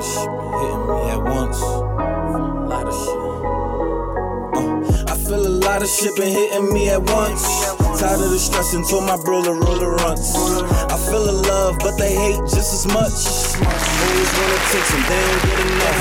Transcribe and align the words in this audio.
of 0.00 0.06
shit 0.06 0.32
been 0.32 0.48
hitting 0.48 0.88
me 0.88 1.10
at 1.12 1.22
once. 1.22 1.60
A 1.60 1.68
lot 2.72 2.86
of 2.88 2.96
shit. 2.96 3.20
Uh, 4.56 5.12
I 5.12 5.14
feel 5.16 5.46
a 5.46 5.54
lot 5.60 5.82
of 5.82 5.88
shit 5.88 6.16
been 6.16 6.32
hitting 6.32 6.72
me 6.72 6.88
at 6.88 7.02
once. 7.02 7.44
Tired 8.00 8.20
of 8.20 8.30
the 8.30 8.38
stress 8.38 8.72
and 8.72 8.82
until 8.84 9.02
my 9.02 9.16
roller 9.28 9.52
roller 9.52 9.92
runs. 9.96 10.32
I 10.88 10.96
feel 11.04 11.24
the 11.24 11.36
love, 11.44 11.76
but 11.80 11.98
they 11.98 12.14
hate 12.14 12.40
just 12.48 12.72
as 12.72 12.86
much. 12.88 13.12
Always 13.60 14.30
wanna 14.40 14.60
take 14.72 14.88
some, 14.88 15.04
they 15.04 15.20
don't 15.20 15.42
get 15.44 15.60
enough. 15.68 16.00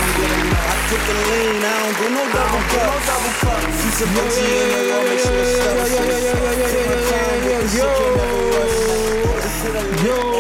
I 0.64 0.76
quit 0.88 1.04
the 1.04 1.16
lean, 1.28 1.60
I 1.60 1.76
don't 1.84 1.96
do 2.00 2.08
no 2.16 2.24
double 2.32 2.64
cup. 2.72 3.04
Keep 3.84 3.94
some 4.00 4.16
OG 4.16 4.38
in 4.40 4.68
the 4.72 4.80
raw, 4.88 5.04
make 5.04 5.20
sure 5.20 5.36
it's 5.44 5.60
stuff. 5.60 5.76
Take 6.72 6.88
my 6.88 7.00
time 7.04 7.40
with 7.44 7.68
this 7.68 7.76
shit, 7.76 7.92
can't 8.00 8.16
never 8.16 8.48
rush. 8.56 8.80
I've 9.76 10.39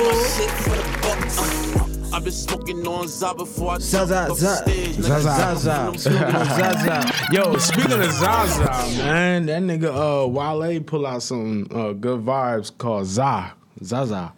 been 2.30 2.38
smoking 2.38 2.88
on 2.88 3.08
Za 3.08 3.34
before 3.34 3.72
I 3.74 3.78
Zaza, 3.80 4.14
jump 4.14 4.32
off 4.32 4.38
Zaza. 4.38 5.02
Zaza, 5.02 5.56
Zaza. 5.58 7.14
Yo, 7.32 7.58
speaking 7.58 7.92
of 7.94 8.12
Zaza, 8.12 9.04
man, 9.04 9.46
that 9.48 9.64
nigga 9.64 9.90
uh 10.26 10.28
Wale 10.28 10.80
pull 10.82 11.08
out 11.08 11.24
some 11.24 11.68
uh, 11.72 11.94
good 11.94 12.24
vibes 12.24 12.76
called 12.78 13.08
Za. 13.08 13.54
Zaza. 13.84 14.34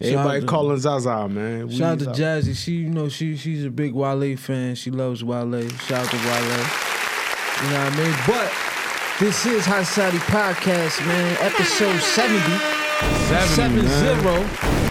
Everybody 0.00 0.40
to- 0.40 0.46
calling 0.46 0.78
Zaza, 0.78 1.28
man. 1.28 1.68
We- 1.68 1.76
Shout 1.76 2.02
out 2.06 2.14
to 2.14 2.22
Jazzy. 2.22 2.54
She, 2.54 2.72
you 2.72 2.90
know, 2.90 3.08
she 3.08 3.36
she's 3.36 3.64
a 3.64 3.70
big 3.70 3.94
Wale 3.94 4.36
fan. 4.36 4.74
She 4.74 4.90
loves 4.90 5.24
Wale. 5.24 5.68
Shout 5.86 6.04
out 6.04 6.10
to 6.10 6.16
Wale. 6.16 6.66
You 7.62 7.70
know 7.70 7.84
what 7.84 7.92
I 7.92 7.96
mean? 7.96 8.14
But 8.26 8.52
this 9.20 9.46
is 9.46 9.64
Hai 9.64 9.84
Society 9.84 10.18
Podcast, 10.18 11.06
man. 11.06 11.36
Episode 11.40 11.98
70. 12.00 12.40
70, 13.28 13.82
man. 13.82 14.22
70. 14.22 14.81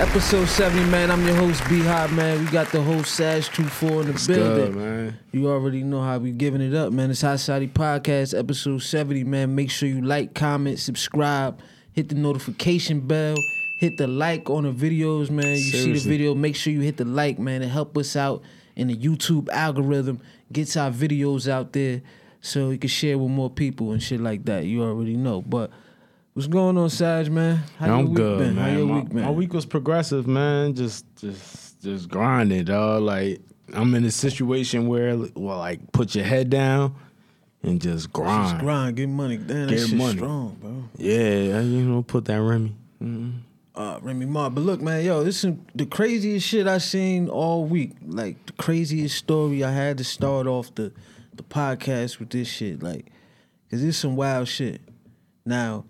Episode 0.00 0.48
70, 0.48 0.86
man. 0.86 1.10
I'm 1.10 1.22
your 1.26 1.36
host, 1.36 1.62
B 1.68 1.82
Hot, 1.82 2.10
man. 2.12 2.42
We 2.42 2.50
got 2.50 2.68
the 2.72 2.80
whole 2.80 3.04
Sash 3.04 3.50
24 3.50 4.00
in 4.00 4.06
the 4.06 4.24
building. 4.26 4.72
good, 4.72 4.74
man. 4.74 5.18
You 5.30 5.50
already 5.50 5.82
know 5.82 6.00
how 6.00 6.16
we 6.16 6.32
giving 6.32 6.62
it 6.62 6.74
up, 6.74 6.90
man. 6.90 7.10
It's 7.10 7.20
Hai 7.20 7.36
Society 7.36 7.68
Podcast, 7.68 8.36
episode 8.36 8.78
70, 8.78 9.24
man. 9.24 9.54
Make 9.54 9.70
sure 9.70 9.90
you 9.90 10.00
like, 10.00 10.32
comment, 10.32 10.78
subscribe, 10.78 11.60
hit 11.92 12.08
the 12.08 12.14
notification 12.14 13.00
bell, 13.00 13.36
hit 13.78 13.98
the 13.98 14.06
like 14.06 14.48
on 14.48 14.62
the 14.62 14.72
videos, 14.72 15.28
man. 15.28 15.50
You 15.50 15.58
see 15.58 15.92
the 15.92 15.98
video, 16.00 16.34
make 16.34 16.56
sure 16.56 16.72
you 16.72 16.80
hit 16.80 16.96
the 16.96 17.04
like, 17.04 17.38
man, 17.38 17.60
and 17.60 17.70
help 17.70 17.98
us 17.98 18.16
out 18.16 18.42
in 18.76 18.88
the 18.88 18.96
YouTube 18.96 19.50
algorithm. 19.50 20.22
Gets 20.50 20.78
our 20.78 20.90
videos 20.90 21.46
out 21.46 21.74
there 21.74 22.00
so 22.40 22.70
you 22.70 22.78
can 22.78 22.88
share 22.88 23.18
with 23.18 23.30
more 23.30 23.50
people 23.50 23.92
and 23.92 24.02
shit 24.02 24.20
like 24.22 24.46
that. 24.46 24.64
You 24.64 24.82
already 24.82 25.16
know. 25.16 25.42
But 25.42 25.70
what's 26.34 26.48
going 26.48 26.76
on, 26.78 26.90
Saj, 26.90 27.28
man? 27.30 27.60
How 27.78 27.98
I'm 27.98 28.14
good, 28.14 28.38
been? 28.38 28.54
man. 28.56 28.64
How 28.70 28.76
your 28.78 28.86
my, 28.86 28.94
week 29.00 29.08
been? 29.08 29.22
my 29.22 29.30
week 29.30 29.52
was 29.52 29.66
progressive, 29.66 30.26
man. 30.26 30.74
Just, 30.74 31.04
just, 31.16 31.80
just 31.82 32.08
grinding, 32.08 32.64
dog. 32.64 33.02
Like 33.02 33.40
I'm 33.74 33.94
in 33.94 34.04
a 34.04 34.10
situation 34.10 34.86
where, 34.88 35.16
well, 35.34 35.58
like 35.58 35.92
put 35.92 36.14
your 36.14 36.24
head 36.24 36.50
down 36.50 36.94
and 37.62 37.80
just 37.80 38.12
grind. 38.12 38.50
Just 38.50 38.60
grind, 38.60 38.96
get 38.96 39.08
money. 39.08 39.36
Damn, 39.36 39.66
that 39.66 39.70
Get 39.70 39.88
shit 39.88 39.96
money. 39.98 40.16
strong, 40.16 40.56
bro. 40.60 40.84
Yeah, 40.96 41.60
you 41.60 41.82
know, 41.84 42.02
put 42.02 42.24
that 42.26 42.40
Remy. 42.40 42.74
uh, 43.74 43.98
Remy 44.02 44.26
Ma. 44.26 44.48
But 44.48 44.62
look, 44.62 44.80
man, 44.80 45.04
yo, 45.04 45.22
this 45.24 45.44
is 45.44 45.54
the 45.74 45.86
craziest 45.86 46.46
shit 46.46 46.66
I 46.66 46.78
seen 46.78 47.28
all 47.28 47.64
week. 47.64 47.92
Like 48.06 48.44
the 48.46 48.52
craziest 48.54 49.16
story. 49.16 49.62
I 49.64 49.72
had 49.72 49.98
to 49.98 50.04
start 50.04 50.46
off 50.46 50.74
the 50.74 50.92
the 51.34 51.42
podcast 51.44 52.18
with 52.18 52.30
this 52.30 52.48
shit, 52.48 52.82
like, 52.82 53.06
cause 53.70 53.82
it's 53.82 53.96
some 53.96 54.14
wild 54.16 54.46
shit. 54.48 54.80
Now, 55.46 55.84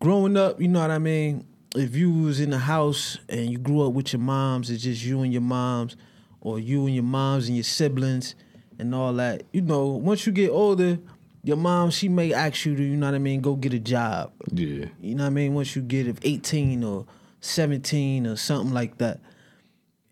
growing 0.00 0.36
up, 0.36 0.60
you 0.60 0.68
know 0.68 0.80
what 0.80 0.90
I 0.90 0.98
mean. 0.98 1.46
If 1.76 1.94
you 1.94 2.10
was 2.12 2.40
in 2.40 2.50
the 2.50 2.58
house 2.58 3.18
and 3.28 3.50
you 3.50 3.58
grew 3.58 3.86
up 3.86 3.92
with 3.92 4.12
your 4.12 4.20
moms, 4.20 4.70
it's 4.70 4.82
just 4.82 5.04
you 5.04 5.22
and 5.22 5.32
your 5.32 5.42
moms, 5.42 5.96
or 6.40 6.58
you 6.58 6.86
and 6.86 6.94
your 6.94 7.04
moms 7.04 7.48
and 7.48 7.56
your 7.56 7.64
siblings, 7.64 8.34
and 8.78 8.94
all 8.94 9.12
that. 9.14 9.42
You 9.52 9.60
know, 9.60 9.86
once 9.88 10.26
you 10.26 10.32
get 10.32 10.50
older, 10.50 10.98
your 11.42 11.56
mom 11.56 11.90
she 11.90 12.08
may 12.08 12.32
ask 12.32 12.64
you 12.64 12.74
to, 12.76 12.82
you 12.82 12.96
know 12.96 13.06
what 13.06 13.14
I 13.14 13.18
mean, 13.18 13.40
go 13.40 13.54
get 13.54 13.72
a 13.74 13.78
job. 13.78 14.32
Yeah. 14.52 14.86
You 15.00 15.14
know 15.14 15.24
what 15.24 15.28
I 15.28 15.30
mean? 15.30 15.54
Once 15.54 15.76
you 15.76 15.82
get 15.82 16.08
of 16.08 16.18
18 16.22 16.82
or 16.84 17.06
17 17.40 18.26
or 18.26 18.36
something 18.36 18.74
like 18.74 18.98
that. 18.98 19.20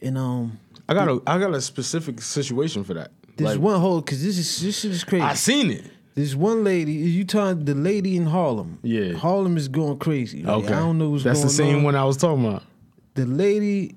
And 0.01 0.19
um 0.19 0.59
I 0.89 0.95
got 0.95 1.09
a, 1.09 1.21
I 1.27 1.39
got 1.39 1.53
a 1.55 1.61
specific 1.61 2.23
situation 2.23 2.85
for 2.85 2.95
that. 2.95 3.11
there's 3.37 3.53
Like, 3.57 3.61
one 3.61 3.81
whole 3.81 4.01
cause 4.03 4.23
this 4.23 4.39
is 4.39 4.61
this 4.63 4.81
shit 4.81 4.93
is 4.93 5.05
crazy. 5.05 5.23
I 5.23 5.35
seen 5.35 5.71
it. 5.71 5.85
There's 6.17 6.35
one 6.35 6.65
lady, 6.65 6.93
you 6.93 7.25
talking 7.27 7.67
the 7.67 7.75
lady 7.75 8.17
in 8.17 8.25
Harlem. 8.25 8.79
Yeah. 8.83 9.13
Harlem 9.13 9.59
is 9.59 9.69
going 9.69 9.99
crazy. 9.99 10.43
Like, 10.43 10.65
Okay, 10.65 10.73
I 10.73 10.79
don't 10.79 10.97
know 10.97 11.11
what's 11.11 11.25
That's 11.25 11.41
going 11.41 11.43
on. 11.43 11.47
That's 11.47 11.57
the 11.59 11.63
same 11.65 11.77
on. 11.77 11.83
one 11.85 11.95
I 11.95 12.05
was 12.05 12.17
talking 12.17 12.47
about. 12.47 12.63
The 13.15 13.27
lady 13.27 13.95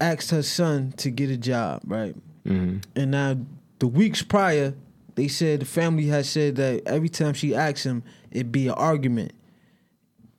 asked 0.00 0.32
her 0.32 0.42
son 0.42 0.92
to 0.96 1.08
get 1.08 1.30
a 1.30 1.36
job, 1.36 1.82
right? 1.86 2.16
Mm-hmm. 2.44 2.78
And 2.96 3.10
now 3.12 3.36
the 3.78 3.86
weeks 3.86 4.22
prior, 4.22 4.74
they 5.14 5.28
said 5.28 5.60
the 5.60 5.64
family 5.64 6.06
had 6.06 6.26
said 6.26 6.56
that 6.56 6.82
every 6.84 7.08
time 7.08 7.32
she 7.32 7.54
asked 7.54 7.84
him, 7.84 8.02
it'd 8.32 8.50
be 8.50 8.66
an 8.66 8.74
argument. 8.74 9.32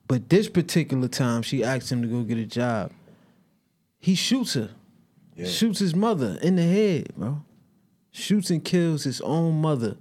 But 0.10 0.28
this 0.30 0.50
particular 0.50 1.08
time, 1.08 1.42
she 1.42 1.64
asked 1.64 1.90
him 1.90 2.02
to 2.02 2.08
go 2.10 2.24
get 2.24 2.38
a 2.38 2.46
job. 2.46 2.92
He 4.00 4.16
shoots 4.16 4.56
her. 4.56 4.72
Shoots 5.46 5.80
his 5.80 5.96
mother 5.96 6.38
in 6.42 6.58
the 6.58 6.64
head, 6.64 7.14
bro. 7.16 7.42
Shoots 8.12 8.50
and 8.50 8.64
kills 8.64 9.06
his 9.06 9.22
own 9.22 9.62
mother. 9.62 9.96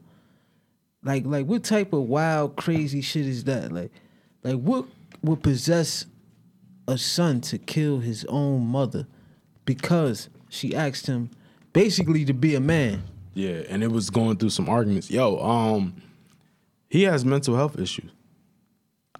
Like, 1.04 1.24
like 1.26 1.46
what 1.46 1.64
type 1.64 1.92
of 1.92 2.02
wild, 2.02 2.56
crazy 2.56 3.00
shit 3.00 3.26
is 3.26 3.44
that? 3.44 3.72
Like, 3.72 3.90
like 4.42 4.56
what 4.56 4.86
would 5.22 5.42
possess 5.42 6.06
a 6.88 6.98
son 6.98 7.40
to 7.42 7.58
kill 7.58 7.98
his 8.00 8.24
own 8.26 8.66
mother 8.66 9.06
because 9.64 10.28
she 10.48 10.74
asked 10.74 11.06
him 11.06 11.30
basically 11.72 12.24
to 12.24 12.34
be 12.34 12.54
a 12.54 12.60
man? 12.60 13.02
Yeah, 13.34 13.62
and 13.68 13.82
it 13.82 13.90
was 13.90 14.10
going 14.10 14.36
through 14.36 14.50
some 14.50 14.68
arguments. 14.68 15.10
Yo, 15.10 15.38
um, 15.38 15.94
he 16.90 17.04
has 17.04 17.24
mental 17.24 17.56
health 17.56 17.78
issues. 17.78 18.10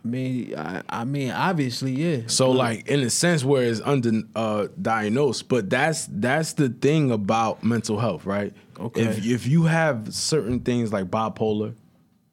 I 0.05 0.09
mean, 0.09 0.55
I, 0.57 0.83
I 0.89 1.05
mean, 1.05 1.31
obviously, 1.31 1.93
yeah. 1.93 2.23
So 2.27 2.51
like 2.51 2.89
in 2.89 3.01
a 3.01 3.11
sense 3.11 3.45
where 3.45 3.63
it's 3.63 3.81
under 3.85 4.11
uh 4.35 4.67
diagnosed, 4.81 5.49
but 5.49 5.71
that's 5.71 6.09
that's 6.11 6.55
the 6.55 6.69
thing 6.69 7.11
about 7.13 7.63
mental 7.63 7.99
health, 7.99 8.27
right? 8.27 8.53
Okay. 8.81 9.03
If 9.03 9.25
if 9.25 9.47
you 9.47 9.65
have 9.65 10.13
certain 10.13 10.61
things 10.61 10.93
like 10.93 11.05
bipolar, 11.07 11.75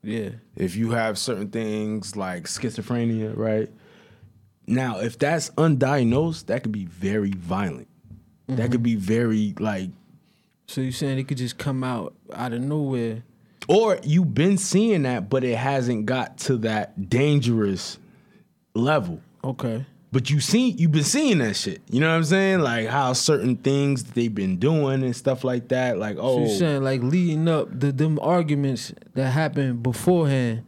Yeah. 0.01 0.29
if 0.55 0.75
you 0.75 0.91
have 0.91 1.17
certain 1.19 1.49
things 1.49 2.15
like 2.15 2.45
schizophrenia, 2.45 3.37
right? 3.37 3.69
Now, 4.65 4.99
if 4.99 5.17
that's 5.17 5.49
undiagnosed, 5.51 6.47
that 6.47 6.63
could 6.63 6.71
be 6.71 6.85
very 6.85 7.31
violent. 7.31 7.87
That 8.47 8.71
could 8.71 8.81
be 8.83 8.95
very 8.95 9.53
like 9.59 9.91
So 10.67 10.81
you're 10.81 10.91
saying 10.91 11.19
it 11.19 11.27
could 11.27 11.37
just 11.37 11.59
come 11.59 11.83
out 11.83 12.15
out 12.33 12.51
of 12.53 12.61
nowhere? 12.61 13.23
Or 13.69 13.99
you've 14.03 14.33
been 14.33 14.57
seeing 14.57 15.03
that, 15.03 15.29
but 15.29 15.43
it 15.43 15.55
hasn't 15.55 16.05
got 16.07 16.37
to 16.39 16.57
that 16.57 17.09
dangerous 17.09 17.99
level. 18.73 19.21
Okay. 19.43 19.85
But 20.11 20.31
you 20.31 20.39
seen 20.39 20.75
you've 20.79 20.91
been 20.91 21.03
seeing 21.03 21.37
that 21.37 21.55
shit. 21.55 21.81
You 21.89 21.99
know 21.99 22.09
what 22.09 22.15
I'm 22.15 22.23
saying? 22.23 22.61
Like 22.61 22.87
how 22.87 23.13
certain 23.13 23.55
things 23.57 24.03
they've 24.03 24.33
been 24.33 24.57
doing 24.57 25.03
and 25.03 25.15
stuff 25.15 25.43
like 25.43 25.67
that. 25.67 25.99
Like 25.99 26.15
So 26.15 26.21
oh, 26.23 26.39
you're 26.39 26.49
saying 26.57 26.83
like 26.83 27.03
leading 27.03 27.47
up 27.47 27.67
the 27.79 27.91
them 27.91 28.17
arguments 28.21 28.91
that 29.13 29.29
happened 29.29 29.83
beforehand. 29.83 30.63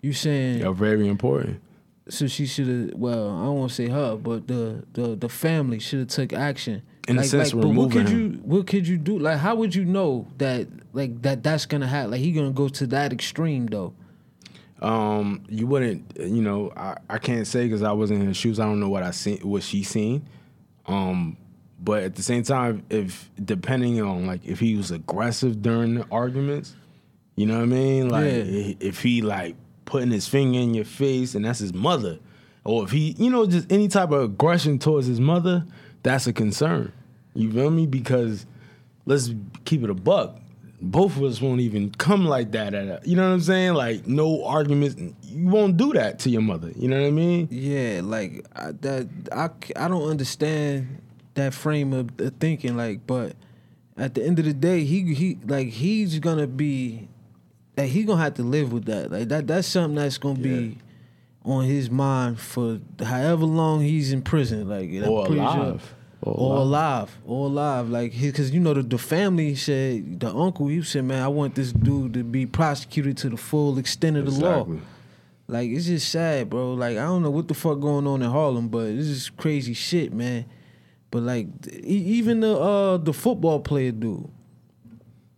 You 0.00 0.14
saying 0.14 0.64
are 0.64 0.72
very 0.72 1.08
important. 1.08 1.60
so 2.08 2.26
she 2.26 2.46
should 2.46 2.68
have? 2.68 2.94
Well, 2.94 3.28
I 3.36 3.44
don't 3.44 3.58
want 3.58 3.70
to 3.70 3.74
say 3.74 3.88
her, 3.88 4.16
but 4.16 4.48
the 4.48 4.84
the 4.94 5.14
the 5.14 5.28
family 5.28 5.78
should 5.78 5.98
have 5.98 6.08
took 6.08 6.32
action. 6.32 6.82
In 7.06 7.16
a 7.16 7.20
like, 7.20 7.28
sense, 7.30 7.54
like, 7.54 7.62
but 7.62 7.68
what 7.70 7.92
could 7.92 8.08
him. 8.08 8.18
you 8.18 8.28
what 8.42 8.66
could 8.66 8.86
you 8.86 8.96
do? 8.96 9.18
Like, 9.18 9.38
how 9.38 9.54
would 9.54 9.74
you 9.74 9.84
know 9.84 10.26
that 10.38 10.66
like 10.92 11.22
that 11.22 11.42
that's 11.42 11.66
gonna 11.66 11.86
happen? 11.86 12.10
Like 12.12 12.20
he 12.20 12.32
gonna 12.32 12.50
go 12.50 12.68
to 12.68 12.86
that 12.88 13.12
extreme 13.12 13.66
though. 13.66 13.94
Um, 14.82 15.42
you 15.48 15.66
wouldn't, 15.66 16.18
you 16.18 16.42
know, 16.42 16.70
I, 16.76 16.98
I 17.08 17.18
can't 17.18 17.46
say 17.46 17.64
because 17.64 17.82
I 17.82 17.92
wasn't 17.92 18.20
in 18.20 18.28
his 18.28 18.36
shoes. 18.36 18.60
I 18.60 18.64
don't 18.66 18.78
know 18.78 18.90
what 18.90 19.02
I 19.02 19.10
seen, 19.10 19.38
what 19.38 19.62
she 19.62 19.82
seen. 19.82 20.28
Um, 20.86 21.38
but 21.80 22.02
at 22.02 22.14
the 22.14 22.22
same 22.22 22.42
time, 22.42 22.84
if 22.90 23.30
depending 23.42 24.00
on 24.02 24.26
like 24.26 24.44
if 24.44 24.60
he 24.60 24.76
was 24.76 24.90
aggressive 24.90 25.62
during 25.62 25.94
the 25.94 26.06
arguments, 26.10 26.74
you 27.36 27.46
know 27.46 27.54
what 27.56 27.62
I 27.62 27.66
mean? 27.66 28.08
Like 28.08 28.24
Yeah. 28.24 28.74
if 28.80 29.02
he 29.02 29.22
like 29.22 29.56
putting 29.84 30.10
his 30.10 30.26
finger 30.26 30.58
in 30.58 30.74
your 30.74 30.84
face 30.84 31.34
and 31.34 31.44
that's 31.44 31.60
his 31.60 31.72
mother, 31.72 32.18
or 32.64 32.82
if 32.84 32.90
he, 32.90 33.14
you 33.18 33.30
know, 33.30 33.46
just 33.46 33.70
any 33.70 33.88
type 33.88 34.10
of 34.10 34.22
aggression 34.22 34.78
towards 34.78 35.06
his 35.06 35.20
mother, 35.20 35.64
that's 36.06 36.26
a 36.26 36.32
concern. 36.32 36.92
You 37.34 37.52
feel 37.52 37.70
me? 37.70 37.86
Because 37.86 38.46
let's 39.06 39.30
keep 39.64 39.82
it 39.82 39.90
a 39.90 39.94
buck. 39.94 40.38
Both 40.80 41.16
of 41.16 41.24
us 41.24 41.40
won't 41.40 41.60
even 41.60 41.90
come 41.90 42.26
like 42.26 42.52
that 42.52 42.74
at 42.74 42.86
a, 42.86 43.00
you 43.04 43.16
know 43.16 43.26
what 43.26 43.34
I'm 43.34 43.40
saying? 43.40 43.74
Like 43.74 44.06
no 44.06 44.44
arguments. 44.44 44.96
You 45.22 45.48
won't 45.48 45.76
do 45.76 45.92
that 45.94 46.20
to 46.20 46.30
your 46.30 46.42
mother. 46.42 46.70
You 46.76 46.88
know 46.88 47.00
what 47.00 47.08
I 47.08 47.10
mean? 47.10 47.48
Yeah, 47.50 48.02
like 48.04 48.46
I, 48.54 48.72
that. 48.72 49.08
I 49.32 49.50
I 49.74 49.88
don't 49.88 50.08
understand 50.08 51.02
that 51.34 51.54
frame 51.54 51.92
of 51.92 52.10
thinking. 52.38 52.76
Like, 52.76 53.06
but 53.06 53.34
at 53.96 54.14
the 54.14 54.24
end 54.24 54.38
of 54.38 54.44
the 54.44 54.52
day, 54.52 54.84
he 54.84 55.14
he 55.14 55.38
like 55.46 55.68
he's 55.68 56.18
gonna 56.18 56.46
be 56.46 57.08
like 57.76 57.88
he 57.88 58.04
gonna 58.04 58.22
have 58.22 58.34
to 58.34 58.42
live 58.42 58.72
with 58.72 58.84
that. 58.84 59.10
Like 59.10 59.28
that 59.28 59.46
that's 59.46 59.66
something 59.66 59.96
that's 59.96 60.18
gonna 60.18 60.38
be 60.38 60.78
on 61.46 61.64
his 61.64 61.90
mind 61.90 62.38
for 62.40 62.80
however 63.02 63.44
long 63.46 63.80
he's 63.80 64.12
in 64.12 64.20
prison. 64.22 64.68
Like 64.68 64.90
Or 65.08 65.26
pretty 65.26 65.40
sure- 65.40 65.48
alive. 65.48 65.94
or 66.22 66.56
alive, 66.56 67.18
or 67.24 67.46
alive. 67.46 67.88
Like, 67.88 68.12
because 68.18 68.50
you 68.50 68.58
know 68.60 68.74
the, 68.74 68.82
the 68.82 68.98
family 68.98 69.54
said 69.54 70.18
the 70.20 70.34
uncle 70.34 70.66
he 70.66 70.82
said, 70.82 71.04
man, 71.04 71.22
I 71.22 71.28
want 71.28 71.54
this 71.54 71.72
dude 71.72 72.14
to 72.14 72.24
be 72.24 72.46
prosecuted 72.46 73.16
to 73.18 73.28
the 73.30 73.36
full 73.36 73.78
extent 73.78 74.16
of 74.16 74.24
the 74.26 74.32
Exactly. 74.32 74.76
law. 74.76 74.82
Like, 75.48 75.70
it's 75.70 75.86
just 75.86 76.08
sad, 76.10 76.50
bro. 76.50 76.74
Like, 76.74 76.96
I 76.96 77.02
don't 77.04 77.22
know 77.22 77.30
what 77.30 77.46
the 77.46 77.54
fuck 77.54 77.78
going 77.78 78.06
on 78.08 78.20
in 78.22 78.28
Harlem, 78.30 78.66
but 78.68 78.86
this 78.86 79.06
is 79.06 79.30
crazy 79.30 79.74
shit, 79.74 80.12
man. 80.12 80.44
But 81.12 81.22
like, 81.22 81.46
even 81.84 82.40
the 82.40 82.58
uh 82.58 82.96
the 82.96 83.12
football 83.12 83.60
player 83.60 83.92
dude, 83.92 84.28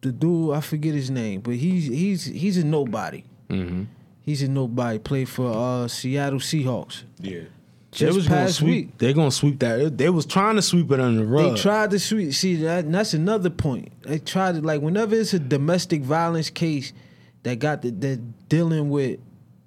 the 0.01 0.11
dude 0.13 0.55
I 0.55 0.61
forget 0.63 0.95
his 0.95 1.11
name, 1.11 1.43
but 1.43 1.57
he's 1.57 1.87
he's 1.89 2.25
he's 2.25 2.57
a 2.57 2.65
nobody. 2.65 3.25
Mm-hmm. 3.51 3.83
He's 4.29 4.43
a 4.43 4.49
nobody. 4.49 4.99
Played 4.99 5.31
for 5.31 5.51
uh 5.51 5.89
Seattle 5.89 6.39
Seahawks. 6.39 7.05
Yeah. 7.19 7.45
Just 7.91 8.01
they 8.01 8.15
was 8.15 8.29
gonna 8.29 8.41
past 8.43 8.57
sweep. 8.57 8.87
week. 8.89 8.99
They're 8.99 9.15
gonna 9.15 9.31
sweep 9.31 9.59
that. 9.61 9.97
They 9.97 10.11
was 10.11 10.27
trying 10.27 10.57
to 10.57 10.61
sweep 10.61 10.93
it 10.93 11.01
under 11.01 11.21
the 11.21 11.27
rug. 11.27 11.57
They 11.57 11.63
tried 11.63 11.93
to 11.93 11.99
sweep. 11.99 12.35
See, 12.35 12.57
that, 12.57 12.85
and 12.85 12.95
that's 12.95 13.15
another 13.15 13.49
point. 13.49 13.91
They 14.03 14.19
tried 14.19 14.57
to 14.57 14.61
like 14.61 14.83
whenever 14.83 15.15
it's 15.15 15.33
a 15.33 15.39
domestic 15.39 16.03
violence 16.03 16.51
case 16.51 16.93
that 17.45 17.59
got 17.59 17.81
the, 17.81 17.91
that 17.91 18.49
dealing 18.51 18.91
with 18.91 19.19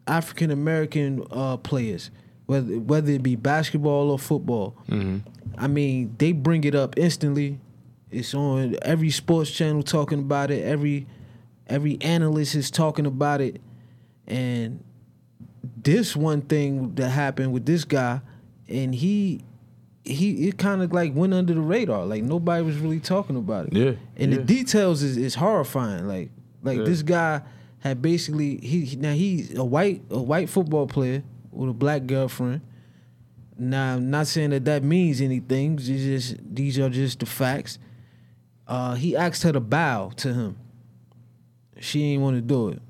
African 0.05 0.51
American 0.51 1.25
uh, 1.31 1.57
players, 1.57 2.11
whether 2.45 2.77
whether 2.77 3.13
it 3.13 3.23
be 3.23 3.35
basketball 3.35 4.11
or 4.11 4.19
football. 4.19 4.75
I 5.57 5.65
mean, 5.67 6.13
they 6.19 6.33
bring 6.33 6.65
it 6.65 6.75
up 6.75 6.99
instantly. 6.99 7.59
It's 8.11 8.35
on 8.35 8.75
every 8.83 9.09
sports 9.09 9.49
channel 9.49 9.81
talking 9.81 10.19
about 10.19 10.51
it. 10.51 10.63
Every 10.63 11.07
every 11.65 11.97
analyst 12.01 12.53
is 12.53 12.69
talking 12.69 13.07
about 13.07 13.41
it, 13.41 13.59
and 14.27 14.83
this 15.83 16.15
one 16.15 16.41
thing 16.41 16.95
that 16.95 17.09
happened 17.09 17.53
with 17.53 17.65
this 17.65 17.83
guy, 17.85 18.21
and 18.67 18.93
he 18.95 19.43
he 20.03 20.47
it 20.47 20.57
kind 20.57 20.81
of 20.81 20.91
like 20.93 21.13
went 21.13 21.33
under 21.33 21.53
the 21.53 21.61
radar. 21.61 22.05
Like 22.05 22.23
nobody 22.23 22.63
was 22.63 22.77
really 22.77 22.99
talking 22.99 23.35
about 23.35 23.67
it. 23.67 23.73
Yeah, 23.73 23.91
And 24.17 24.31
yeah. 24.31 24.37
the 24.39 24.43
details 24.43 25.03
is, 25.03 25.17
is 25.17 25.35
horrifying. 25.35 26.07
Like 26.07 26.31
like 26.63 26.79
Yeah. 26.79 26.83
this 26.85 27.01
guy 27.03 27.41
had 27.79 28.01
basically 28.01 28.57
he 28.57 28.95
now 28.97 29.13
he's 29.13 29.55
a 29.57 29.63
white 29.63 30.01
a 30.09 30.21
white 30.21 30.49
football 30.49 30.87
player 30.87 31.23
with 31.51 31.69
a 31.69 31.73
black 31.73 32.05
girlfriend. 32.07 32.61
Now 33.57 33.95
I'm 33.95 34.09
not 34.09 34.25
saying 34.27 34.49
that 34.51 34.65
that 34.65 34.83
means 34.83 35.21
anything. 35.21 35.75
It's 35.75 35.85
just 35.87 36.37
these 36.55 36.79
are 36.79 36.89
just 36.89 37.19
the 37.19 37.25
facts. 37.27 37.77
Uh, 38.67 38.95
he 38.95 39.15
asked 39.15 39.43
her 39.43 39.51
to 39.51 39.59
bow 39.59 40.11
to 40.17 40.33
him. 40.33 40.57
She 41.79 42.03
ain't 42.05 42.21
want 42.21 42.37
to 42.37 42.41
do 42.41 42.69
it. 42.69 42.81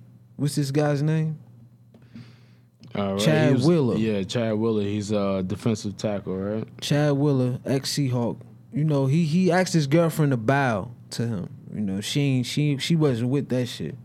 What's 0.41 0.55
this 0.55 0.71
guy's 0.71 1.03
name? 1.03 1.37
Right, 2.95 3.19
Chad 3.19 3.53
was- 3.53 3.67
Wheeler. 3.67 3.95
Yeah, 3.95 4.23
Chad 4.23 4.55
Wheeler. 4.55 4.81
He's 4.81 5.11
a 5.11 5.43
defensive 5.45 5.97
tackle, 5.97 6.35
right? 6.35 6.67
Chad 6.81 7.11
Wheeler, 7.13 7.59
ex 7.63 7.93
Seahawk. 7.93 8.37
You 8.73 8.83
know, 8.83 9.05
he 9.05 9.23
he 9.23 9.51
asked 9.51 9.71
his 9.73 9.85
girlfriend 9.85 10.31
to 10.31 10.37
bow 10.37 10.89
to 11.11 11.27
him. 11.27 11.49
You 11.71 11.81
know, 11.81 12.01
she 12.01 12.21
ain't 12.21 12.47
she 12.47 12.75
she 12.79 12.95
wasn't 12.95 13.29
with 13.29 13.49
that 13.49 13.67
shit. 13.67 13.95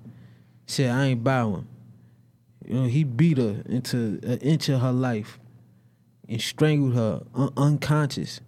Said 0.66 0.90
I 0.90 1.06
ain't 1.06 1.24
bowing. 1.24 1.66
You 2.66 2.74
know, 2.74 2.84
he 2.84 3.02
beat 3.02 3.38
her 3.38 3.62
into 3.64 4.20
an 4.22 4.36
inch 4.40 4.68
of 4.68 4.82
her 4.82 4.92
life 4.92 5.38
and 6.28 6.38
strangled 6.42 6.92
her 6.96 7.22
un- 7.34 7.52
unconscious, 7.56 8.40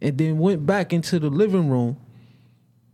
and 0.00 0.16
then 0.16 0.38
went 0.38 0.64
back 0.64 0.94
into 0.94 1.18
the 1.18 1.28
living 1.28 1.68
room 1.68 1.98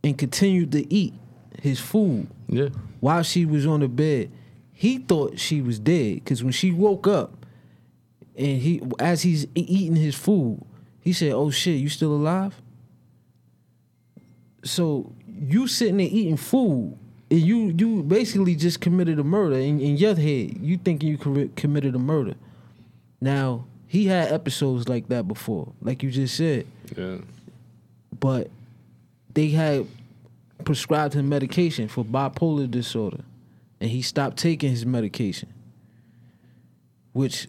and 0.02 0.18
continued 0.18 0.72
to 0.72 0.92
eat 0.92 1.14
his 1.62 1.78
food 1.78 2.26
Yeah. 2.48 2.70
while 2.98 3.22
she 3.22 3.46
was 3.46 3.64
on 3.64 3.78
the 3.78 3.88
bed. 3.88 4.32
He 4.80 4.96
thought 4.96 5.38
she 5.38 5.60
was 5.60 5.78
dead 5.78 6.14
because 6.24 6.42
when 6.42 6.52
she 6.52 6.70
woke 6.70 7.06
up 7.06 7.44
and 8.34 8.62
he, 8.62 8.80
as 8.98 9.20
he's 9.20 9.46
eating 9.54 9.94
his 9.96 10.14
food, 10.14 10.64
he 11.02 11.12
said, 11.12 11.32
"Oh 11.32 11.50
shit, 11.50 11.78
you 11.78 11.90
still 11.90 12.14
alive?" 12.14 12.54
So 14.64 15.12
you 15.26 15.66
sitting 15.66 15.98
there 15.98 16.08
eating 16.10 16.38
food, 16.38 16.96
and 17.30 17.40
you 17.40 17.74
you 17.76 18.02
basically 18.02 18.54
just 18.54 18.80
committed 18.80 19.18
a 19.18 19.24
murder 19.24 19.56
in, 19.56 19.80
in 19.80 19.96
your 19.98 20.14
head. 20.14 20.56
You 20.62 20.78
thinking 20.78 21.10
you 21.10 21.18
commi- 21.18 21.54
committed 21.56 21.94
a 21.94 21.98
murder. 21.98 22.34
Now 23.20 23.66
he 23.86 24.06
had 24.06 24.32
episodes 24.32 24.88
like 24.88 25.08
that 25.08 25.26
before, 25.28 25.72
like 25.82 26.02
you 26.02 26.10
just 26.10 26.36
said 26.36 26.66
Yeah. 26.96 27.18
but 28.18 28.48
they 29.34 29.48
had 29.48 29.86
prescribed 30.64 31.12
him 31.14 31.28
medication 31.28 31.86
for 31.88 32.02
bipolar 32.04 32.70
disorder, 32.70 33.24
and 33.80 33.90
he 33.90 34.02
stopped 34.02 34.36
taking 34.36 34.70
his 34.70 34.84
medication, 34.86 35.52
which 37.12 37.48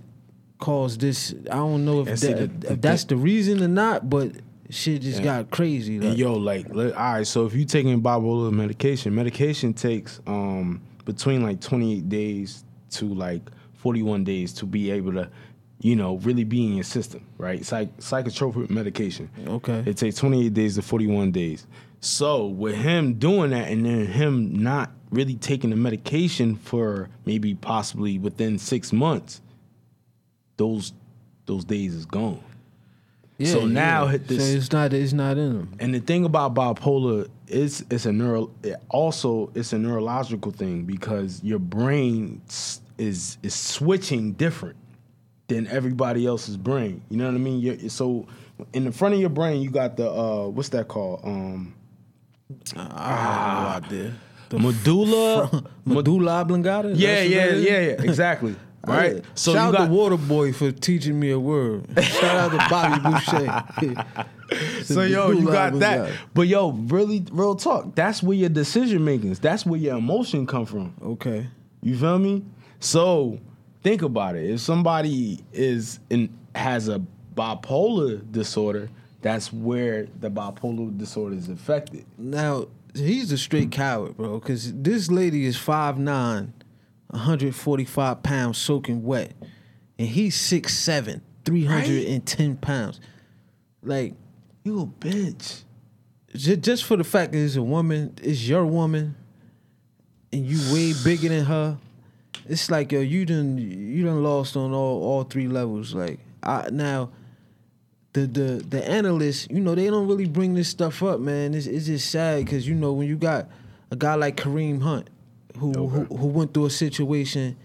caused 0.59 1.01
this. 1.01 1.33
I 1.51 1.55
don't 1.55 1.85
know 1.85 2.01
if, 2.01 2.07
And 2.07 2.19
see, 2.19 2.33
that, 2.33 2.61
the- 2.61 2.67
the 2.67 2.73
if 2.73 2.81
that's 2.81 3.03
the 3.05 3.15
reason 3.17 3.61
or 3.63 3.67
not, 3.67 4.09
but 4.09 4.31
shit 4.69 5.01
just 5.01 5.19
Yeah. 5.19 5.23
got 5.41 5.51
crazy. 5.51 5.97
And 5.97 6.05
like- 6.09 6.17
yo, 6.17 6.33
like, 6.35 6.69
all 6.73 6.83
right. 6.93 7.27
So 7.27 7.45
if 7.45 7.53
you're 7.53 7.65
taking 7.65 8.01
bipolar 8.01 8.51
medication, 8.51 9.13
medication 9.15 9.73
takes 9.73 10.21
um 10.27 10.81
between 11.05 11.41
like 11.43 11.59
28 11.59 12.07
days 12.09 12.63
to 12.91 13.05
like 13.13 13.41
41 13.73 14.23
days 14.23 14.53
to 14.53 14.65
be 14.65 14.91
able 14.91 15.13
to, 15.13 15.29
you 15.81 15.95
know, 15.95 16.17
really 16.17 16.43
be 16.43 16.63
in 16.65 16.73
your 16.75 16.83
system, 16.83 17.21
right? 17.37 17.65
Psych 17.65 17.97
psychotropic 17.97 18.69
medication. 18.69 19.29
Okay. 19.47 19.83
It 19.85 19.97
takes 19.97 20.15
28 20.17 20.53
days 20.53 20.75
to 20.75 20.81
41 20.83 21.31
days. 21.31 21.65
So 21.99 22.45
with 22.47 22.75
him 22.75 23.15
doing 23.15 23.49
that 23.51 23.67
and 23.69 23.85
then 23.85 24.05
him 24.07 24.53
not 24.63 24.91
really 25.11 25.35
taking 25.35 25.69
the 25.69 25.75
medication 25.75 26.55
for 26.55 27.09
maybe 27.25 27.53
possibly 27.55 28.17
within 28.17 28.57
six 28.57 28.91
months, 28.93 29.41
those 30.57 30.93
those 31.45 31.65
days 31.65 31.93
is 31.93 32.05
gone. 32.05 32.41
Yeah, 33.37 33.53
so 33.53 33.65
now 33.65 34.05
yeah. 34.07 34.17
this- 34.17 34.51
So 34.51 34.57
it's 34.57 34.71
not. 34.71 34.93
It's 34.93 35.13
not 35.13 35.37
in 35.37 35.53
them. 35.57 35.73
And 35.79 35.93
the 35.95 35.99
thing 35.99 36.25
about 36.25 36.53
bipolar 36.53 37.27
is 37.47 37.83
it's 37.89 38.05
a 38.05 38.11
neuro 38.13 38.51
it 38.63 38.75
also 38.89 39.51
it's 39.55 39.73
a 39.73 39.77
neurological 39.79 40.51
thing 40.51 40.83
because 40.85 41.43
your 41.43 41.59
brain 41.59 42.41
is 42.47 42.79
is 42.97 43.37
switching 43.53 44.33
different 44.33 44.77
than 45.47 45.67
everybody 45.67 46.25
else's 46.25 46.55
brain. 46.55 47.01
You 47.09 47.17
know 47.17 47.25
what 47.25 47.33
I 47.35 47.39
mean? 47.39 47.59
You're, 47.59 47.89
so 47.89 48.27
in 48.73 48.85
the 48.85 48.91
front 48.91 49.15
of 49.15 49.19
your 49.19 49.29
brain 49.31 49.61
you 49.61 49.69
got 49.71 49.97
the 49.97 50.09
uh 50.09 50.47
what's 50.47 50.69
that 50.69 50.87
called? 50.87 51.19
Um 51.23 51.73
I 52.77 53.15
have 53.15 53.83
no 53.83 53.97
idea. 53.97 54.13
Medulla 54.59 55.63
Medulla 55.85 56.41
oblongata. 56.41 56.89
Yeah, 56.95 57.21
yeah, 57.21 57.53
yeah, 57.53 57.79
yeah, 57.79 58.01
exactly. 58.01 58.55
Right? 58.87 59.17
Yeah. 59.17 59.21
So 59.35 59.53
Shout 59.53 59.61
you 59.61 59.67
out 59.67 59.77
got 59.77 59.85
to 59.89 59.93
Water 59.93 60.17
Boy 60.17 60.53
for 60.53 60.71
teaching 60.71 61.19
me 61.19 61.29
a 61.29 61.39
word. 61.39 61.85
Shout 62.01 62.23
out 62.23 62.49
to 62.49 62.67
Bobby 62.67 62.99
Boucher. 62.99 64.83
so 64.83 65.03
yo, 65.03 65.29
you 65.29 65.45
got 65.45 65.77
that. 65.77 65.99
oblongata. 65.99 66.19
But 66.33 66.41
yo, 66.47 66.71
really 66.71 67.23
real 67.31 67.53
talk. 67.53 67.93
That's 67.93 68.23
where 68.23 68.35
your 68.35 68.49
decision 68.49 69.05
makings. 69.05 69.39
That's 69.39 69.67
where 69.67 69.79
your 69.79 69.97
emotion 69.97 70.47
come 70.47 70.65
from. 70.65 70.95
Okay. 71.03 71.45
You 71.83 71.95
feel 71.95 72.17
me? 72.17 72.43
So 72.79 73.39
think 73.83 74.01
about 74.01 74.35
it. 74.35 74.49
If 74.49 74.61
somebody 74.61 75.39
is 75.53 75.99
in 76.09 76.35
has 76.55 76.87
a 76.89 77.03
bipolar 77.35 78.29
disorder, 78.31 78.89
that's 79.21 79.53
where 79.53 80.07
the 80.19 80.31
bipolar 80.31 80.97
disorder 80.97 81.35
is 81.35 81.49
affected. 81.49 82.05
Now 82.17 82.65
he's 82.95 83.31
a 83.31 83.37
straight 83.37 83.71
coward, 83.71 84.17
bro. 84.17 84.39
Because 84.39 84.73
this 84.73 85.09
lady 85.11 85.45
is 85.45 85.57
5'9", 85.57 86.51
145 87.07 88.23
pounds, 88.23 88.57
soaking 88.57 89.03
wet, 89.03 89.33
and 89.99 90.07
he's 90.07 90.35
6'7", 90.37 91.21
310 91.45 92.57
pounds. 92.57 92.99
Like 93.83 94.13
You 94.63 94.81
a 94.81 94.85
bitch. 94.85 95.63
ju- 96.35 96.55
just 96.57 96.83
for 96.85 96.97
the 96.97 97.03
fact 97.03 97.31
that 97.31 97.39
it's 97.39 97.55
a 97.55 97.61
woman, 97.63 98.13
it's 98.21 98.47
your 98.47 98.65
woman, 98.65 99.15
and 100.31 100.45
you 100.45 100.57
way 100.73 100.93
bigger 101.03 101.29
than 101.29 101.45
her. 101.45 101.77
It's 102.47 102.71
like 102.71 102.91
yo, 102.91 103.01
you 103.01 103.25
done 103.25 103.57
you 103.57 104.03
done 104.05 104.23
lost 104.23 104.55
on 104.57 104.71
all 104.73 105.03
all 105.03 105.23
three 105.23 105.47
levels. 105.47 105.93
Like 105.93 106.19
I 106.43 106.69
now. 106.71 107.09
The, 108.13 108.27
the 108.27 108.65
the 108.67 108.89
analysts, 108.89 109.47
you 109.49 109.61
know, 109.61 109.73
they 109.73 109.87
don't 109.89 110.07
really 110.07 110.25
bring 110.27 110.53
this 110.53 110.67
stuff 110.67 111.01
up, 111.01 111.19
man. 111.21 111.53
It's, 111.53 111.65
it's 111.65 111.85
just 111.85 112.09
sad 112.11 112.43
because 112.43 112.67
you 112.67 112.75
know 112.75 112.91
when 112.91 113.07
you 113.07 113.15
got 113.15 113.47
a 113.89 113.95
guy 113.95 114.15
like 114.15 114.35
Kareem 114.35 114.81
Hunt, 114.81 115.09
who, 115.57 115.71
who 115.71 116.03
who 116.15 116.27
went 116.27 116.53
through 116.53 116.65
a 116.65 116.69
situation 116.69 117.55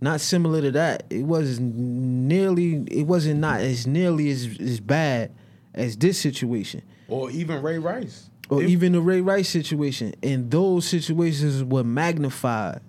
not 0.00 0.20
similar 0.20 0.60
to 0.60 0.70
that. 0.72 1.04
It 1.10 1.24
was 1.24 1.58
nearly, 1.58 2.84
it 2.90 3.04
wasn't 3.06 3.40
not 3.40 3.60
as 3.60 3.86
nearly 3.86 4.30
as 4.30 4.56
as 4.60 4.78
bad 4.78 5.32
as 5.74 5.96
this 5.96 6.20
situation 6.20 6.82
Or 7.08 7.30
even 7.30 7.60
Ray 7.62 7.78
Rice. 7.78 8.30
or 8.48 8.62
If- 8.62 8.68
even 8.70 8.92
the 8.92 9.00
Ray 9.00 9.20
Rice 9.22 9.48
situation. 9.48 10.14
And 10.22 10.50
those 10.50 10.86
situations 10.86 11.64
were 11.64 11.82
magnified 11.82 12.80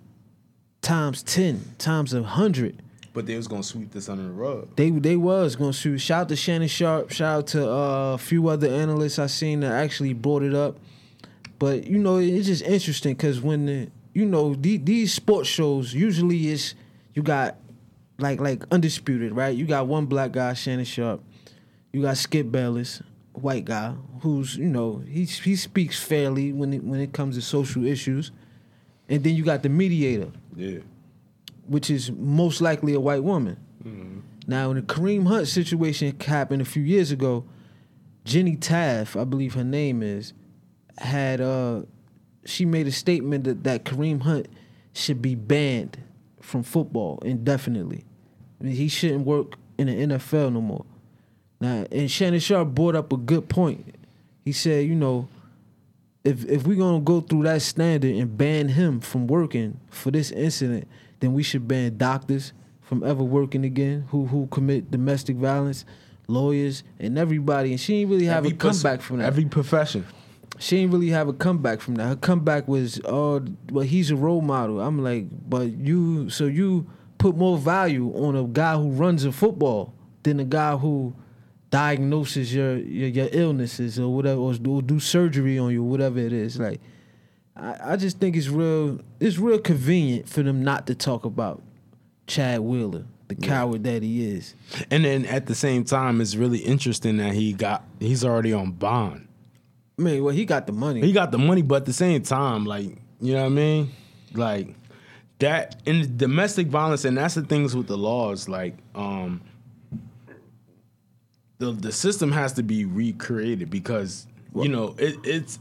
times 0.81 1.23
ten, 1.23 1.61
times 1.79 2.13
a 2.13 2.21
hundred. 2.23 2.81
But 3.13 3.25
they 3.25 3.35
was 3.35 3.47
gonna 3.47 3.63
sweep 3.63 3.91
this 3.91 4.09
under 4.09 4.23
the 4.23 4.31
rug. 4.31 4.75
They 4.75 4.89
they 4.91 5.15
was 5.15 5.55
gonna 5.55 5.73
shoot. 5.73 5.97
Shout 5.99 6.21
out 6.21 6.29
to 6.29 6.35
Shannon 6.35 6.67
Sharpe. 6.67 7.11
Shout 7.11 7.37
out 7.37 7.47
to 7.47 7.69
uh, 7.69 8.13
a 8.13 8.17
few 8.17 8.47
other 8.47 8.67
analysts 8.67 9.17
I 9.19 9.27
seen 9.27 9.61
that 9.61 9.71
actually 9.71 10.13
brought 10.13 10.43
it 10.43 10.53
up. 10.53 10.77
But 11.59 11.87
you 11.87 11.97
know, 11.97 12.17
it's 12.17 12.47
just 12.47 12.63
interesting 12.63 13.13
because 13.13 13.41
when 13.41 13.65
the, 13.65 13.89
you 14.13 14.25
know 14.25 14.53
the, 14.53 14.77
these 14.77 15.13
sports 15.13 15.49
shows 15.49 15.93
usually 15.93 16.47
is 16.47 16.75
you 17.13 17.23
got 17.23 17.57
like 18.19 18.39
like 18.39 18.63
undisputed 18.71 19.35
right. 19.35 19.55
You 19.55 19.65
got 19.65 19.87
one 19.87 20.05
black 20.05 20.31
guy, 20.31 20.53
Shannon 20.53 20.85
Sharpe. 20.85 21.23
You 21.91 22.03
got 22.03 22.17
Skip 22.17 22.51
Bayless, 22.51 23.01
white 23.33 23.65
guy 23.65 23.95
who's 24.21 24.57
you 24.57 24.67
know 24.69 25.01
he 25.07 25.25
he 25.25 25.55
speaks 25.55 26.01
fairly 26.01 26.51
when 26.53 26.73
it, 26.73 26.83
when 26.83 26.99
it 26.99 27.13
comes 27.13 27.35
to 27.35 27.41
social 27.41 27.85
issues, 27.85 28.31
and 29.09 29.23
then 29.23 29.35
you 29.35 29.43
got 29.43 29.63
the 29.63 29.69
mediator, 29.69 30.31
Yeah. 30.55 30.79
Which 31.67 31.89
is 31.89 32.11
most 32.11 32.61
likely 32.61 32.93
a 32.93 32.99
white 32.99 33.23
woman. 33.23 33.57
Now, 34.47 34.71
in 34.71 34.77
the 34.77 34.81
Kareem 34.81 35.27
Hunt 35.27 35.47
situation 35.47 36.17
happened 36.21 36.61
a 36.61 36.65
few 36.65 36.81
years 36.81 37.11
ago, 37.11 37.43
Jenny 38.23 38.55
Taft, 38.55 39.15
I 39.17 39.25
believe 39.25 39.53
her 39.55 39.63
name 39.63 40.01
is, 40.01 40.33
had 40.97 41.41
uh, 41.41 41.81
she 42.45 42.65
made 42.65 42.87
a 42.87 42.91
statement 42.91 43.43
that, 43.43 43.63
that 43.65 43.83
Kareem 43.83 44.21
Hunt 44.21 44.47
should 44.93 45.21
be 45.21 45.35
banned 45.35 45.97
from 46.41 46.63
football 46.63 47.19
indefinitely. 47.23 48.05
I 48.59 48.63
mean, 48.63 48.75
he 48.75 48.87
shouldn't 48.87 49.25
work 49.25 49.55
in 49.77 49.87
the 49.87 50.15
NFL 50.15 50.53
no 50.53 50.61
more. 50.61 50.85
Now, 51.59 51.85
and 51.91 52.09
Shannon 52.09 52.39
Sharpe 52.39 52.69
brought 52.69 52.95
up 52.95 53.11
a 53.11 53.17
good 53.17 53.49
point. 53.49 53.95
He 54.45 54.53
said, 54.53 54.85
you 54.85 54.95
know, 54.95 55.27
if 56.23 56.45
if 56.45 56.65
we're 56.65 56.77
gonna 56.77 56.99
go 56.99 57.21
through 57.21 57.43
that 57.43 57.61
standard 57.61 58.15
and 58.15 58.37
ban 58.37 58.69
him 58.69 58.99
from 58.99 59.27
working 59.27 59.79
for 59.89 60.11
this 60.11 60.31
incident, 60.31 60.87
then 61.19 61.33
we 61.33 61.43
should 61.43 61.67
ban 61.67 61.97
doctors 61.97 62.53
from 62.81 63.03
ever 63.03 63.23
working 63.23 63.65
again 63.65 64.05
who 64.09 64.25
who 64.27 64.47
commit 64.47 64.89
domestic 64.91 65.35
violence, 65.37 65.83
lawyers, 66.27 66.83
and 66.99 67.17
everybody. 67.17 67.71
And 67.71 67.79
she 67.79 67.99
didn't 67.99 68.11
really 68.11 68.25
have 68.25 68.37
Every 68.45 68.51
a 68.51 68.55
pers- 68.55 68.81
comeback 68.81 69.01
from 69.01 69.17
that. 69.17 69.25
Every 69.25 69.45
profession. 69.45 70.05
she 70.59 70.77
didn't 70.77 70.91
really 70.93 71.09
have 71.09 71.27
a 71.27 71.33
comeback 71.33 71.81
from 71.81 71.95
that. 71.95 72.07
Her 72.07 72.15
comeback 72.15 72.67
was, 72.67 72.99
oh, 73.05 73.43
well, 73.71 73.85
he's 73.85 74.09
a 74.11 74.15
role 74.15 74.41
model. 74.41 74.79
I'm 74.81 75.03
like, 75.03 75.25
but 75.49 75.71
you, 75.77 76.29
so 76.29 76.45
you 76.45 76.87
put 77.17 77.35
more 77.35 77.57
value 77.57 78.11
on 78.15 78.35
a 78.35 78.43
guy 78.45 78.75
who 78.75 78.89
runs 78.91 79.23
a 79.25 79.31
football 79.31 79.93
than 80.23 80.39
a 80.39 80.45
guy 80.45 80.75
who 80.77 81.13
diagnoses 81.69 82.53
your 82.55 82.77
your, 82.77 83.09
your 83.09 83.29
illnesses 83.31 83.99
or 83.99 84.13
whatever, 84.15 84.39
or 84.39 84.53
do, 84.53 84.81
do 84.81 84.99
surgery 84.99 85.59
on 85.59 85.71
you, 85.71 85.83
whatever 85.83 86.19
it 86.19 86.31
is. 86.33 86.57
Like, 86.59 86.79
I, 87.57 87.93
I 87.93 87.95
just 87.95 88.19
think 88.19 88.35
it's 88.35 88.47
real. 88.47 88.99
It's 89.19 89.37
real 89.37 89.59
convenient 89.59 90.29
for 90.29 90.43
them 90.43 90.63
not 90.63 90.87
to 90.87 90.95
talk 90.95 91.25
about 91.25 91.61
Chad 92.27 92.59
Wheeler, 92.59 93.05
the 93.27 93.35
coward 93.35 93.83
that 93.85 94.03
he 94.03 94.29
is. 94.29 94.53
And 94.91 95.03
then 95.03 95.25
at 95.25 95.47
the 95.47 95.55
same 95.55 95.83
time, 95.83 96.21
it's 96.21 96.35
really 96.35 96.59
interesting 96.59 97.17
that 97.17 97.33
he 97.33 97.53
got 97.53 97.83
he's 97.99 98.23
already 98.23 98.53
on 98.53 98.71
bond. 98.71 99.27
I 99.99 100.03
mean, 100.03 100.23
well, 100.23 100.33
he 100.33 100.45
got 100.45 100.67
the 100.67 100.73
money. 100.73 101.01
He 101.01 101.11
got 101.11 101.31
the 101.31 101.39
money, 101.39 101.63
but 101.63 101.75
at 101.75 101.85
the 101.85 101.93
same 101.93 102.21
time, 102.21 102.65
like 102.65 102.97
you 103.19 103.33
know 103.33 103.41
what 103.41 103.47
I 103.47 103.49
mean, 103.49 103.91
like 104.33 104.75
that 105.39 105.81
in 105.85 106.17
domestic 106.17 106.67
violence, 106.67 107.05
and 107.05 107.17
that's 107.17 107.35
the 107.35 107.41
things 107.43 107.75
with 107.75 107.87
the 107.87 107.97
laws. 107.97 108.47
Like, 108.47 108.75
um, 108.93 109.41
the 111.57 111.71
the 111.71 111.91
system 111.91 112.31
has 112.31 112.53
to 112.53 112.63
be 112.63 112.85
recreated 112.85 113.71
because 113.71 114.27
you 114.55 114.69
know 114.69 114.95
it, 114.99 115.15
it's 115.23 115.57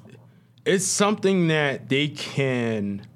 it's 0.66 0.84
something 0.84 1.48
that 1.48 1.88
they 1.88 2.08
can 2.08 3.06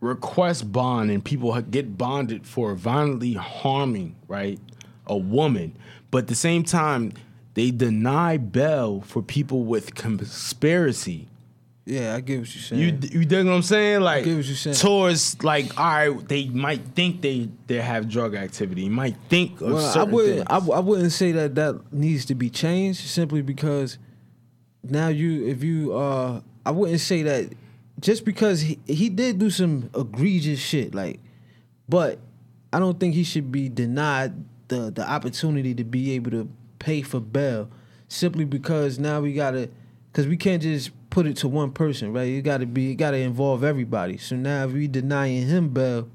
request 0.00 0.70
bond 0.72 1.10
and 1.10 1.24
people 1.24 1.58
get 1.62 1.96
bonded 1.96 2.46
for 2.46 2.74
violently 2.74 3.34
harming 3.34 4.16
right 4.26 4.58
a 5.06 5.16
woman 5.16 5.76
but 6.10 6.18
at 6.18 6.26
the 6.26 6.34
same 6.34 6.64
time 6.64 7.12
they 7.54 7.70
deny 7.70 8.36
bail 8.36 9.00
for 9.02 9.22
people 9.22 9.64
with 9.64 9.94
conspiracy 9.94 11.28
yeah, 11.84 12.14
I 12.14 12.20
get 12.20 12.38
what 12.38 12.54
you're 12.54 12.62
saying. 12.62 12.80
you 12.80 13.18
you 13.20 13.24
dig 13.24 13.44
what 13.44 13.54
I'm 13.54 13.62
saying? 13.62 14.02
Like 14.02 14.24
get 14.24 14.36
what 14.36 14.44
you're 14.44 14.54
saying. 14.54 14.76
towards 14.76 15.42
like 15.42 15.78
all 15.78 15.84
right, 15.84 16.28
they 16.28 16.48
might 16.48 16.80
think 16.94 17.22
they 17.22 17.48
they 17.66 17.80
have 17.80 18.08
drug 18.08 18.36
activity, 18.36 18.88
might 18.88 19.16
think 19.28 19.60
of 19.60 19.72
Well, 19.72 19.98
I 19.98 20.04
wouldn't. 20.04 20.50
I, 20.50 20.58
I 20.58 20.78
wouldn't 20.78 21.10
say 21.10 21.32
that 21.32 21.56
that 21.56 21.92
needs 21.92 22.24
to 22.26 22.36
be 22.36 22.50
changed 22.50 23.00
simply 23.00 23.42
because 23.42 23.98
now 24.84 25.08
you, 25.08 25.46
if 25.46 25.64
you, 25.64 25.94
uh, 25.94 26.40
I 26.64 26.70
wouldn't 26.70 27.00
say 27.00 27.22
that 27.22 27.52
just 28.00 28.24
because 28.24 28.60
he 28.62 28.78
he 28.86 29.08
did 29.08 29.38
do 29.38 29.50
some 29.50 29.90
egregious 29.96 30.58
shit, 30.58 30.94
like, 30.94 31.20
but 31.88 32.18
I 32.72 32.78
don't 32.78 32.98
think 32.98 33.14
he 33.14 33.24
should 33.24 33.52
be 33.52 33.68
denied 33.68 34.32
the 34.68 34.90
the 34.90 35.08
opportunity 35.08 35.74
to 35.74 35.84
be 35.84 36.12
able 36.12 36.30
to 36.32 36.48
pay 36.78 37.02
for 37.02 37.20
bail 37.20 37.68
simply 38.08 38.44
because 38.44 38.98
now 38.98 39.20
we 39.20 39.32
gotta, 39.32 39.70
because 40.10 40.26
we 40.26 40.36
can't 40.36 40.62
just 40.62 40.90
put 41.10 41.26
it 41.26 41.36
to 41.38 41.48
one 41.48 41.70
person, 41.70 42.12
right? 42.12 42.24
You 42.24 42.42
gotta 42.42 42.66
be, 42.66 42.92
it 42.92 42.96
gotta 42.96 43.18
involve 43.18 43.64
everybody. 43.64 44.18
So 44.18 44.36
now 44.36 44.64
if 44.64 44.72
we 44.72 44.88
denying 44.88 45.46
him 45.46 45.70
bail. 45.70 46.08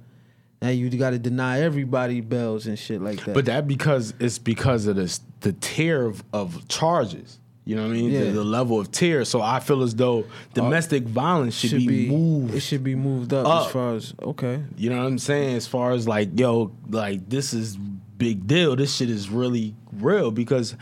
Now 0.60 0.70
you 0.70 0.90
got 0.90 1.12
to 1.12 1.20
deny 1.20 1.62
everybody 1.62 2.20
bells 2.20 2.66
and 2.66 2.80
shit 2.80 3.00
like 3.00 3.24
that. 3.26 3.36
but 3.36 3.46
that 3.46 3.68
because 3.68 4.16
it's 4.20 4.40
because 4.40 4.88
of 4.88 4.96
this 4.96 5.22
the 5.42 5.54
tier 5.54 6.04
of, 6.04 6.24
of 6.34 6.68
charges. 6.68 7.38
You 7.68 7.76
know 7.76 7.82
what 7.82 7.92
I 7.92 7.94
mean? 7.96 8.14
The, 8.14 8.26
Yeah. 8.28 8.32
the 8.32 8.46
level 8.46 8.80
of 8.80 8.92
tier. 8.92 9.26
So 9.26 9.42
I 9.42 9.60
feel 9.60 9.84
as 9.84 9.94
though 9.94 10.22
uh, 10.22 10.24
domestic 10.54 11.04
violence 11.04 11.54
should, 11.54 11.86
be, 11.86 12.08
moved. 12.10 12.56
It 12.56 12.62
should 12.62 12.82
be 12.82 12.96
moved 12.96 13.34
up, 13.34 13.46
up. 13.46 13.66
as 13.68 13.74
far 13.74 13.96
as 13.96 14.14
okay. 14.22 14.64
You 14.78 14.90
know 14.90 15.00
what 15.00 15.08
I'm 15.08 15.20
saying? 15.20 15.56
As 15.58 15.68
far 15.68 15.92
as 15.92 16.08
like, 16.08 16.40
yo, 16.40 16.72
like 16.90 17.28
this 17.28 17.54
is 17.54 17.76
big 17.76 18.48
deal. 18.48 18.78
This 18.78 18.96
shit 18.96 19.10
is 19.10 19.30
really 19.30 19.76
real 19.92 20.32
because, 20.32 20.76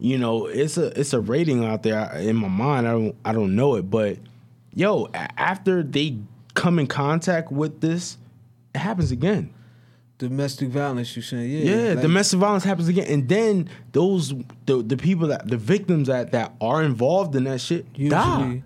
you 0.00 0.18
know, 0.18 0.46
it's 0.46 0.76
a 0.76 0.98
it's 0.98 1.12
a 1.12 1.20
rating 1.20 1.64
out 1.64 1.84
there 1.84 2.12
in 2.16 2.34
my 2.34 2.48
mind. 2.48 2.88
I 2.88 2.90
don't 2.90 3.16
I 3.24 3.32
don't 3.32 3.54
know 3.54 3.76
it, 3.76 3.82
but 3.88 4.18
yo, 4.74 5.08
after 5.14 5.84
they 5.84 6.18
come 6.54 6.80
in 6.80 6.88
contact 6.88 7.52
with 7.52 7.80
this, 7.80 8.18
it 8.74 8.78
happens 8.78 9.12
again. 9.12 9.54
Domestic 10.28 10.68
violence, 10.68 11.16
you 11.16 11.22
saying? 11.22 11.50
Yeah, 11.50 11.74
Yeah, 11.74 11.88
like, 11.94 12.02
domestic 12.02 12.38
violence 12.38 12.62
happens 12.62 12.86
again, 12.86 13.06
and 13.08 13.28
then 13.28 13.68
those 13.90 14.32
the 14.66 14.80
the 14.82 14.96
people 14.96 15.26
that 15.28 15.48
the 15.48 15.56
victims 15.56 16.06
that 16.06 16.30
that 16.30 16.52
are 16.60 16.80
involved 16.82 17.34
in 17.34 17.44
that 17.44 17.60
shit 17.60 17.92
die. 18.08 18.62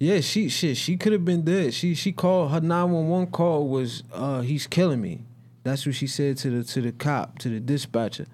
Yeah, 0.00 0.20
she 0.20 0.48
shit. 0.48 0.76
She 0.76 0.96
could 0.96 1.12
have 1.12 1.24
been 1.24 1.42
dead. 1.42 1.74
She 1.74 1.94
she 1.94 2.10
called 2.10 2.50
her 2.50 2.60
nine 2.60 2.90
one 2.90 3.08
one 3.08 3.26
call 3.28 3.68
was 3.68 4.02
uh 4.12 4.40
he's 4.40 4.66
killing 4.66 5.00
me. 5.00 5.24
That's 5.62 5.86
what 5.86 5.94
she 5.94 6.08
said 6.08 6.38
to 6.38 6.50
the 6.50 6.64
to 6.64 6.80
the 6.80 6.90
cop 6.90 7.38
to 7.40 7.48
the 7.48 7.60
dispatcher. 7.60 8.26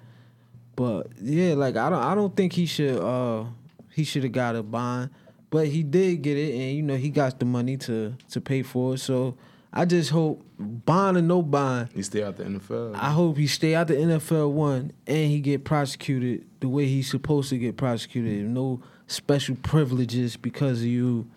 But 0.75 1.07
yeah, 1.21 1.53
like 1.53 1.75
I 1.75 1.89
don't 1.89 2.01
I 2.01 2.15
don't 2.15 2.35
think 2.35 2.53
he 2.53 2.65
should 2.65 2.99
uh 2.99 3.45
he 3.93 4.03
should 4.03 4.23
have 4.23 4.31
got 4.31 4.55
a 4.55 4.63
bond, 4.63 5.11
but 5.51 5.67
he 5.67 5.83
did 5.83 6.23
get 6.23 6.37
it, 6.37 6.53
and 6.53 6.75
you 6.75 6.81
know 6.81 6.95
he 6.95 7.09
got 7.11 7.37
the 7.37 7.45
money 7.45 7.77
to 7.77 8.15
to 8.31 8.41
pay 8.41 8.63
for 8.63 8.95
it. 8.95 8.99
So 8.99 9.35
I 9.73 9.85
just 9.85 10.09
hope 10.09 10.45
bond 10.57 11.17
or 11.17 11.21
no 11.21 11.41
bond. 11.41 11.89
He 11.93 12.01
stay 12.01 12.23
out 12.23 12.37
the 12.37 12.43
NFL. 12.45 12.95
I 12.95 13.11
hope 13.11 13.37
he 13.37 13.47
stay 13.47 13.75
out 13.75 13.87
the 13.87 13.95
NFL 13.95 14.51
one 14.51 14.91
and 15.05 15.29
he 15.29 15.39
get 15.39 15.63
prosecuted 15.63 16.45
the 16.59 16.69
way 16.69 16.85
he's 16.85 17.09
supposed 17.09 17.49
to 17.49 17.57
get 17.57 17.77
prosecuted. 17.77 18.45
No 18.45 18.81
special 19.07 19.55
privileges 19.57 20.37
because 20.37 20.83
you 20.83 21.29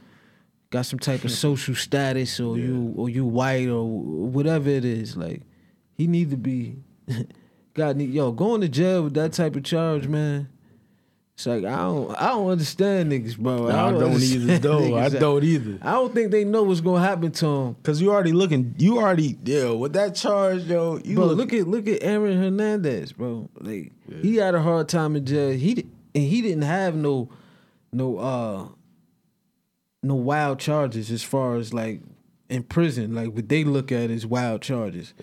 got 0.71 0.87
some 0.87 0.99
type 0.99 1.25
of 1.25 1.31
social 1.47 1.75
status 1.75 2.41
or 2.41 2.57
you 2.57 2.95
or 2.97 3.09
you 3.09 3.25
white 3.25 3.69
or 3.69 3.85
whatever 3.85 4.71
it 4.71 4.85
is. 4.85 5.17
Like 5.17 5.43
he 5.97 6.07
need 6.07 6.31
to 6.31 6.37
be 6.37 6.77
God 7.75 7.97
need 7.97 8.11
yo 8.11 8.33
going 8.33 8.61
to 8.61 8.69
jail 8.69 9.05
with 9.05 9.15
that 9.15 9.33
type 9.33 9.57
of 9.57 9.65
charge, 9.65 10.07
man. 10.07 10.49
It's 11.41 11.47
like 11.47 11.65
I 11.65 11.79
don't 11.79 12.15
I 12.21 12.29
don't 12.29 12.51
understand 12.51 13.11
niggas, 13.11 13.39
bro. 13.39 13.71
I 13.71 13.91
don't 13.91 14.03
understand 14.03 14.43
either, 14.43 14.59
though. 14.59 14.99
I 14.99 15.09
don't 15.09 15.43
either. 15.43 15.79
I 15.81 15.93
don't 15.93 16.13
think 16.13 16.33
they 16.33 16.45
know 16.45 16.65
what's 16.65 16.83
gonna 16.83 17.01
happen 17.01 17.33
to 17.33 17.47
him. 17.47 17.77
Cause 17.83 17.99
you 17.99 18.11
already 18.11 18.33
looking, 18.33 18.75
you 18.77 18.99
already, 18.99 19.39
yo, 19.43 19.75
with 19.75 19.95
that 19.95 20.15
charge, 20.15 20.65
yo, 20.65 21.01
you 21.03 21.15
bro, 21.15 21.25
look, 21.25 21.39
look 21.39 21.53
at 21.55 21.67
look 21.67 21.89
at 21.89 22.03
Aaron 22.03 22.39
Hernandez, 22.39 23.15
bro. 23.15 23.49
Like 23.59 23.91
he 24.21 24.37
had 24.37 24.55
a 24.55 24.61
hard 24.61 24.91
time 24.91 25.17
in 25.17 25.25
jail. 25.25 25.53
He 25.53 25.87
and 26.15 26.25
he 26.25 26.43
didn't 26.43 26.65
have 26.65 26.95
no 26.95 27.31
no 27.91 28.19
uh 28.19 28.69
no 30.03 30.17
wild 30.17 30.59
charges 30.59 31.11
as 31.11 31.23
far 31.23 31.57
as 31.57 31.73
like 31.73 32.03
in 32.51 32.65
prison. 32.65 33.15
Like 33.15 33.33
what 33.33 33.49
they 33.49 33.65
look 33.65 33.91
at 33.93 34.11
is 34.11 34.27
wild 34.27 34.61
charges. 34.61 35.15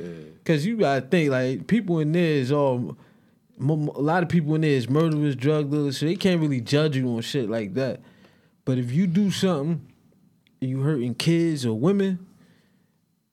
Cause 0.45 0.65
you 0.65 0.77
gotta 0.77 1.01
think 1.01 1.29
like 1.29 1.67
people 1.67 1.99
in 1.99 2.11
there 2.11 2.23
is 2.23 2.51
all 2.51 2.97
a 3.59 3.63
lot 3.63 4.23
of 4.23 4.29
people 4.29 4.55
in 4.55 4.61
there 4.61 4.71
is 4.71 4.89
murderers, 4.89 5.35
drug 5.35 5.71
dealers, 5.71 5.97
so 5.97 6.05
they 6.05 6.15
can't 6.15 6.39
really 6.41 6.61
judge 6.61 6.95
you 6.95 7.07
on 7.09 7.21
shit 7.21 7.49
like 7.49 7.73
that. 7.73 8.01
But 8.65 8.77
if 8.77 8.91
you 8.91 9.07
do 9.07 9.31
something, 9.31 9.85
you 10.59 10.81
hurting 10.81 11.15
kids 11.15 11.65
or 11.65 11.73
women, 11.73 12.25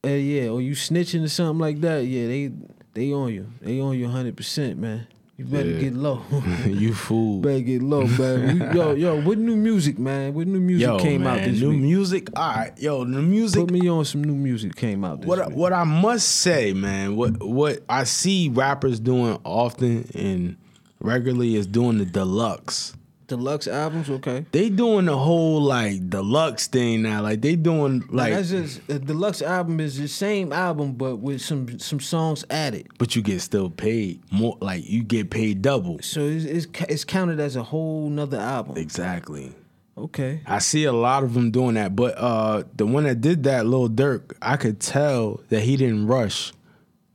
uh, 0.04 0.10
yeah, 0.10 0.48
or 0.48 0.60
you 0.60 0.72
snitching 0.72 1.24
or 1.24 1.28
something 1.28 1.58
like 1.58 1.80
that, 1.80 2.06
yeah, 2.06 2.26
they 2.26 2.52
they 2.92 3.12
on 3.12 3.32
you. 3.32 3.48
They 3.60 3.80
on 3.80 3.98
you 3.98 4.08
hundred 4.08 4.36
percent, 4.36 4.78
man. 4.78 5.06
You 5.36 5.44
better 5.46 5.68
Yeah. 5.70 5.80
get 5.80 5.94
low. 5.94 6.22
you 6.66 6.94
fool. 6.94 7.40
better 7.40 7.60
get 7.60 7.82
low, 7.82 8.06
man. 8.06 8.58
We- 8.70 8.78
yo, 8.78 8.92
yo, 9.04 9.20
what 9.22 9.36
new 9.38 9.56
music, 9.56 9.98
man? 9.98 10.32
What 10.32 10.46
new 10.46 10.60
music 10.60 10.86
Yo, 10.86 10.98
came 11.00 11.24
man, 11.24 11.40
out 11.40 11.44
this 11.44 11.60
new 11.60 11.70
week? 11.70 11.80
music. 11.80 12.30
All 12.38 12.54
right, 12.54 12.72
yo, 12.78 13.04
the 13.04 13.20
music. 13.20 13.60
Put 13.66 13.70
me 13.72 13.88
on 13.88 14.04
some 14.04 14.22
new 14.22 14.34
music 14.34 14.76
came 14.76 15.04
out 15.04 15.20
this 15.22 15.26
what 15.28 15.40
I, 15.40 15.48
week. 15.48 15.56
what 15.56 15.72
I 15.72 15.82
must 15.82 16.28
say, 16.28 16.72
man, 16.72 17.16
what 17.16 17.42
what 17.42 17.80
I 17.88 18.04
see 18.04 18.48
rappers 18.48 19.00
doing 19.00 19.38
often 19.44 20.08
and 20.14 20.56
regularly 21.00 21.56
is 21.56 21.66
doing 21.66 21.98
the 21.98 22.04
deluxe. 22.06 22.94
Deluxe 23.26 23.66
albums, 23.68 24.10
okay. 24.10 24.44
They 24.52 24.68
doing 24.68 25.06
the 25.06 25.16
whole 25.16 25.60
like 25.62 26.10
deluxe 26.10 26.66
thing 26.66 27.02
now. 27.02 27.22
Like 27.22 27.40
they 27.40 27.56
doing 27.56 28.00
Like 28.00 28.10
like, 28.10 28.32
that's 28.34 28.50
just 28.50 28.80
a 28.88 28.98
deluxe 28.98 29.40
album 29.40 29.80
is 29.80 29.98
the 29.98 30.08
same 30.08 30.52
album 30.52 30.92
but 30.92 31.16
with 31.16 31.40
some 31.40 31.78
some 31.78 32.00
songs 32.00 32.44
added. 32.50 32.86
but 32.98 33.16
you 33.16 33.22
get 33.22 33.40
still 33.40 33.70
paid 33.70 34.20
more. 34.30 34.58
Like 34.60 34.88
you 34.88 35.02
get 35.02 35.30
paid 35.30 35.62
double. 35.62 36.00
So 36.02 36.20
it's 36.20 36.44
it's, 36.44 36.66
it's 36.88 37.04
counted 37.04 37.40
as 37.40 37.56
a 37.56 37.62
whole 37.62 38.10
nother 38.10 38.38
album. 38.38 38.76
Exactly. 38.76 39.52
Okay. 39.96 40.42
I 40.44 40.58
see 40.58 40.84
a 40.84 40.92
lot 40.92 41.22
of 41.22 41.32
them 41.34 41.50
doing 41.50 41.76
that, 41.76 41.96
but 41.96 42.18
uh 42.18 42.64
the 42.76 42.84
one 42.84 43.04
that 43.04 43.22
did 43.22 43.44
that, 43.44 43.64
Lil 43.66 43.88
Durk, 43.88 44.34
I 44.42 44.56
could 44.56 44.80
tell 44.80 45.40
that 45.48 45.60
he 45.60 45.76
didn't 45.76 46.08
rush 46.08 46.52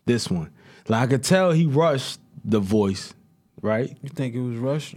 this 0.05 0.27
one. 0.29 0.49
Like 0.87 1.03
I 1.03 1.07
could 1.07 1.23
tell 1.23 1.51
he 1.51 1.67
rushed 1.67 2.19
the 2.43 2.59
voice, 2.59 3.13
right? 3.61 3.95
You 4.01 4.09
think 4.09 4.33
it 4.33 4.41
was 4.41 4.57
rushed? 4.57 4.95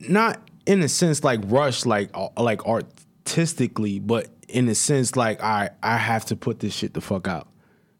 Not 0.00 0.40
in 0.66 0.82
a 0.82 0.88
sense 0.88 1.24
like 1.24 1.40
rush, 1.44 1.86
like 1.86 2.10
like 2.36 2.64
artistically, 2.66 3.98
but 3.98 4.28
in 4.48 4.68
a 4.68 4.74
sense 4.74 5.16
like 5.16 5.42
I 5.42 5.70
I 5.82 5.96
have 5.96 6.24
to 6.26 6.36
put 6.36 6.60
this 6.60 6.74
shit 6.74 6.94
the 6.94 7.00
fuck 7.00 7.28
out 7.28 7.48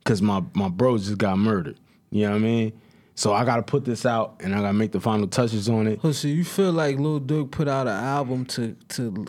because 0.05 0.23
my 0.23 0.43
my 0.55 0.69
bro 0.69 0.99
just 0.99 1.19
got 1.19 1.39
murdered. 1.39 1.79
You 2.11 2.25
know 2.25 2.31
what 2.31 2.37
I 2.37 2.41
mean? 2.41 2.81
So 3.15 3.33
I 3.33 3.45
got 3.45 3.57
to 3.57 3.63
put 3.63 3.85
this 3.85 4.07
out 4.07 4.37
and 4.41 4.55
I 4.55 4.61
got 4.61 4.69
to 4.69 4.73
make 4.73 4.93
the 4.93 5.01
final 5.01 5.27
touches 5.27 5.69
on 5.69 5.89
it. 5.89 5.99
Oh, 6.05 6.13
so 6.13 6.29
you 6.29 6.45
feel 6.45 6.71
like 6.71 6.99
Lil 6.99 7.21
Durk 7.21 7.51
put 7.51 7.67
out 7.67 7.89
an 7.89 7.95
album 7.95 8.45
to 8.47 8.77
to 8.91 9.27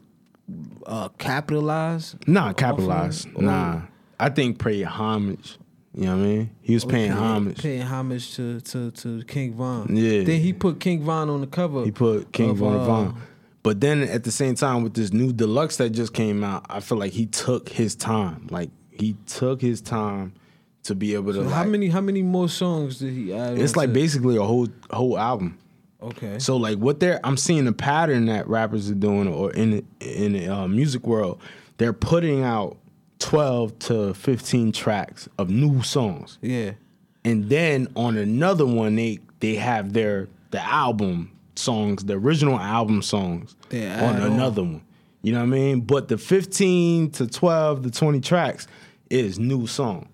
uh, 0.86 1.10
capitalize? 1.18 2.16
Nah, 2.28 2.54
capitalize. 2.54 3.26
Nah, 3.36 3.82
I 4.20 4.30
think 4.30 4.60
pay 4.60 4.84
homage. 4.84 5.58
You 5.94 6.06
know 6.06 6.18
what 6.18 6.24
I 6.24 6.28
mean? 6.28 6.50
He 6.62 6.74
was 6.76 6.86
paying 6.86 7.12
Okay, 7.12 7.20
homage. 7.20 7.62
Paying 7.62 7.82
homage 7.82 8.36
to, 8.36 8.62
to, 8.62 8.92
to 8.92 9.24
King 9.24 9.54
Von. 9.56 9.96
Yeah. 9.96 10.24
Then 10.24 10.40
he 10.40 10.54
put 10.54 10.80
King 10.80 11.04
Von 11.04 11.30
on 11.30 11.42
the 11.42 11.48
cover. 11.48 11.84
He 11.84 11.92
put 11.92 12.32
King 12.32 12.52
of, 12.52 12.58
Von 12.58 12.76
uh, 12.76 12.86
Von. 12.86 13.22
But 13.64 13.82
then 13.82 14.04
at 14.04 14.24
the 14.24 14.32
same 14.32 14.56
time, 14.56 14.84
with 14.84 14.94
this 14.94 15.12
new 15.12 15.34
deluxe 15.34 15.78
that 15.78 15.90
just 15.90 16.14
came 16.14 16.44
out, 16.44 16.66
I 16.70 16.80
feel 16.80 16.98
like 16.98 17.12
he 17.12 17.26
took 17.26 17.70
his 17.70 17.96
time. 17.96 18.48
Like 18.50 18.70
he 18.92 19.16
took 19.26 19.62
his 19.62 19.82
time 19.82 20.34
to 20.84 20.96
be 20.96 21.14
able 21.16 21.34
to. 21.34 21.40
So 21.40 21.42
like, 21.42 21.54
how 21.54 21.64
many 21.66 21.90
how 21.90 22.02
many 22.02 22.22
more 22.22 22.50
songs 22.50 23.00
did 23.00 23.14
he 23.14 23.34
add? 23.34 23.60
It's 23.60 23.76
like 23.76 23.92
basically 23.92 24.38
a 24.38 24.44
whole 24.44 24.68
whole 24.92 25.18
album. 25.18 25.58
Okay. 26.02 26.40
So 26.40 26.56
like 26.56 26.78
what 26.78 27.00
they're, 27.00 27.20
I'm 27.26 27.36
seeing 27.38 27.68
a 27.68 27.74
pattern 27.74 28.26
that 28.28 28.48
rappers 28.48 28.90
are 28.90 28.96
doing, 28.96 29.28
or 29.28 29.52
in 29.52 29.86
in 30.00 30.34
the 30.34 30.48
uh, 30.48 30.68
music 30.68 31.06
world, 31.06 31.42
they're 31.78 31.94
putting 31.94 32.44
out 32.44 32.78
12 33.20 33.80
to 33.80 34.14
15 34.14 34.72
tracks 34.72 35.28
of 35.38 35.50
new 35.50 35.82
songs. 35.84 36.38
yeah. 36.42 36.72
and 37.26 37.50
then 37.50 37.88
on 37.96 38.18
another 38.18 38.66
one 38.66 38.96
they 38.96 39.20
they 39.40 39.56
have 39.56 39.94
their 39.94 40.28
the 40.52 40.62
album 40.62 41.32
songs 41.56 42.04
the 42.06 42.14
original 42.14 42.58
album 42.58 43.02
songs 43.02 43.56
on 43.72 43.78
add 43.80 44.22
on. 44.22 44.32
another 44.32 44.64
one 44.64 44.82
you 45.22 45.32
know 45.34 45.40
what 45.40 45.44
i 45.44 45.48
mean 45.48 45.82
but 45.82 46.08
the 46.08 46.18
15 46.18 47.12
to 47.12 47.28
12 47.28 47.84
to 47.84 47.92
20 47.92 48.22
tracks 48.22 48.68
is 49.10 49.38
new 49.38 49.68
song 49.68 50.08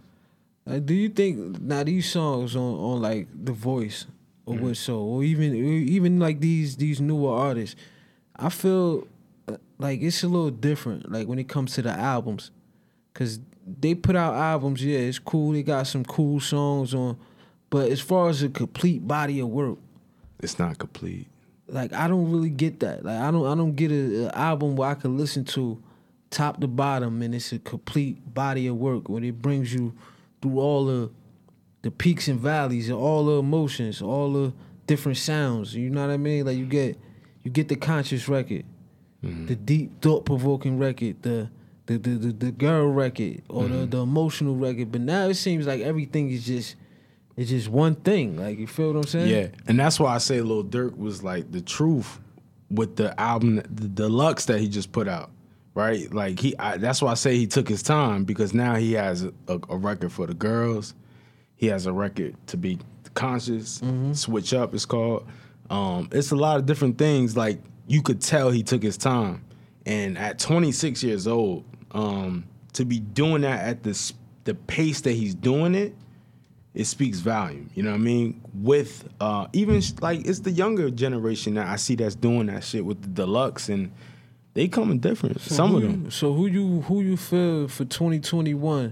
Uh, 0.68 0.80
do 0.80 0.96
you 0.96 1.10
think 1.10 1.62
now 1.62 1.84
these 1.84 2.10
songs 2.10 2.56
on, 2.56 2.62
on 2.90 3.02
like 3.02 3.28
The 3.46 3.52
Voice 3.54 4.08
or 4.48 4.56
Mm-hmm. 4.56 4.66
what 4.66 4.78
so 4.78 4.98
or 5.00 5.24
even 5.24 5.52
or 5.54 5.78
even 5.96 6.20
like 6.20 6.40
these 6.40 6.76
these 6.78 7.00
newer 7.02 7.34
artists, 7.38 7.76
I 8.36 8.50
feel 8.50 9.08
uh, 9.48 9.58
like 9.78 10.02
it's 10.02 10.24
a 10.24 10.28
little 10.28 10.50
different. 10.52 11.12
Like 11.12 11.28
when 11.28 11.38
it 11.40 11.48
comes 11.48 11.74
to 11.76 11.82
the 11.84 11.92
albums, 11.92 12.52
cause 13.16 13.40
they 13.66 13.96
put 13.96 14.16
out 14.16 14.36
albums. 14.36 14.86
Yeah, 14.86 15.00
it's 15.00 15.18
cool. 15.18 15.54
They 15.54 15.64
got 15.64 15.88
some 15.88 16.06
cool 16.06 16.40
songs 16.40 16.94
on, 16.94 17.18
but 17.72 17.92
as 17.92 18.00
far 18.00 18.30
as 18.30 18.44
a 18.44 18.50
complete 18.50 19.08
body 19.08 19.40
of 19.40 19.50
work, 19.50 19.80
it's 20.40 20.60
not 20.60 20.78
complete 20.78 21.28
like 21.68 21.94
I 21.94 22.08
don't 22.08 22.32
really 22.32 22.50
get 22.50 22.80
that. 22.82 23.04
Like 23.04 23.20
I 23.20 23.32
don't 23.32 23.46
I 23.46 23.56
don't 23.56 23.76
get 23.76 23.92
a, 23.92 24.28
a 24.28 24.38
album 24.38 24.76
where 24.76 24.90
I 24.90 24.96
can 24.96 25.18
listen 25.18 25.46
to 25.46 25.82
top 26.30 26.60
to 26.62 26.68
bottom 26.68 27.22
and 27.22 27.34
it's 27.34 27.52
a 27.52 27.60
complete 27.60 28.34
body 28.34 28.68
of 28.68 28.76
work 28.76 29.10
when 29.10 29.24
it 29.24 29.42
brings 29.42 29.74
you 29.74 29.94
through 30.42 30.60
all 30.60 30.86
the 30.86 31.12
the 31.82 31.92
peaks 31.92 32.28
and 32.28 32.40
valleys 32.40 32.90
and 32.90 32.98
all 32.98 33.26
the 33.26 33.34
emotions, 33.34 34.02
all 34.02 34.34
the 34.34 34.54
different 34.88 35.18
sounds. 35.18 35.76
You 35.76 35.90
know 35.90 36.06
what 36.06 36.14
I 36.14 36.18
mean? 36.18 36.46
Like 36.46 36.58
you 36.58 36.66
get 36.66 36.98
you 37.44 37.52
get 37.52 37.68
the 37.68 37.76
conscious 37.76 38.28
record, 38.28 38.66
mm-hmm. 39.24 39.48
the 39.48 39.56
deep 39.56 40.02
thought 40.02 40.26
provoking 40.26 40.78
record, 40.78 41.22
the 41.24 41.50
the, 41.88 41.98
the, 41.98 42.10
the, 42.10 42.32
the 42.34 42.52
girl 42.52 42.88
record 42.88 43.44
or 43.50 43.68
the, 43.68 43.86
the 43.86 43.98
emotional 44.00 44.56
record. 44.56 44.92
But 44.92 45.02
now 45.02 45.28
it 45.28 45.36
seems 45.36 45.68
like 45.68 45.82
everything 45.82 46.32
is 46.32 46.46
just 46.46 46.76
it's 47.38 47.50
just 47.50 47.68
one 47.68 47.96
thing. 47.96 48.38
Like 48.38 48.58
you 48.58 48.68
feel 48.68 48.94
what 48.94 48.98
I'm 48.98 49.04
saying? 49.04 49.28
yeah 49.28 49.48
and 49.68 49.78
that's 49.80 50.00
why 50.00 50.16
i 50.16 50.18
say 50.18 50.42
lil 50.42 50.64
durk 50.64 50.98
was 50.98 51.22
like 51.24 51.52
the 51.52 51.62
truth 51.62 52.20
with 52.72 52.96
the 52.96 53.20
album 53.20 53.58
the 53.58 53.88
deluxe 53.88 54.46
that 54.46 54.60
he 54.60 54.68
just 54.68 54.92
put 54.92 55.08
out 55.08 55.30
right 55.76 56.12
like 56.14 56.40
he 56.40 56.58
I, 56.58 56.78
that's 56.78 57.02
why 57.02 57.12
i 57.12 57.14
say 57.16 57.36
he 57.36 57.46
took 57.46 57.68
his 57.68 57.84
time 57.84 58.24
because 58.24 58.54
now 58.54 58.76
he 58.76 58.94
has 58.94 59.24
a, 59.24 59.34
a, 59.48 59.60
a 59.70 59.78
record 59.78 60.12
for 60.12 60.26
the 60.26 60.34
girls 60.34 60.96
he 61.56 61.68
has 61.68 61.86
a 61.86 61.92
record 61.94 62.36
to 62.48 62.58
be 62.58 62.80
conscious 63.14 63.82
switch 64.14 64.54
up 64.54 64.74
it's 64.74 64.86
called 64.86 65.28
um, 65.70 66.10
it's 66.12 66.32
a 66.32 66.36
lot 66.36 66.58
of 66.58 66.66
different 66.66 66.98
things 66.98 67.36
like 67.36 67.60
you 67.88 68.02
could 68.02 68.22
tell 68.22 68.50
he 68.50 68.64
took 68.64 68.82
his 68.82 68.98
time 68.98 69.44
and 69.86 70.18
at 70.18 70.40
26 70.40 71.04
years 71.04 71.28
old 71.28 71.64
um, 71.96 72.44
to 72.74 72.86
be 72.86 73.00
doing 73.00 73.42
that 73.42 73.62
at 73.66 73.82
the 73.84 74.14
the 74.44 74.54
pace 74.54 75.02
that 75.02 75.14
he's 75.14 75.34
doing 75.34 75.74
it 75.74 75.96
it 76.76 76.84
speaks 76.86 77.20
volume. 77.20 77.70
You 77.74 77.84
know 77.84 77.92
what 77.92 78.02
I 78.02 78.04
mean? 78.04 78.42
With 78.54 79.08
uh, 79.22 79.48
even 79.54 79.82
like 80.02 80.28
it's 80.28 80.40
the 80.40 80.52
younger 80.52 80.90
generation 80.92 81.54
that 81.54 81.68
I 81.68 81.78
see 81.78 81.96
that's 81.96 82.16
doing 82.16 82.48
that 82.48 82.66
shit 82.66 82.86
with 82.86 83.02
the 83.02 83.08
deluxe, 83.08 83.70
and 83.70 83.92
they 84.56 84.68
coming 84.68 85.00
different. 85.00 85.40
So 85.40 85.56
Some 85.56 85.74
of 85.76 85.84
you- 85.84 85.88
them. 85.90 86.12
so 86.12 86.34
who 86.34 86.48
you 86.48 86.82
who 86.82 87.00
you 87.02 87.16
feel 87.16 87.70
for 87.70 87.86
2021 87.86 88.92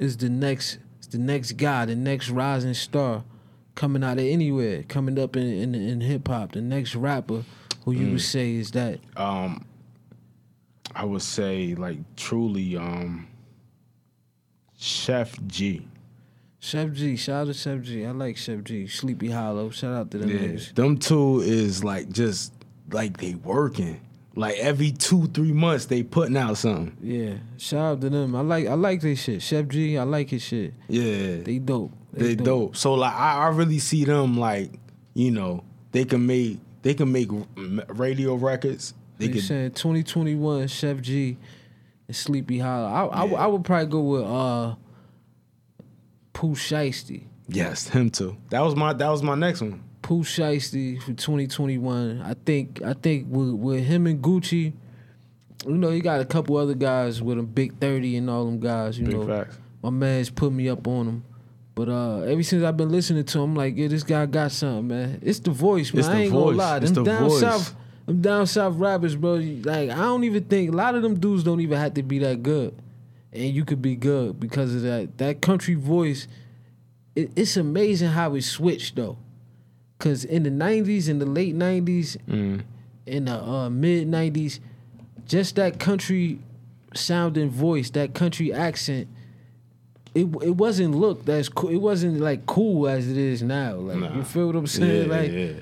is 0.00 0.16
the 0.16 0.28
next 0.28 0.78
is 1.00 1.06
the 1.06 1.18
next 1.18 1.52
guy, 1.52 1.84
the 1.86 1.94
next 1.94 2.30
rising 2.30 2.74
star 2.74 3.22
coming 3.76 4.02
out 4.02 4.18
of 4.18 4.24
anywhere, 4.24 4.82
coming 4.82 5.20
up 5.20 5.36
in 5.36 5.46
in, 5.46 5.74
in 5.76 6.00
hip 6.00 6.26
hop, 6.26 6.50
the 6.52 6.60
next 6.60 6.96
rapper 6.96 7.44
who 7.84 7.92
you 7.92 8.06
Mm. 8.08 8.12
would 8.14 8.22
say 8.22 8.54
is 8.56 8.72
that 8.72 8.98
Um, 9.16 9.64
I 10.94 11.04
would 11.04 11.22
say 11.22 11.74
like 11.74 11.98
truly, 12.16 12.76
um, 12.76 13.28
Sheff 14.80 15.44
G. 15.46 15.86
Sheff 16.60 16.92
G. 16.92 17.16
Shout 17.16 17.48
out 17.48 17.52
to 17.54 17.58
Sheff 17.58 17.82
G. 17.82 18.04
I 18.04 18.10
like 18.10 18.36
Sheff 18.36 18.64
G. 18.64 18.86
Sleepy 18.86 19.28
Hallow. 19.30 19.70
Shout 19.70 19.94
out 19.94 20.10
to 20.12 20.18
them 20.18 20.30
niggas. 20.30 20.74
them 20.74 20.98
two 20.98 21.40
is 21.40 21.84
like 21.84 22.10
just 22.10 22.52
like 22.90 23.16
they 23.18 23.34
working. 23.34 24.00
Like 24.34 24.56
every 24.58 24.92
two 24.92 25.26
three 25.28 25.52
months 25.52 25.86
they 25.86 26.02
putting 26.04 26.36
out 26.36 26.56
something. 26.58 26.96
Yeah, 27.02 27.34
shout 27.56 27.80
out 27.80 28.00
to 28.02 28.10
them. 28.10 28.36
I 28.36 28.40
like 28.40 28.66
I 28.66 28.74
like 28.74 29.00
their 29.00 29.16
shit. 29.16 29.40
Sheff 29.40 29.68
G. 29.68 29.98
I 29.98 30.04
like 30.04 30.30
his 30.30 30.42
shit. 30.42 30.74
Yeah, 30.88 31.36
They 31.42 31.58
dope. 31.58 31.92
they 32.12 32.34
dope. 32.36 32.76
So 32.76 32.94
like 32.94 33.14
I, 33.14 33.34
I 33.34 33.48
really 33.48 33.78
see 33.80 34.04
them 34.04 34.38
like 34.38 34.70
you 35.14 35.30
know 35.32 35.64
they 35.92 36.04
can 36.04 36.24
make 36.26 36.58
they 36.82 36.94
can 36.94 37.10
make 37.10 37.28
radio 37.88 38.34
records. 38.36 38.94
They 39.18 39.26
They 39.26 39.32
could 39.34 39.42
saying 39.42 39.70
2021 39.72 40.64
Sheff 40.68 41.00
G 41.02 41.36
and 42.06 42.16
Sleepy 42.16 42.58
Hallow. 42.58 42.86
I, 42.86 43.04
I, 43.04 43.24
would- 43.24 43.36
I 43.36 43.46
would 43.46 43.64
probably 43.64 43.86
go 43.90 44.00
with 44.00 44.22
uh 44.24 44.74
Pooh 46.32 46.54
Shiesty. 46.54 47.24
yes 47.48 47.88
him 47.88 48.10
too. 48.10 48.36
That 48.50 48.60
was 48.60 48.76
my 48.76 48.92
that 48.92 49.08
was 49.08 49.22
my 49.22 49.34
next 49.34 49.60
one. 49.60 49.82
Pooh 50.02 50.22
Shiesty 50.22 51.00
for 51.02 51.12
2021. 51.12 52.22
I 52.22 52.34
think 52.46 52.80
I 52.82 52.92
think 52.94 53.26
with, 53.28 53.50
with 53.50 53.84
him 53.84 54.06
and 54.06 54.22
Gucci, 54.22 54.72
you 55.66 55.74
know, 55.74 55.90
he 55.90 56.00
got 56.00 56.20
a 56.20 56.24
couple 56.24 56.56
other 56.56 56.74
guys 56.74 57.20
with 57.20 57.38
him, 57.38 57.46
Big 57.46 57.76
30 57.78 58.16
and 58.18 58.30
all 58.30 58.44
them 58.46 58.60
guys, 58.60 58.98
you 58.98 59.06
Big 59.06 59.16
know. 59.16 59.26
facts. 59.26 59.58
My 59.82 59.90
man's 59.90 60.30
put 60.30 60.52
me 60.52 60.68
up 60.68 60.86
on 60.86 61.06
him. 61.08 61.24
But 61.74 61.88
uh, 61.88 62.20
ever 62.22 62.42
since 62.42 62.64
I've 62.64 62.76
been 62.76 62.88
listening 62.90 63.24
to 63.24 63.40
him, 63.40 63.54
like, 63.54 63.76
yeah, 63.76 63.86
this 63.86 64.02
guy 64.02 64.26
got 64.26 64.50
something, 64.50 64.88
man. 64.88 65.20
It's 65.22 65.38
the 65.38 65.52
voice, 65.52 65.92
man. 65.92 66.00
It's 66.00 66.08
I 66.08 66.20
ain't 66.22 66.32
voice. 66.32 66.44
gonna 66.44 66.56
lie. 66.56 66.76
It's 66.78 66.90
the 66.90 67.04
down 67.04 67.28
voice. 67.28 67.40
south, 67.40 67.74
them 68.08 68.20
down 68.20 68.46
south 68.46 68.76
rappers, 68.76 69.14
bro. 69.14 69.34
Like, 69.34 69.90
I 69.90 69.96
don't 69.96 70.24
even 70.24 70.44
think 70.44 70.72
a 70.72 70.76
lot 70.76 70.94
of 70.94 71.02
them 71.02 71.18
dudes 71.20 71.44
don't 71.44 71.60
even 71.60 71.78
have 71.78 71.94
to 71.94 72.02
be 72.02 72.18
that 72.20 72.42
good, 72.42 72.74
and 73.32 73.44
you 73.54 73.64
could 73.64 73.80
be 73.82 73.94
good 73.96 74.40
because 74.40 74.74
of 74.74 74.82
that. 74.82 75.18
That 75.18 75.40
country 75.40 75.74
voice, 75.74 76.26
it, 77.14 77.30
it's 77.36 77.56
amazing 77.56 78.08
how 78.08 78.34
it 78.34 78.42
switched 78.42 78.96
though. 78.96 79.16
Cause 79.98 80.24
in 80.24 80.42
the 80.44 80.50
'90s, 80.50 81.08
in 81.08 81.18
the 81.18 81.26
late 81.26 81.54
'90s, 81.56 82.16
Mm. 82.28 82.62
in 83.06 83.24
the 83.26 83.34
uh, 83.42 83.68
mid 83.70 84.08
'90s, 84.08 84.60
just 85.26 85.56
that 85.56 85.78
country 85.78 86.38
sounding 86.94 87.50
voice, 87.50 87.90
that 87.90 88.14
country 88.14 88.52
accent, 88.52 89.08
it 90.14 90.26
it 90.42 90.56
wasn't 90.56 90.94
looked 90.94 91.28
as 91.28 91.48
cool. 91.48 91.70
It 91.70 91.76
wasn't 91.78 92.20
like 92.20 92.46
cool 92.46 92.88
as 92.88 93.08
it 93.10 93.16
is 93.16 93.42
now. 93.42 93.74
Like 93.74 93.98
Nah. 93.98 94.16
you 94.16 94.22
feel 94.22 94.46
what 94.46 94.56
I'm 94.56 94.66
saying? 94.68 95.08
Yeah, 95.10 95.16
like 95.16 95.30
yeah. 95.32 95.52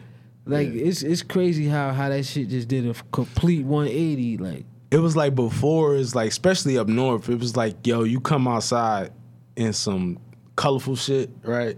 Like 0.47 0.69
it's 0.69 1.03
it's 1.03 1.23
crazy 1.23 1.67
how 1.69 1.93
how 1.93 2.09
that 2.09 2.25
shit 2.25 2.49
just 2.49 2.69
did 2.69 2.89
a 2.89 2.95
complete 3.13 3.65
180. 3.65 4.39
Like 4.39 4.65
It 4.91 4.99
was 4.99 5.17
like 5.17 5.35
before. 5.35 5.97
It's 5.97 6.15
like 6.15 6.29
especially 6.31 6.79
up 6.79 6.89
north. 6.89 7.29
It 7.29 7.39
was 7.39 7.57
like 7.57 7.87
yo, 7.87 8.05
you 8.05 8.21
come 8.21 8.47
outside 8.49 9.13
in 9.57 9.73
some 9.73 10.19
colorful 10.57 10.97
shit, 10.97 11.31
right? 11.43 11.77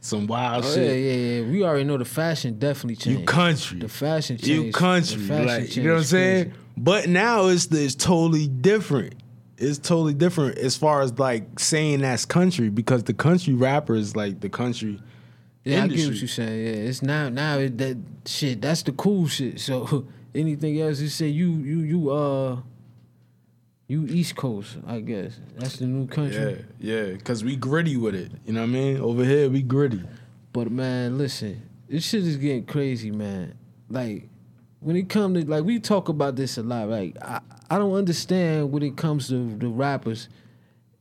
some 0.00 0.28
wild 0.28 0.64
Oh, 0.64 0.72
shit. 0.72 0.86
yeah, 0.86 0.92
yeah, 1.12 1.40
yeah. 1.40 1.50
We 1.50 1.64
already 1.64 1.82
know 1.82 1.96
the 1.98 2.04
fashion 2.04 2.60
definitely 2.60 2.94
changed. 2.94 3.20
You 3.20 3.26
country. 3.26 3.80
The 3.80 3.88
fashion 3.88 4.36
changed. 4.36 4.48
you 4.66 4.72
country. 4.72 5.16
The 5.22 5.26
fashion 5.26 5.46
Like, 5.46 5.76
you 5.76 5.82
know 5.82 5.92
what 5.94 5.98
I'm 5.98 6.04
saying? 6.04 6.52
But 6.76 7.08
now 7.08 7.46
it's 7.46 7.66
it's 7.66 7.96
totally 7.96 8.46
different. 8.46 9.14
It's 9.58 9.78
totally 9.78 10.14
different 10.14 10.58
as 10.58 10.76
far 10.76 11.00
as 11.00 11.18
like 11.18 11.58
saying 11.58 12.02
that's 12.02 12.24
country 12.24 12.68
because 12.68 13.02
the 13.04 13.14
country 13.14 13.54
rappers 13.54 14.14
like 14.14 14.38
the 14.40 14.48
country. 14.48 15.00
Yeah, 15.66 15.82
I 15.82 15.88
get 15.88 16.06
what 16.06 16.16
you're 16.16 16.28
saying. 16.28 16.64
Yeah, 16.64 16.88
it's 16.88 17.02
now 17.02 17.28
now 17.28 17.58
it, 17.58 17.76
that 17.78 17.96
shit. 18.24 18.60
That's 18.60 18.84
the 18.84 18.92
cool 18.92 19.26
shit. 19.26 19.58
So 19.58 20.06
anything 20.34 20.80
else, 20.80 21.00
you 21.00 21.08
say 21.08 21.26
you 21.26 21.50
you 21.54 21.80
you 21.80 22.10
uh 22.10 22.58
you 23.88 24.06
East 24.06 24.36
Coast. 24.36 24.76
I 24.86 25.00
guess 25.00 25.40
that's 25.56 25.78
the 25.78 25.86
new 25.86 26.06
country. 26.06 26.64
Yeah, 26.78 26.94
yeah, 26.94 27.12
because 27.14 27.42
we 27.42 27.56
gritty 27.56 27.96
with 27.96 28.14
it. 28.14 28.30
You 28.44 28.52
know 28.52 28.60
what 28.60 28.68
I 28.68 28.72
mean? 28.72 29.00
Over 29.00 29.24
here, 29.24 29.50
we 29.50 29.60
gritty. 29.60 30.02
But 30.52 30.70
man, 30.70 31.18
listen, 31.18 31.60
this 31.88 32.04
shit 32.08 32.24
is 32.24 32.36
getting 32.36 32.64
crazy, 32.64 33.10
man. 33.10 33.58
Like 33.90 34.28
when 34.78 34.94
it 34.94 35.08
comes 35.08 35.42
to 35.42 35.50
like 35.50 35.64
we 35.64 35.80
talk 35.80 36.08
about 36.08 36.36
this 36.36 36.58
a 36.58 36.62
lot. 36.62 36.88
Like 36.88 37.16
I 37.20 37.40
I 37.68 37.78
don't 37.78 37.94
understand 37.94 38.70
when 38.70 38.84
it 38.84 38.96
comes 38.96 39.26
to 39.30 39.56
the 39.56 39.66
rappers, 39.66 40.28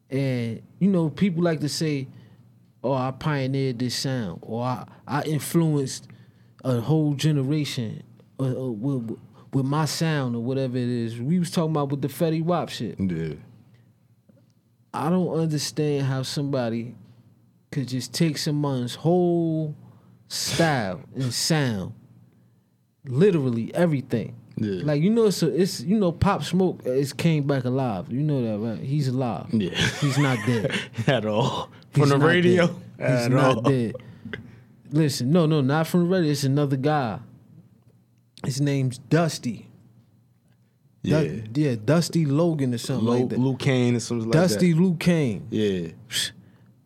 and 0.10 0.60
you 0.80 0.89
know 0.89 1.12
people 1.12 1.43
like 1.43 1.60
to 1.60 1.69
say, 1.69 2.08
"Oh, 2.85 2.93
I 2.93 3.11
pioneered 3.11 3.79
this 3.79 3.95
sound," 3.95 4.39
or 4.41 4.63
"I 4.63 4.85
I 5.07 5.23
influenced 5.23 6.07
a 6.63 6.79
whole 6.81 7.13
generation 7.13 8.03
uh, 8.39 8.43
uh, 8.43 8.69
with 8.71 9.17
with 9.53 9.65
my 9.65 9.85
sound," 9.85 10.35
or 10.35 10.43
whatever 10.43 10.77
it 10.77 10.87
is. 10.87 11.19
We 11.19 11.39
was 11.39 11.51
talking 11.51 11.71
about 11.71 11.89
with 11.89 12.01
the 12.01 12.07
Fetty 12.07 12.43
Wap 12.43 12.69
shit. 12.69 12.99
Yeah. 12.99 13.35
I 14.93 15.09
don't 15.09 15.29
understand 15.37 16.05
how 16.05 16.23
somebody 16.23 16.95
could 17.71 17.89
just 17.89 18.13
take 18.13 18.37
someone's 18.37 18.95
whole 18.95 19.75
style 20.29 21.01
and 21.13 21.33
sound, 21.33 21.93
literally 23.05 23.73
everything. 23.75 24.35
Yeah. 24.57 24.83
Like 24.83 25.01
you 25.01 25.09
know, 25.09 25.25
it's 25.25 25.43
a, 25.43 25.61
it's 25.61 25.81
you 25.81 25.97
know, 25.99 26.11
Pop 26.13 26.43
Smoke 26.43 26.81
is 26.85 27.11
came 27.11 27.45
back 27.45 27.65
alive. 27.65 28.09
You 28.09 28.21
know 28.21 28.41
that, 28.41 28.65
right? 28.65 28.79
He's 28.79 29.09
alive. 29.09 29.47
Yeah. 29.51 29.75
He's 29.99 30.17
not 30.17 30.37
dead. 30.45 30.73
At 31.07 31.25
all. 31.25 31.69
From 31.95 32.10
the 32.10 32.17
radio? 32.17 32.67
dead. 32.97 33.19
He's 33.19 33.29
not 33.29 33.55
all. 33.58 33.62
dead. 33.62 33.95
Listen, 34.91 35.31
no, 35.31 35.45
no, 35.45 35.62
not 35.62 35.88
from 35.88 36.01
the 36.01 36.15
radio. 36.15 36.31
It's 36.31 36.43
another 36.43 36.77
guy. 36.77 37.19
His 38.45 38.62
name's 38.62 38.97
Dusty. 38.97 39.67
Yeah. 41.01 41.21
Du- 41.23 41.62
yeah, 41.62 41.75
Dusty 41.84 42.25
Logan 42.25 42.73
or 42.73 42.77
something 42.77 43.05
Lu- 43.05 43.19
like 43.19 43.29
that. 43.29 43.39
Locane 43.39 43.95
or 43.95 43.99
something 43.99 44.29
like 44.29 44.34
that. 44.34 44.49
Dusty. 44.49 44.73
Locane. 44.73 45.41
Yeah. 45.49 45.89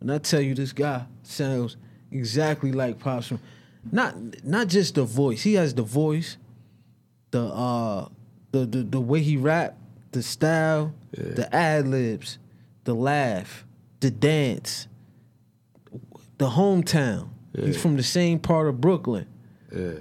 And 0.02 0.12
I 0.12 0.18
tell 0.18 0.42
you, 0.42 0.56
this 0.56 0.74
guy 0.74 1.06
sounds 1.24 1.78
exactly 2.12 2.72
like 2.72 3.00
Pop 3.00 3.24
Smoke. 3.24 3.42
Not 3.92 4.16
not 4.44 4.68
just 4.68 4.96
the 4.96 5.04
voice. 5.06 5.42
He 5.42 5.54
has 5.54 5.74
the 5.74 5.84
voice, 5.84 6.38
the 7.32 7.44
uh, 7.44 8.08
the 8.52 8.66
the, 8.66 8.84
the 8.84 9.00
way 9.00 9.22
he 9.22 9.38
rap, 9.38 9.78
the 10.12 10.22
style, 10.22 10.94
the 11.12 11.48
ad 11.56 11.88
libs, 11.88 12.40
the 12.84 12.94
laugh, 12.94 13.66
the 14.02 14.12
dance, 14.12 14.88
the 16.40 16.50
hometown. 16.50 17.30
He's 17.56 17.80
from 17.80 17.98
the 17.98 18.04
same 18.04 18.40
part 18.40 18.68
of 18.68 18.82
Brooklyn. 18.82 19.28
Yeah. 19.76 20.00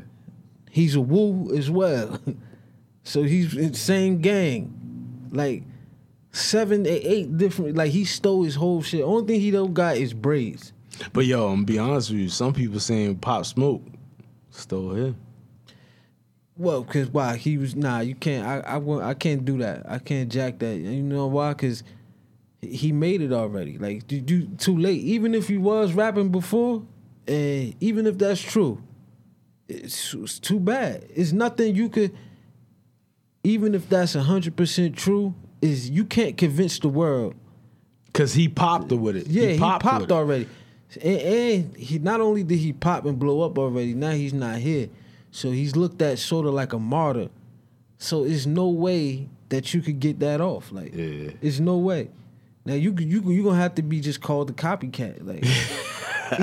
He's 0.70 0.94
a 0.94 1.00
woo 1.00 1.54
as 1.54 1.70
well. 1.70 2.18
so 3.02 3.24
he's 3.24 3.54
in 3.56 3.72
the 3.72 3.78
same 3.78 4.20
gang. 4.20 5.28
Like 5.32 5.64
seven, 6.30 6.86
eight 6.86 7.36
different 7.36 7.76
like 7.76 7.90
he 7.90 8.04
stole 8.04 8.44
his 8.44 8.54
whole 8.54 8.80
shit. 8.80 9.02
Only 9.02 9.26
thing 9.26 9.40
he 9.40 9.50
don't 9.50 9.74
got 9.74 9.96
is 9.96 10.14
braids. 10.14 10.72
But 11.12 11.26
yo, 11.26 11.48
I'm 11.48 11.56
gonna 11.56 11.66
be 11.66 11.78
honest 11.78 12.10
with 12.10 12.20
you. 12.20 12.28
Some 12.28 12.54
people 12.54 12.80
saying 12.80 13.16
Pop 13.16 13.44
Smoke 13.44 13.82
stole 14.50 14.92
him. 14.94 15.16
Well, 16.56 16.82
cause 16.84 17.08
why 17.08 17.36
he 17.36 17.58
was 17.58 17.74
nah. 17.76 18.00
You 18.00 18.14
can't. 18.14 18.46
I 18.46 18.76
I 18.76 19.10
I 19.10 19.14
can't 19.14 19.44
do 19.44 19.58
that. 19.58 19.84
I 19.88 19.98
can't 19.98 20.30
jack 20.30 20.58
that. 20.60 20.76
You 20.76 21.02
know 21.02 21.26
why? 21.26 21.54
Cause 21.54 21.82
he 22.60 22.92
made 22.92 23.20
it 23.22 23.32
already. 23.32 23.78
Like 23.78 24.10
you, 24.10 24.24
you 24.26 24.46
too 24.58 24.76
late. 24.76 25.00
Even 25.02 25.34
if 25.34 25.48
he 25.48 25.56
was 25.58 25.92
rapping 25.92 26.30
before, 26.30 26.82
and 27.26 27.74
even 27.80 28.06
if 28.06 28.18
that's 28.18 28.40
true, 28.40 28.82
it's, 29.68 30.14
it's 30.14 30.38
too 30.38 30.58
bad. 30.60 31.06
It's 31.14 31.32
nothing 31.32 31.74
you 31.76 31.88
could. 31.88 32.16
Even 33.44 33.74
if 33.74 33.88
that's 33.88 34.14
hundred 34.14 34.56
percent 34.56 34.96
true, 34.96 35.34
is 35.62 35.88
you 35.90 36.04
can't 36.04 36.36
convince 36.36 36.78
the 36.78 36.88
world 36.88 37.34
Cause 38.12 38.34
he 38.34 38.48
popped 38.48 38.90
with 38.90 39.16
it. 39.16 39.26
Yeah, 39.28 39.48
he 39.50 39.58
popped, 39.58 39.84
with 39.84 40.10
it. 40.10 40.12
already. 40.12 40.48
And, 41.00 41.20
and 41.20 41.76
he 41.76 41.98
not 42.00 42.20
only 42.20 42.42
did 42.42 42.56
he 42.58 42.72
pop 42.72 43.04
and 43.04 43.18
blow 43.18 43.42
up 43.42 43.58
already, 43.58 43.94
now 43.94 44.10
he's 44.10 44.32
not 44.34 44.56
here. 44.56 44.88
So 45.30 45.50
he's 45.50 45.76
looked 45.76 46.02
at 46.02 46.18
sort 46.18 46.46
of 46.46 46.54
like 46.54 46.72
a 46.72 46.78
martyr. 46.78 47.28
So 47.98 48.24
there's 48.24 48.46
no 48.46 48.68
way 48.68 49.28
that 49.50 49.72
you 49.72 49.82
could 49.82 50.00
get 50.00 50.18
that 50.20 50.40
off. 50.40 50.72
Like, 50.72 50.94
Yeah. 50.94 51.30
there's 51.40 51.60
no 51.60 51.76
way. 51.78 52.08
Now 52.68 52.74
you 52.74 52.94
you 52.98 53.22
you 53.32 53.42
gonna 53.42 53.56
have 53.56 53.74
to 53.76 53.82
be 53.82 54.00
just 54.00 54.20
called 54.20 54.48
the 54.48 54.52
copycat. 54.52 55.26
Like, 55.26 55.44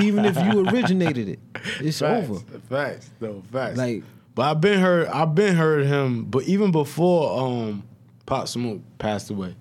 even 0.03 0.25
if 0.25 0.35
you 0.37 0.67
originated 0.67 1.29
it, 1.29 1.39
it's 1.79 1.99
Facts, 1.99 2.29
over. 2.29 2.39
Facts, 2.69 3.09
though, 3.19 3.43
facts. 3.51 3.77
Like- 3.77 4.03
but 4.33 4.41
I've 4.51 4.59
been 4.59 4.79
heard. 4.81 5.07
I've 5.07 5.33
been 5.33 5.55
heard 5.55 5.85
him. 5.85 6.25
But 6.25 6.43
even 6.43 6.71
before 6.73 7.39
um, 7.39 7.83
Pop 8.25 8.49
Smoke 8.49 8.81
passed 8.97 9.29
away, 9.29 9.55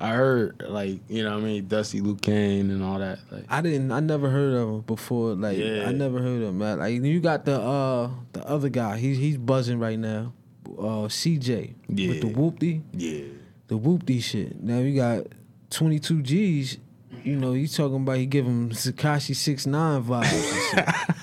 I 0.00 0.10
heard 0.12 0.62
like 0.66 1.00
you 1.10 1.22
know 1.22 1.34
what 1.34 1.42
I 1.42 1.44
mean 1.44 1.66
Dusty 1.68 2.00
Locane 2.00 2.70
and 2.70 2.82
all 2.82 2.98
that. 2.98 3.18
Like 3.30 3.44
I 3.50 3.60
didn't. 3.60 3.92
I 3.92 4.00
never 4.00 4.30
heard 4.30 4.54
of 4.54 4.68
him 4.70 4.80
before. 4.82 5.34
Like 5.34 5.58
Yeah. 5.58 5.84
I 5.86 5.92
never 5.92 6.18
heard 6.22 6.40
of 6.40 6.48
him. 6.48 6.58
Man. 6.58 6.78
Like 6.78 6.94
you 7.02 7.20
got 7.20 7.44
the 7.44 7.60
uh 7.60 8.08
the 8.32 8.42
other 8.48 8.70
guy. 8.70 8.96
He's 8.96 9.18
he's 9.18 9.36
buzzing 9.36 9.78
right 9.80 9.98
now. 9.98 10.32
Uh, 10.66 11.08
CJ 11.08 11.74
with 11.88 11.96
the 12.22 12.28
Yeah. 12.28 12.32
whoopty. 12.32 12.82
yeah, 12.94 13.24
the 13.68 13.78
whoopty 13.78 14.22
shit. 14.22 14.62
Now 14.62 14.78
you 14.78 14.96
got 14.96 15.26
22 15.70 16.22
G's. 16.22 16.78
You 17.22 17.36
know, 17.36 17.52
you 17.52 17.66
talking 17.66 17.96
about 17.96 18.18
he 18.18 18.26
give 18.26 18.46
him 18.46 18.70
Tekashi 18.70 19.34
six 19.34 19.66
nine 19.66 20.02
vibes. 20.02 21.14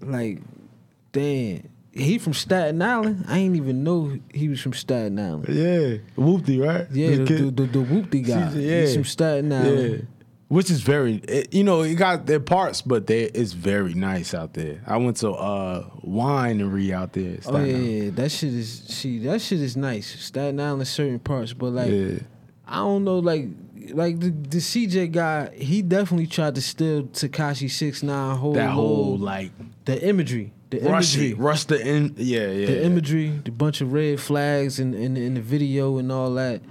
like, 0.00 0.40
damn, 1.12 1.68
he 1.92 2.18
from 2.18 2.32
Staten 2.32 2.80
Island. 2.80 3.24
I 3.28 3.38
ain't 3.38 3.56
even 3.56 3.84
know 3.84 4.18
he 4.32 4.48
was 4.48 4.60
from 4.60 4.72
Staten 4.72 5.18
Island. 5.18 5.46
yeah, 5.48 5.98
Whoopty, 6.16 6.66
right? 6.66 6.86
Yeah, 6.90 7.16
the, 7.16 7.24
the, 7.24 7.50
the, 7.50 7.62
the 7.64 7.78
whoopty 7.78 8.26
guy. 8.26 8.50
Yeah. 8.54 8.80
He's 8.80 8.94
from 8.94 9.04
Staten 9.04 9.52
Island. 9.52 9.90
Yeah. 9.90 9.98
Which 10.48 10.70
is 10.70 10.82
very, 10.82 11.14
it, 11.16 11.54
you 11.54 11.64
know, 11.64 11.80
it 11.80 11.94
got 11.94 12.26
their 12.26 12.40
parts, 12.40 12.82
but 12.82 13.06
they 13.06 13.22
it's 13.22 13.52
very 13.52 13.94
nice 13.94 14.34
out 14.34 14.52
there. 14.52 14.82
I 14.86 14.98
went 14.98 15.16
to 15.18 15.30
uh 15.30 15.88
winery 16.06 16.92
out 16.92 17.14
there. 17.14 17.38
Oh 17.46 17.52
yeah, 17.52 17.58
Island. 17.58 17.86
yeah, 17.86 18.10
that 18.10 18.30
shit 18.30 18.52
is 18.52 18.84
see 18.84 19.18
that 19.20 19.40
shit 19.40 19.60
is 19.60 19.78
nice. 19.78 20.20
Staten 20.20 20.60
Island 20.60 20.86
certain 20.86 21.18
parts, 21.20 21.54
but 21.54 21.72
like 21.72 21.90
yeah. 21.90 22.18
I 22.72 22.76
don't 22.78 23.04
know, 23.04 23.18
like 23.18 23.48
like 23.92 24.18
the, 24.20 24.30
the 24.30 24.58
CJ 24.58 25.12
guy, 25.12 25.50
he 25.54 25.82
definitely 25.82 26.26
tried 26.26 26.54
to 26.54 26.62
steal 26.62 27.02
Tekashi 27.04 27.70
six 27.70 28.02
nine 28.02 28.36
whole 28.36 28.54
That 28.54 28.70
whole 28.70 29.04
whole- 29.04 29.18
like 29.18 29.50
the 29.84 30.02
imagery, 30.08 30.52
the 30.70 30.78
rush 30.80 31.14
imagery, 31.16 31.30
it, 31.32 31.38
rush 31.38 31.64
the 31.64 31.86
in, 31.86 32.14
yeah, 32.16 32.46
yeah. 32.46 32.66
the 32.66 32.84
imagery, 32.86 33.28
the 33.44 33.50
bunch 33.50 33.80
of 33.82 33.92
red 33.92 34.18
flags 34.20 34.78
in, 34.78 34.94
in 34.94 35.16
in 35.16 35.34
the 35.34 35.40
video 35.42 35.98
and 35.98 36.10
all 36.10 36.32
that. 36.34 36.62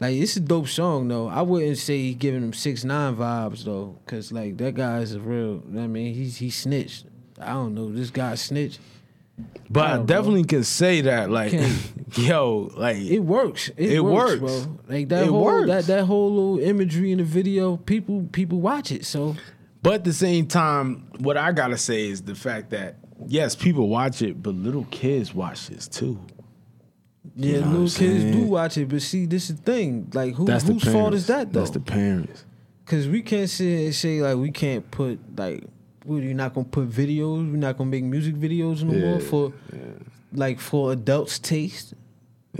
Like 0.00 0.14
it's 0.16 0.36
a 0.36 0.40
dope 0.40 0.68
song 0.68 1.08
though. 1.08 1.28
I 1.28 1.42
wouldn't 1.42 1.78
say 1.78 1.96
he 1.98 2.14
giving 2.14 2.42
him 2.42 2.52
six 2.52 2.84
nine 2.84 3.16
vibes 3.16 3.64
though, 3.64 3.96
cause 4.06 4.30
like 4.30 4.56
that 4.58 4.74
guy 4.74 4.98
is 5.00 5.14
a 5.14 5.20
real. 5.20 5.62
I 5.76 5.86
mean, 5.86 6.14
he's 6.14 6.36
he 6.36 6.50
snitched. 6.50 7.06
I 7.40 7.52
don't 7.54 7.74
know. 7.74 7.90
This 7.90 8.10
guy 8.10 8.34
snitched. 8.34 8.80
But 9.70 9.86
I 9.86 10.02
definitely 10.02 10.44
can 10.44 10.64
say 10.64 11.02
that, 11.02 11.30
like, 11.30 11.52
yo, 12.16 12.70
like, 12.74 12.96
It 12.96 13.18
works. 13.20 13.68
It, 13.76 13.92
It 13.92 14.00
works, 14.00 14.40
works. 14.40 14.64
bro. 14.64 14.78
Like 14.88 15.08
that 15.10 15.24
It 15.24 15.28
whole 15.28 15.44
works. 15.44 15.66
that 15.68 15.84
that 15.86 16.04
whole 16.06 16.30
little 16.30 16.58
imagery 16.60 17.12
in 17.12 17.18
the 17.18 17.24
video, 17.24 17.76
people 17.76 18.26
people 18.32 18.60
watch 18.60 18.90
it. 18.92 19.04
So 19.04 19.36
but 19.82 19.92
at 19.94 20.04
the 20.04 20.12
same 20.12 20.46
time, 20.46 21.06
what 21.18 21.36
I 21.36 21.52
gotta 21.52 21.76
say 21.76 22.08
is 22.08 22.22
the 22.22 22.34
fact 22.34 22.70
that 22.70 22.96
yes, 23.26 23.54
people 23.54 23.88
watch 23.88 24.22
it, 24.22 24.42
but 24.42 24.54
little 24.54 24.86
kids 24.90 25.34
watch 25.34 25.68
this 25.68 25.86
too. 25.86 26.18
yeah, 27.36 27.60
know 27.60 27.66
little 27.80 27.90
kids 27.90 28.24
do 28.36 28.42
watch 28.44 28.78
it. 28.78 28.88
But 28.88 29.02
see, 29.02 29.26
this 29.26 29.50
is 29.50 29.56
the 29.56 29.62
thing. 29.62 30.10
Like 30.14 30.34
who, 30.34 30.46
whose 30.46 30.84
fault 30.90 31.12
is 31.14 31.26
that 31.26 31.52
though? 31.52 31.60
That's 31.60 31.72
the 31.72 31.80
parents. 31.80 32.44
Cause 32.86 33.06
we 33.06 33.20
can't 33.20 33.50
sit 33.50 33.64
here 33.66 33.84
and 33.84 33.94
say 33.94 34.22
like 34.22 34.38
we 34.38 34.50
can't 34.50 34.90
put 34.90 35.20
like 35.38 35.62
what 36.08 36.22
you're 36.22 36.34
not 36.34 36.54
gonna 36.54 36.66
put 36.66 36.88
videos, 36.90 37.50
we're 37.50 37.56
not 37.58 37.76
gonna 37.76 37.90
make 37.90 38.04
music 38.04 38.34
videos 38.36 38.82
no 38.82 38.92
more 38.98 39.18
Yeah, 39.20 39.28
for 39.28 39.52
like 40.32 40.60
for 40.60 40.92
adults 40.92 41.38
taste. 41.38 41.94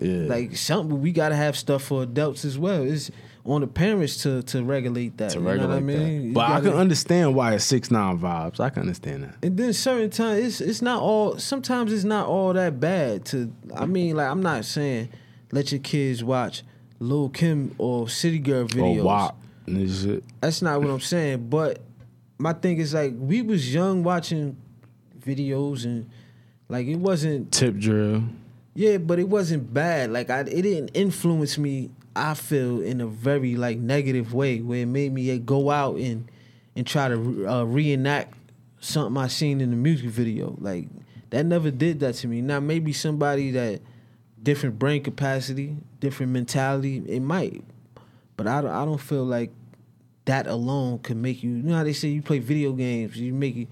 Yeah, 0.01 0.27
Like 0.29 0.57
something 0.57 1.01
we 1.01 1.13
gotta 1.13 1.35
have 1.37 1.57
stuff 1.57 1.83
for 1.85 2.03
adults 2.03 2.45
as 2.45 2.59
well. 2.59 2.83
It's 2.83 3.11
on 3.45 3.63
the 3.63 3.67
parents 3.67 4.23
to 4.23 4.43
to 4.43 4.63
regulate 4.63 5.17
that. 5.17 5.31
to 5.31 5.39
you 5.39 5.45
know 5.45 5.51
what 5.53 5.61
I 5.61 5.75
regulate 5.77 5.81
mean? 5.83 6.29
that. 6.29 6.35
But 6.35 6.41
I 6.43 6.49
gotta- 6.59 6.71
can 6.71 6.79
understand 6.79 7.35
why 7.35 7.55
it's 7.55 7.65
six 7.65 7.91
nine 7.91 8.19
vibes. 8.19 8.61
I 8.61 8.69
can 8.71 8.83
understand 8.83 9.25
that. 9.25 9.37
And 9.43 9.57
then 9.57 9.73
certain 9.73 10.11
times 10.11 10.45
it's 10.45 10.61
it's 10.61 10.83
not 10.83 11.01
all 11.03 11.39
sometimes 11.39 11.93
it's 11.93 12.05
not 12.05 12.27
all 12.29 12.53
that 12.53 12.79
bad 12.79 13.25
to 13.27 13.51
I 13.75 13.87
mean 13.87 14.17
like 14.17 14.29
I'm 14.31 14.43
not 14.43 14.65
saying 14.67 15.09
let 15.51 15.73
your 15.73 15.81
kids 15.81 16.23
watch 16.23 16.63
Lil 17.01 17.31
Kim 17.31 17.75
or 17.79 18.09
City 18.09 18.39
Girl 18.39 18.67
videos. 18.67 19.01
Or 19.01 19.05
WAP. 19.05 19.37
That's 20.41 20.63
not 20.63 20.81
what 20.81 20.91
I'm 20.91 21.01
saying, 21.01 21.49
but 21.49 21.81
my 22.39 22.53
thing 22.53 22.79
is 22.79 22.95
like 22.95 23.13
we 23.17 23.43
was 23.43 23.73
young 23.73 24.03
watching 24.03 24.57
videos 25.21 25.85
and 25.85 26.09
like 26.69 26.87
it 26.87 26.97
wasn't 26.97 27.53
Tip 27.53 27.77
drill. 27.79 28.23
yeah, 28.75 28.99
but 28.99 29.19
it 29.19 29.29
wasn't 29.29 29.73
bad. 29.73 30.11
Like 30.11 30.31
I, 30.31 30.41
it 30.41 30.63
didn't 30.63 30.91
influence 30.95 31.59
me. 31.59 31.91
I 32.15 32.35
feel 32.35 32.81
in 32.81 33.01
a 33.01 33.07
very 33.07 33.57
like 33.57 33.79
negative 33.79 34.35
way 34.35 34.61
where 34.61 34.81
it 34.81 34.87
made 34.87 35.13
me 35.13 35.31
uh, 35.33 35.39
go 35.39 35.71
out 35.71 35.97
and 35.97 36.31
and 36.77 36.87
try 36.87 37.09
to 37.09 37.47
uh, 37.49 37.65
reenact 37.65 38.35
something 38.81 39.21
I 39.21 39.27
seen 39.29 39.61
in 39.61 39.71
the 39.71 39.77
music 39.77 40.11
video. 40.11 40.57
Like 40.61 40.89
that 41.31 41.45
never 41.45 41.71
did 41.71 42.01
that 42.01 42.15
to 42.17 42.29
me. 42.29 42.41
Now 42.41 42.61
maybe 42.61 42.93
somebody 42.93 43.51
that 43.53 43.81
different 44.43 44.79
brain 44.79 45.03
capacity, 45.03 45.77
different 46.01 46.33
mentality, 46.33 47.03
it 47.07 47.21
might, 47.21 47.65
but 48.37 48.47
I 48.47 48.61
don't. 48.63 48.71
I 48.71 48.85
don't 48.85 49.01
feel 49.01 49.25
like 49.25 49.51
that 50.29 50.47
alone 50.47 50.99
could 51.01 51.17
make 51.17 51.43
you. 51.43 51.51
You 51.51 51.63
know 51.63 51.75
how 51.75 51.85
they 51.85 51.93
say 51.95 52.09
you 52.09 52.21
play 52.23 52.39
video 52.39 52.73
games, 52.73 53.17
you 53.17 53.33
make 53.33 53.57
you 53.57 53.67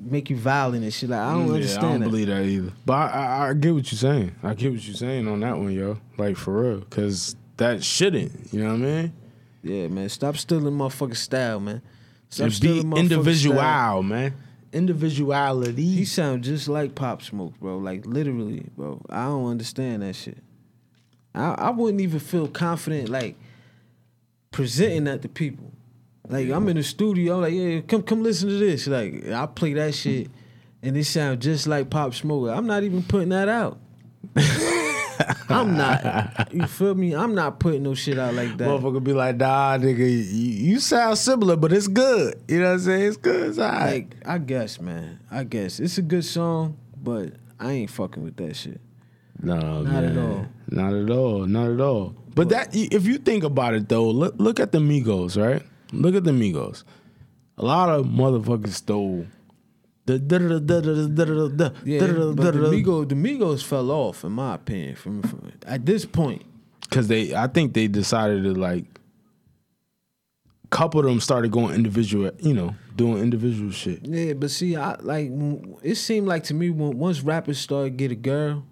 make 0.00 0.30
you 0.30 0.36
violent 0.36 0.84
and 0.84 0.94
shit. 0.94 1.10
Like 1.10 1.18
I 1.20 1.32
don't 1.32 1.48
yeah, 1.48 1.54
understand 1.54 1.84
I 1.86 1.90
don't 1.90 2.00
that. 2.00 2.06
believe 2.06 2.26
that 2.28 2.42
either. 2.44 2.72
But 2.86 2.92
I, 2.94 3.06
I, 3.08 3.48
I 3.50 3.54
get 3.54 3.74
what 3.74 3.90
you're 3.90 3.98
saying. 3.98 4.34
I 4.42 4.54
get 4.54 4.72
what 4.72 4.86
you're 4.86 4.96
saying 4.96 5.26
on 5.28 5.40
that 5.40 5.58
one, 5.58 5.72
yo. 5.72 5.98
Like 6.16 6.36
for 6.36 6.62
real, 6.62 6.78
because 6.80 7.34
that 7.56 7.82
shouldn't. 7.84 8.52
You 8.52 8.62
know 8.62 8.68
what 8.68 8.74
I 8.74 8.78
mean? 8.78 9.12
Yeah, 9.64 9.88
man. 9.88 10.08
Stop 10.08 10.36
stealing 10.36 10.72
motherfucking 10.74 11.16
style, 11.16 11.58
man. 11.60 11.82
Stop 12.30 12.44
And 12.44 12.50
be 12.52 12.56
stealing 12.56 12.84
motherfucking 12.84 12.98
individual, 12.98 13.56
style. 13.56 14.02
man. 14.04 14.34
Individuality. 14.72 15.84
He 15.84 16.04
sound 16.04 16.44
just 16.44 16.68
like 16.68 16.94
Pop 16.94 17.22
Smoke, 17.22 17.58
bro. 17.60 17.78
Like 17.78 18.06
literally, 18.06 18.66
bro. 18.76 19.02
I 19.10 19.24
don't 19.24 19.46
understand 19.50 20.02
that 20.02 20.14
shit. 20.14 20.38
I 21.34 21.54
I 21.54 21.70
wouldn't 21.70 22.00
even 22.00 22.20
feel 22.20 22.46
confident 22.46 23.08
like 23.08 23.36
presenting 24.52 25.04
that 25.04 25.22
to 25.22 25.28
people. 25.28 25.72
Like 26.28 26.48
I'm 26.50 26.68
in 26.68 26.76
the 26.76 26.82
studio, 26.84 27.40
like 27.40 27.52
yeah, 27.52 27.80
come 27.80 28.02
come 28.02 28.22
listen 28.22 28.48
to 28.48 28.56
this. 28.56 28.86
Like 28.86 29.26
I 29.28 29.46
play 29.46 29.72
that 29.74 29.94
shit, 29.94 30.28
and 30.82 30.96
it 30.96 31.04
sounds 31.04 31.44
just 31.44 31.66
like 31.66 31.90
Pop 31.90 32.14
Smoke. 32.14 32.48
I'm 32.50 32.66
not 32.66 32.84
even 32.84 33.02
putting 33.02 33.30
that 33.30 33.48
out. 33.48 33.78
I'm 35.48 35.76
not. 35.76 36.52
You 36.52 36.66
feel 36.66 36.94
me? 36.94 37.14
I'm 37.14 37.34
not 37.34 37.58
putting 37.58 37.82
no 37.82 37.94
shit 37.94 38.18
out 38.18 38.34
like 38.34 38.56
that. 38.56 38.68
Motherfucker 38.68 39.02
be 39.02 39.12
like, 39.12 39.36
nah, 39.36 39.76
nigga, 39.78 39.98
you, 39.98 40.06
you 40.06 40.80
sound 40.80 41.18
similar, 41.18 41.56
but 41.56 41.72
it's 41.72 41.88
good. 41.88 42.40
You 42.48 42.60
know 42.60 42.68
what 42.68 42.72
I'm 42.74 42.80
saying? 42.80 43.06
It's 43.08 43.16
good. 43.16 43.50
It's 43.50 43.58
all 43.58 43.70
right. 43.70 43.92
Like 43.92 44.16
I 44.24 44.38
guess, 44.38 44.80
man. 44.80 45.20
I 45.30 45.44
guess 45.44 45.80
it's 45.80 45.98
a 45.98 46.02
good 46.02 46.24
song, 46.24 46.78
but 46.96 47.34
I 47.58 47.72
ain't 47.72 47.90
fucking 47.90 48.22
with 48.22 48.36
that 48.36 48.56
shit. 48.56 48.80
No, 49.42 49.82
Not 49.82 50.04
at 50.04 50.16
all. 50.16 50.46
Not 50.68 50.94
at 50.94 51.10
all. 51.10 51.46
Not 51.46 51.70
at 51.70 51.80
all. 51.80 52.14
But 52.34 52.48
that, 52.50 52.74
if 52.74 53.06
you 53.06 53.18
think 53.18 53.44
about 53.44 53.74
it 53.74 53.88
though, 53.88 54.08
look, 54.08 54.34
look 54.38 54.60
at 54.60 54.72
the 54.72 54.78
Migos, 54.78 55.40
right? 55.40 55.62
Look 55.92 56.14
at 56.14 56.24
the 56.24 56.30
Migos. 56.30 56.84
A 57.58 57.64
lot 57.64 57.90
of 57.90 58.06
motherfuckers 58.06 58.70
stole. 58.70 59.26
The 60.06 60.18
Yeah, 61.84 62.00
but 62.00 62.54
the 62.54 62.58
Migos, 62.58 63.08
the 63.08 63.14
Migos 63.14 63.62
fell 63.62 63.90
off, 63.90 64.24
in 64.24 64.32
my 64.32 64.54
opinion. 64.54 64.96
From, 64.96 65.22
from 65.22 65.52
at 65.66 65.84
this 65.86 66.04
point, 66.06 66.44
because 66.80 67.08
they, 67.08 67.34
I 67.34 67.46
think 67.46 67.74
they 67.74 67.88
decided 67.88 68.44
to 68.44 68.54
like. 68.54 68.86
Couple 70.70 71.00
of 71.00 71.06
them 71.06 71.20
started 71.20 71.50
going 71.50 71.74
individual, 71.74 72.30
you 72.38 72.54
know, 72.54 72.74
doing 72.96 73.18
individual 73.18 73.70
shit. 73.70 74.06
yeah. 74.06 74.32
But 74.32 74.50
see, 74.50 74.74
I 74.74 74.96
like 75.00 75.30
it 75.82 75.96
seemed 75.96 76.26
like 76.26 76.44
to 76.44 76.54
me 76.54 76.70
when 76.70 76.96
once 76.96 77.20
rappers 77.20 77.58
start 77.58 77.98
get 77.98 78.10
a 78.10 78.14
girl, 78.14 78.64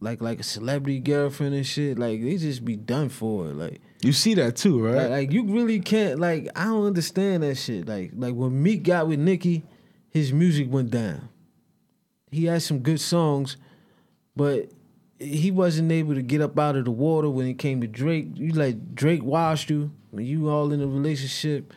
like 0.00 0.20
like 0.20 0.40
a 0.40 0.42
celebrity 0.42 1.00
girlfriend 1.00 1.54
and 1.54 1.66
shit, 1.66 1.98
like 1.98 2.22
they 2.22 2.36
just 2.36 2.64
be 2.64 2.76
done 2.76 3.08
for. 3.08 3.46
Like 3.46 3.80
You 4.02 4.12
see 4.12 4.34
that 4.34 4.56
too, 4.56 4.84
right? 4.84 4.94
Like, 4.94 5.10
like 5.10 5.32
you 5.32 5.44
really 5.44 5.80
can't 5.80 6.18
like 6.20 6.48
I 6.54 6.64
don't 6.64 6.86
understand 6.86 7.42
that 7.42 7.56
shit. 7.56 7.86
Like 7.88 8.12
like 8.14 8.34
when 8.34 8.62
Meek 8.62 8.82
got 8.82 9.08
with 9.08 9.18
Nicki, 9.18 9.64
his 10.10 10.32
music 10.32 10.70
went 10.70 10.90
down. 10.90 11.28
He 12.30 12.46
had 12.46 12.62
some 12.62 12.80
good 12.80 13.00
songs, 13.00 13.56
but 14.36 14.70
he 15.18 15.50
wasn't 15.50 15.92
able 15.92 16.14
to 16.14 16.22
get 16.22 16.40
up 16.40 16.58
out 16.58 16.76
of 16.76 16.84
the 16.84 16.90
water 16.90 17.30
when 17.30 17.46
it 17.46 17.54
came 17.54 17.80
to 17.80 17.86
Drake. 17.86 18.28
You 18.34 18.52
like 18.52 18.94
Drake 18.94 19.22
washed 19.22 19.70
you 19.70 19.92
when 20.10 20.26
you 20.26 20.48
all 20.48 20.72
in 20.72 20.80
a 20.80 20.86
relationship. 20.86 21.72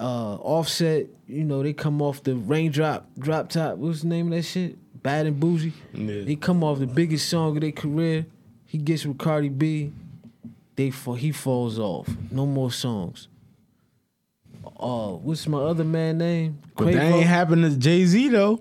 Uh, 0.00 0.36
Offset, 0.36 1.08
you 1.26 1.42
know 1.42 1.62
they 1.62 1.72
come 1.72 2.00
off 2.00 2.22
the 2.22 2.36
raindrop 2.36 3.08
drop 3.18 3.48
top. 3.48 3.78
What's 3.78 4.02
the 4.02 4.08
name 4.08 4.26
of 4.26 4.32
that 4.32 4.42
shit? 4.42 4.78
Bad 5.02 5.26
and 5.26 5.38
bougie. 5.38 5.72
Yeah. 5.92 6.22
They 6.24 6.36
come 6.36 6.64
off 6.64 6.78
the 6.78 6.86
biggest 6.86 7.28
song 7.28 7.56
of 7.56 7.60
their 7.60 7.72
career. 7.72 8.26
He 8.66 8.78
gets 8.78 9.06
with 9.06 9.18
Cardi 9.18 9.48
B 9.48 9.92
they 10.78 10.92
fall, 10.92 11.14
he 11.14 11.32
falls 11.32 11.76
off. 11.76 12.08
No 12.30 12.46
more 12.46 12.70
songs. 12.70 13.26
Uh, 14.78 15.08
what's 15.08 15.48
my 15.48 15.58
other 15.58 15.82
man 15.82 16.18
name? 16.18 16.60
but 16.76 16.92
that 16.92 17.02
ain't 17.02 17.26
happened 17.26 17.64
to 17.64 17.76
Jay 17.76 18.04
Z 18.04 18.28
though. 18.28 18.60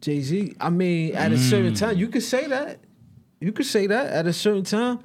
Jay 0.00 0.20
Z. 0.20 0.54
I 0.60 0.70
mean, 0.70 1.16
at 1.16 1.32
a 1.32 1.38
certain 1.38 1.74
time, 1.74 1.96
you 1.98 2.06
could 2.06 2.22
say 2.22 2.46
that. 2.46 2.78
You 3.40 3.50
could 3.50 3.66
say 3.66 3.88
that 3.88 4.12
at 4.12 4.28
a 4.28 4.32
certain 4.32 4.62
time. 4.62 5.00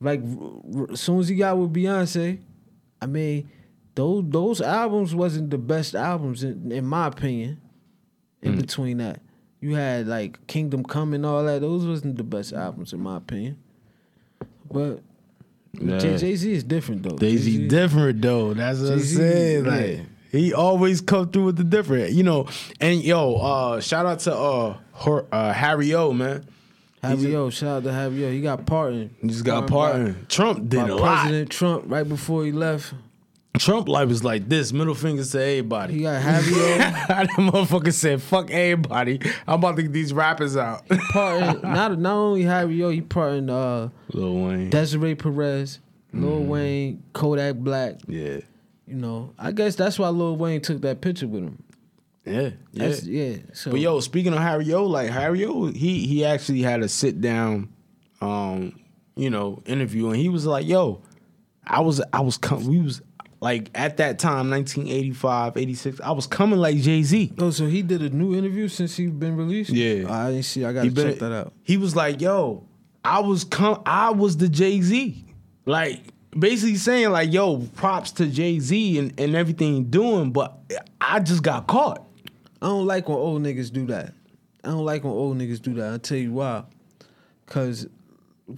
Like 0.00 0.20
r- 0.22 0.82
r- 0.82 0.92
as 0.92 1.00
soon 1.00 1.18
as 1.18 1.26
he 1.26 1.34
got 1.34 1.58
with 1.58 1.72
Beyonce, 1.72 2.38
I 3.02 3.06
mean, 3.06 3.50
those 3.96 4.22
those 4.28 4.60
albums 4.60 5.12
wasn't 5.12 5.50
the 5.50 5.58
best 5.58 5.96
albums 5.96 6.44
in, 6.44 6.70
in 6.70 6.86
my 6.86 7.08
opinion. 7.08 7.60
In 8.42 8.56
between 8.56 8.98
that, 8.98 9.20
you 9.60 9.74
had 9.74 10.06
like 10.06 10.46
Kingdom 10.46 10.82
Come 10.84 11.12
and 11.14 11.26
all 11.26 11.44
that. 11.44 11.60
Those 11.60 11.86
wasn't 11.86 12.16
the 12.16 12.22
best 12.24 12.52
albums 12.52 12.92
in 12.92 13.00
my 13.00 13.16
opinion. 13.18 13.58
But 14.70 15.00
Yeah. 15.78 15.98
Jay 15.98 16.36
Z 16.36 16.52
is 16.52 16.64
different 16.64 17.02
though. 17.02 17.16
Jay 17.18 17.36
Z 17.36 17.68
different 17.68 18.22
though. 18.22 18.54
That's 18.54 18.80
what 18.80 18.92
I'm 18.92 18.98
Jay-Z, 18.98 19.16
saying. 19.16 19.64
Like 19.64 20.00
he 20.32 20.54
always 20.54 21.00
come 21.00 21.30
through 21.30 21.44
with 21.46 21.56
the 21.56 21.64
different, 21.64 22.12
you 22.12 22.22
know. 22.22 22.46
And 22.80 23.02
yo, 23.02 23.34
uh, 23.36 23.80
shout 23.80 24.06
out 24.06 24.20
to 24.20 24.34
uh, 24.34 24.76
Hor- 24.92 25.26
uh 25.32 25.52
Harry 25.52 25.92
O, 25.94 26.12
man. 26.12 26.46
Harry 27.02 27.34
O, 27.34 27.50
shout 27.50 27.78
out 27.78 27.82
to 27.84 27.92
Harry 27.92 28.24
O. 28.24 28.30
He 28.30 28.40
got 28.40 28.64
pardoned. 28.66 29.14
He 29.20 29.28
just 29.28 29.44
got 29.44 29.66
Pardoned 29.68 30.06
pardoned. 30.14 30.28
Trump 30.28 30.68
did 30.68 30.76
by, 30.78 30.82
a 30.84 30.86
by 30.88 30.92
lot. 30.94 31.16
President 31.22 31.50
Trump 31.50 31.84
right 31.88 32.08
before 32.08 32.44
he 32.44 32.52
left. 32.52 32.94
Trump 33.58 33.88
life 33.88 34.10
is 34.10 34.22
like 34.24 34.48
this. 34.48 34.72
Middle 34.72 34.94
fingers 34.94 35.32
to 35.32 35.40
everybody. 35.42 35.94
He 35.94 36.02
got 36.02 36.22
Harry 36.22 36.44
O. 36.54 36.78
that 36.78 37.28
motherfucker 37.36 37.92
said, 37.92 38.22
"Fuck 38.22 38.50
everybody." 38.50 39.20
I'm 39.46 39.54
about 39.58 39.76
to 39.76 39.82
get 39.82 39.92
these 39.92 40.12
rappers 40.12 40.56
out. 40.56 40.88
pardoned 41.12 41.62
not 41.62 41.98
not 41.98 42.14
only 42.14 42.42
Harry 42.42 42.82
O, 42.82 42.90
he 42.90 43.00
pardoned 43.00 43.50
uh, 43.50 43.88
Lil 44.12 44.34
Wayne. 44.44 44.70
Desiree 44.70 45.14
Perez, 45.14 45.80
Lil 46.12 46.40
Mm. 46.40 46.46
Wayne, 46.46 47.02
Kodak 47.12 47.56
Black. 47.56 47.96
yeah. 48.06 48.38
You 48.86 48.96
know, 48.96 49.34
I 49.38 49.52
guess 49.52 49.76
that's 49.76 49.98
why 49.98 50.08
Lil 50.08 50.36
Wayne 50.36 50.60
took 50.60 50.80
that 50.82 51.00
picture 51.00 51.28
with 51.28 51.42
him. 51.44 51.62
Yeah. 52.24 52.40
Yeah. 52.42 52.88
That's, 52.88 53.04
yeah. 53.04 53.36
So 53.52 53.70
But 53.72 53.80
yo, 53.80 54.00
speaking 54.00 54.32
of 54.32 54.40
Harry 54.40 54.72
O, 54.72 54.84
like 54.86 55.10
Harry 55.10 55.44
O, 55.44 55.66
he 55.66 56.06
he 56.06 56.24
actually 56.24 56.62
had 56.62 56.82
a 56.82 56.88
sit 56.88 57.20
down, 57.20 57.68
um, 58.20 58.78
you 59.16 59.28
know, 59.30 59.62
interview, 59.66 60.08
and 60.08 60.16
he 60.16 60.28
was 60.28 60.46
like, 60.46 60.66
"Yo, 60.66 61.02
I 61.66 61.80
was 61.80 62.00
I 62.12 62.20
was 62.20 62.36
com- 62.38 62.66
we 62.66 62.80
was 62.80 63.00
like 63.40 63.70
at 63.74 63.96
that 63.96 64.18
time, 64.18 64.50
1985, 64.50 65.56
86, 65.56 66.00
I 66.00 66.10
was 66.12 66.26
coming 66.26 66.58
like 66.58 66.76
Jay 66.76 67.02
Z. 67.02 67.32
Oh, 67.38 67.50
so 67.50 67.66
he 67.66 67.80
did 67.82 68.02
a 68.02 68.10
new 68.10 68.36
interview 68.36 68.68
since 68.68 68.96
he 68.96 69.06
been 69.06 69.36
released. 69.36 69.70
Yeah. 69.70 70.04
Oh, 70.06 70.12
I 70.12 70.30
didn't 70.30 70.44
see. 70.44 70.64
I 70.64 70.72
gotta 70.72 70.90
check 70.90 71.18
that 71.20 71.32
out. 71.32 71.52
He 71.62 71.78
was 71.78 71.96
like, 71.96 72.20
"Yo, 72.20 72.66
I 73.02 73.20
was 73.20 73.44
com- 73.44 73.82
I 73.86 74.10
was 74.10 74.36
the 74.36 74.48
Jay 74.48 74.80
Z, 74.80 75.24
like." 75.66 76.00
Basically 76.38 76.76
saying 76.76 77.10
like, 77.10 77.32
yo, 77.32 77.58
props 77.74 78.12
to 78.12 78.26
Jay 78.28 78.60
Z 78.60 79.00
and, 79.00 79.18
and 79.18 79.34
everything 79.34 79.74
he 79.74 79.82
doing, 79.82 80.30
but 80.30 80.60
I 81.00 81.18
just 81.18 81.42
got 81.42 81.66
caught. 81.66 82.06
I 82.62 82.66
don't 82.66 82.86
like 82.86 83.08
when 83.08 83.18
old 83.18 83.42
niggas 83.42 83.72
do 83.72 83.86
that. 83.86 84.14
I 84.62 84.68
don't 84.68 84.84
like 84.84 85.02
when 85.02 85.12
old 85.12 85.38
niggas 85.38 85.60
do 85.60 85.74
that. 85.74 85.90
I'll 85.90 85.98
tell 85.98 86.18
you 86.18 86.32
why. 86.32 86.62
Cause 87.46 87.88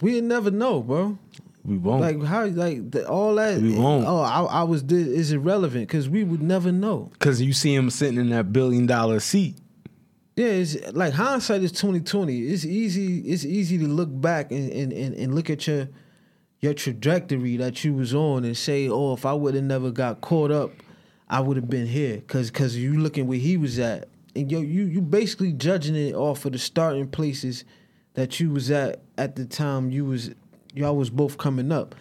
we 0.02 0.20
never 0.20 0.50
know, 0.50 0.82
bro. 0.82 1.16
We 1.64 1.78
won't. 1.78 2.00
Like 2.00 2.22
how 2.24 2.46
like 2.46 2.90
the, 2.90 3.08
all 3.08 3.36
that. 3.36 3.60
We 3.60 3.74
won't. 3.78 4.04
Oh, 4.06 4.20
I, 4.20 4.42
I 4.42 4.62
was 4.64 4.82
did 4.82 5.06
is 5.06 5.32
irrelevant 5.32 5.86
because 5.86 6.08
we 6.08 6.24
would 6.24 6.42
never 6.42 6.72
know. 6.72 7.10
Cause 7.20 7.40
you 7.40 7.52
see 7.52 7.74
him 7.74 7.88
sitting 7.90 8.18
in 8.18 8.30
that 8.30 8.52
billion 8.52 8.86
dollar 8.86 9.20
seat. 9.20 9.56
Yeah, 10.34 10.46
it's 10.46 10.76
like 10.92 11.12
hindsight 11.12 11.62
is 11.62 11.72
twenty 11.72 12.00
twenty. 12.00 12.46
It's 12.46 12.64
easy. 12.64 13.20
It's 13.20 13.44
easy 13.44 13.78
to 13.78 13.86
look 13.86 14.08
back 14.10 14.50
and, 14.50 14.72
and, 14.72 14.92
and, 14.92 15.14
and 15.14 15.34
look 15.34 15.50
at 15.50 15.66
your 15.66 15.88
your 16.60 16.74
trajectory 16.74 17.56
that 17.58 17.84
you 17.84 17.94
was 17.94 18.14
on 18.14 18.44
and 18.44 18.56
say, 18.56 18.88
oh, 18.88 19.12
if 19.12 19.26
I 19.26 19.32
would 19.32 19.54
have 19.54 19.64
never 19.64 19.90
got 19.90 20.20
caught 20.20 20.50
up, 20.50 20.70
I 21.28 21.40
would 21.40 21.56
have 21.56 21.70
been 21.70 21.86
here. 21.86 22.22
Cause 22.26 22.50
cause 22.50 22.74
you 22.74 22.98
looking 22.98 23.28
where 23.28 23.38
he 23.38 23.56
was 23.56 23.78
at, 23.78 24.08
and 24.34 24.50
yo, 24.50 24.60
you 24.60 24.84
you 24.84 25.00
basically 25.00 25.52
judging 25.52 25.94
it 25.94 26.14
off 26.14 26.44
of 26.44 26.52
the 26.52 26.58
starting 26.58 27.08
places 27.08 27.64
that 28.14 28.40
you 28.40 28.50
was 28.50 28.68
at 28.70 29.00
at 29.16 29.36
the 29.36 29.44
time 29.44 29.90
you 29.90 30.04
was 30.04 30.30
y'all 30.74 30.96
was 30.96 31.10
both 31.10 31.38
coming 31.38 31.70
up, 31.72 31.94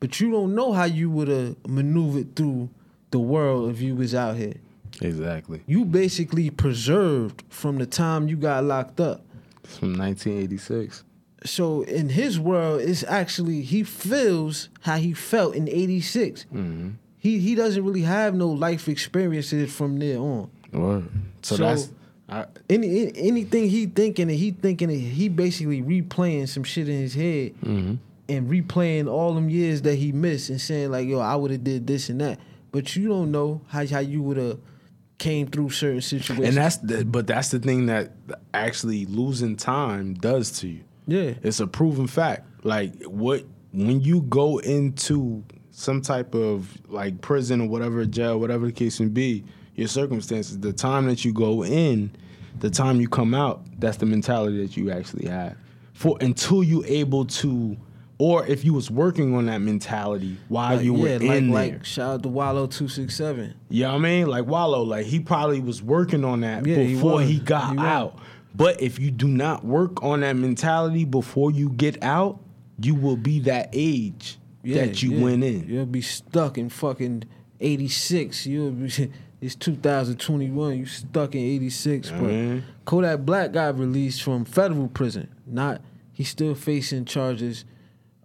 but 0.00 0.20
you 0.20 0.30
don't 0.30 0.54
know 0.54 0.72
how 0.72 0.84
you 0.84 1.10
would 1.10 1.28
have 1.28 1.56
maneuvered 1.66 2.34
through 2.36 2.68
the 3.10 3.18
world 3.18 3.70
if 3.70 3.80
you 3.80 3.94
was 3.94 4.14
out 4.14 4.36
here 4.36 4.54
Exactly. 5.00 5.62
you 5.66 5.84
basically 5.84 6.50
preserved 6.50 7.42
from 7.48 7.78
the 7.78 7.86
time 7.86 8.28
you 8.28 8.36
got 8.36 8.64
locked 8.64 9.00
up. 9.00 9.22
From 9.64 9.96
1986. 9.98 11.04
So 11.44 11.82
in 11.82 12.08
his 12.08 12.38
world, 12.40 12.80
it's 12.80 13.04
actually 13.04 13.62
he 13.62 13.82
feels 13.84 14.68
how 14.80 14.96
he 14.96 15.12
felt 15.12 15.54
in 15.54 15.68
'86. 15.68 16.44
Mm-hmm. 16.44 16.90
He 17.18 17.38
he 17.38 17.54
doesn't 17.54 17.84
really 17.84 18.02
have 18.02 18.34
no 18.34 18.48
life 18.48 18.88
experiences 18.88 19.72
from 19.72 19.98
there 19.98 20.18
on. 20.18 20.50
Word. 20.72 21.08
So, 21.42 21.56
So- 21.56 21.62
that's 21.64 21.90
I, 22.30 22.44
Any 22.68 22.88
any- 23.06 23.12
anything 23.16 23.70
he 23.70 23.86
thinking, 23.86 24.28
and 24.28 24.38
he 24.38 24.50
thinking, 24.50 24.90
it, 24.90 24.98
he 24.98 25.28
basically 25.28 25.80
replaying 25.82 26.48
some 26.48 26.62
shit 26.64 26.88
in 26.88 26.98
his 27.00 27.14
head 27.14 27.54
Mm-hmm. 27.62 27.94
And 28.28 28.48
replaying 28.50 29.10
all 29.10 29.34
them 29.34 29.48
years 29.48 29.82
that 29.82 29.94
he 29.96 30.12
missed 30.12 30.50
and 30.50 30.60
saying 30.60 30.90
like, 30.90 31.08
yo, 31.08 31.18
I 31.20 31.34
would 31.36 31.50
have 31.50 31.64
did 31.64 31.86
this 31.86 32.08
and 32.08 32.20
that. 32.20 32.38
But 32.70 32.94
you 32.94 33.08
don't 33.08 33.30
know 33.30 33.62
how 33.68 33.86
how 33.86 34.00
you 34.00 34.22
would 34.22 34.36
have 34.36 34.58
came 35.18 35.46
through 35.48 35.70
certain 35.70 36.00
situations. 36.00 36.46
and 36.48 36.56
that's 36.56 36.76
the, 36.76 37.04
but 37.04 37.26
that's 37.26 37.50
the 37.50 37.58
thing 37.58 37.86
that 37.86 38.12
actually 38.54 39.04
losing 39.06 39.56
time 39.56 40.14
does 40.14 40.60
to 40.60 40.68
you. 40.68 40.80
yeah, 41.06 41.34
It's 41.42 41.60
a 41.60 41.66
proven 41.66 42.06
fact. 42.06 42.46
Like 42.64 43.02
what 43.04 43.44
when 43.72 44.00
you 44.00 44.22
go 44.22 44.58
into 44.58 45.44
some 45.70 46.00
type 46.02 46.34
of 46.34 46.76
like 46.88 47.20
prison 47.20 47.60
or 47.62 47.68
whatever, 47.68 48.04
jail, 48.04 48.38
whatever 48.38 48.66
the 48.66 48.72
case 48.72 49.00
may 49.00 49.06
be, 49.06 49.44
your 49.74 49.88
circumstances, 49.88 50.58
the 50.58 50.72
time 50.72 51.06
that 51.06 51.24
you 51.24 51.32
go 51.32 51.64
in, 51.64 52.10
the 52.60 52.70
time 52.70 53.00
you 53.00 53.08
come 53.08 53.34
out, 53.34 53.62
that's 53.78 53.96
the 53.98 54.06
mentality 54.06 54.64
that 54.64 54.76
you 54.76 54.90
actually 54.90 55.28
have. 55.28 55.56
For 55.92 56.16
until 56.20 56.62
you 56.62 56.84
able 56.86 57.24
to 57.26 57.76
or 58.18 58.44
if 58.46 58.64
you 58.64 58.74
was 58.74 58.90
working 58.90 59.34
on 59.34 59.46
that 59.46 59.60
mentality 59.60 60.36
while 60.48 60.76
Like, 60.76 60.84
you 60.84 60.92
were 60.92 61.08
yeah, 61.08 61.14
in 61.16 61.50
like 61.50 61.70
there. 61.70 61.78
like 61.78 61.84
shout 61.84 62.10
out 62.14 62.22
to 62.24 62.28
Wallo 62.28 62.66
two 62.66 62.88
six 62.88 63.14
seven. 63.16 63.54
You 63.68 63.84
know 63.84 63.90
what 63.90 63.94
I 63.96 63.98
mean? 64.00 64.26
Like 64.26 64.46
Wallo, 64.46 64.82
like 64.82 65.06
he 65.06 65.20
probably 65.20 65.60
was 65.60 65.82
working 65.82 66.24
on 66.24 66.40
that 66.40 66.66
Yeah, 66.66 66.76
before 66.76 67.12
was. 67.14 67.28
he, 67.28 67.38
got 67.38 67.72
He 67.72 67.78
out. 67.78 68.18
But 68.54 68.82
if 68.82 68.98
you 68.98 69.10
do 69.12 69.28
not 69.28 69.64
work 69.64 70.02
on 70.02 70.20
that 70.20 70.34
mentality 70.34 71.04
before 71.04 71.50
you 71.52 71.68
get 71.70 72.02
out, 72.02 72.40
you 72.80 72.94
will 72.94 73.16
be 73.16 73.40
that 73.40 73.68
age 73.72 74.38
that 74.64 75.00
you 75.02 75.12
yeah. 75.12 75.22
went 75.24 75.44
in. 75.44 75.68
You'll 75.68 75.86
be 75.86 76.02
stuck 76.02 76.58
in 76.58 76.68
fucking 76.70 77.22
eighty 77.60 77.88
six. 77.88 78.46
You'll 78.46 78.72
be 78.72 78.90
it's 79.40 79.54
two 79.54 79.76
thousand 79.76 80.18
twenty 80.18 80.50
one. 80.50 80.76
You 80.76 80.86
stuck 80.86 81.34
in 81.36 81.40
eighty 81.40 81.70
six. 81.70 82.10
But 82.10 82.20
Mhm. 82.30 82.62
Kodak 82.84 83.20
Black 83.20 83.52
got 83.52 83.78
released 83.78 84.22
from 84.22 84.44
federal 84.44 84.88
prison. 84.88 85.28
Not 85.46 85.80
he's 86.12 86.28
still 86.30 86.54
facing 86.56 87.04
charges, 87.04 87.64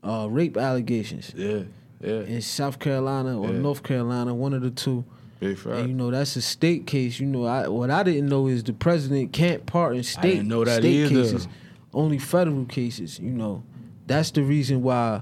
uh, 0.03 0.27
rape 0.29 0.57
allegations 0.57 1.31
Yeah, 1.35 1.63
yeah. 2.01 2.21
in 2.21 2.41
South 2.41 2.79
Carolina 2.79 3.39
or 3.39 3.47
Yeah. 3.51 3.59
North 3.59 3.83
Carolina, 3.83 4.33
one 4.33 4.53
of 4.53 4.61
the 4.61 4.71
two. 4.71 5.03
Big 5.39 5.57
fact. 5.57 5.75
And 5.77 5.89
you 5.89 5.95
know 5.95 6.11
that's 6.11 6.35
a 6.35 6.41
state 6.41 6.87
case. 6.87 7.19
You 7.19 7.25
know, 7.27 7.45
I 7.45 7.67
what 7.67 7.89
I 7.91 8.03
didn't 8.03 8.27
know 8.29 8.47
is 8.47 8.63
the 8.63 8.73
president 8.73 9.33
can't 9.33 9.65
pardon 9.65 10.03
state 10.03 10.35
didn't 10.35 10.47
know 10.47 10.63
that 10.63 10.79
state 10.81 10.93
either. 11.05 11.09
cases, 11.23 11.47
only 11.93 12.17
federal 12.17 12.65
cases. 12.65 13.19
You 13.19 13.31
know, 13.31 13.63
that's 14.07 14.31
the 14.31 14.43
reason 14.43 14.81
why 14.83 15.21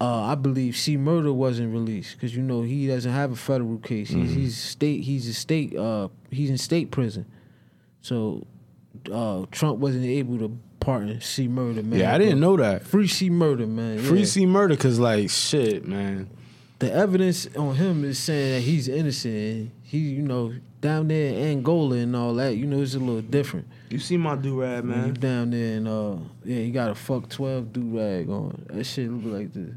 uh, 0.00 0.22
I 0.22 0.34
believe 0.36 0.76
C 0.76 0.96
Murder 0.96 1.32
wasn't 1.32 1.72
released 1.72 2.14
because 2.14 2.34
you 2.36 2.42
know 2.42 2.62
he 2.62 2.86
doesn't 2.86 3.10
have 3.12 3.32
a 3.32 3.36
federal 3.36 3.78
case. 3.78 4.10
He's, 4.10 4.30
Mm-hmm. 4.30 4.40
he's 4.40 4.56
state. 4.56 5.02
He's 5.04 5.26
a 5.28 5.34
state. 5.34 5.76
Uh, 5.76 6.08
he's 6.30 6.50
in 6.50 6.58
state 6.58 6.90
prison. 6.92 7.26
So 8.02 8.46
uh, 9.12 9.46
Trump 9.50 9.78
wasn't 9.78 10.04
able 10.04 10.38
to 10.38 10.56
pardon 10.84 11.20
C 11.20 11.48
Murder. 11.48 11.82
Man, 11.82 11.98
yeah, 11.98 12.14
I 12.14 12.18
didn't 12.18 12.40
know 12.40 12.56
that. 12.58 12.86
Free 12.86 13.08
C 13.08 13.30
Murder, 13.30 13.66
man. 13.66 13.98
Free 13.98 14.20
yeah. 14.20 14.24
C 14.26 14.46
murder, 14.46 14.76
cause 14.76 14.98
like 14.98 15.30
shit, 15.30 15.86
man. 15.86 16.28
the 16.78 16.92
evidence 16.92 17.48
on 17.56 17.74
him 17.76 18.04
is 18.04 18.18
saying 18.18 18.54
that 18.54 18.60
he's 18.60 18.88
innocent. 18.88 19.70
He, 19.82 19.98
you 19.98 20.22
know, 20.22 20.52
down 20.80 21.08
there 21.08 21.28
in 21.34 21.36
Angola 21.36 21.96
and 21.96 22.14
all 22.14 22.34
that, 22.34 22.56
you 22.56 22.66
know, 22.66 22.82
it's 22.82 22.94
a 22.94 22.98
little 22.98 23.22
different. 23.22 23.66
You 23.88 23.98
see 23.98 24.16
my 24.16 24.36
do 24.36 24.60
rag, 24.60 24.84
When 24.84 24.90
you 24.94 25.02
man. 25.02 25.14
down 25.14 25.50
there 25.50 25.76
and 25.78 25.88
uh, 25.88 26.16
yeah, 26.44 26.58
he 26.58 26.70
got 26.70 26.90
a 26.90 26.94
fuck 26.94 27.28
twelve 27.28 27.72
do 27.72 27.98
rag 27.98 28.28
on. 28.28 28.66
That 28.68 28.84
shit 28.84 29.10
look 29.10 29.32
like 29.32 29.52
this. 29.52 29.74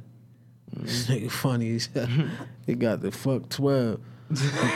This 0.73 1.07
nigga 1.07 1.31
funny 1.31 1.75
as 1.75 1.87
hell. 1.93 2.07
he 2.65 2.75
got 2.75 3.01
the 3.01 3.11
fuck 3.11 3.47
twelve. 3.49 4.01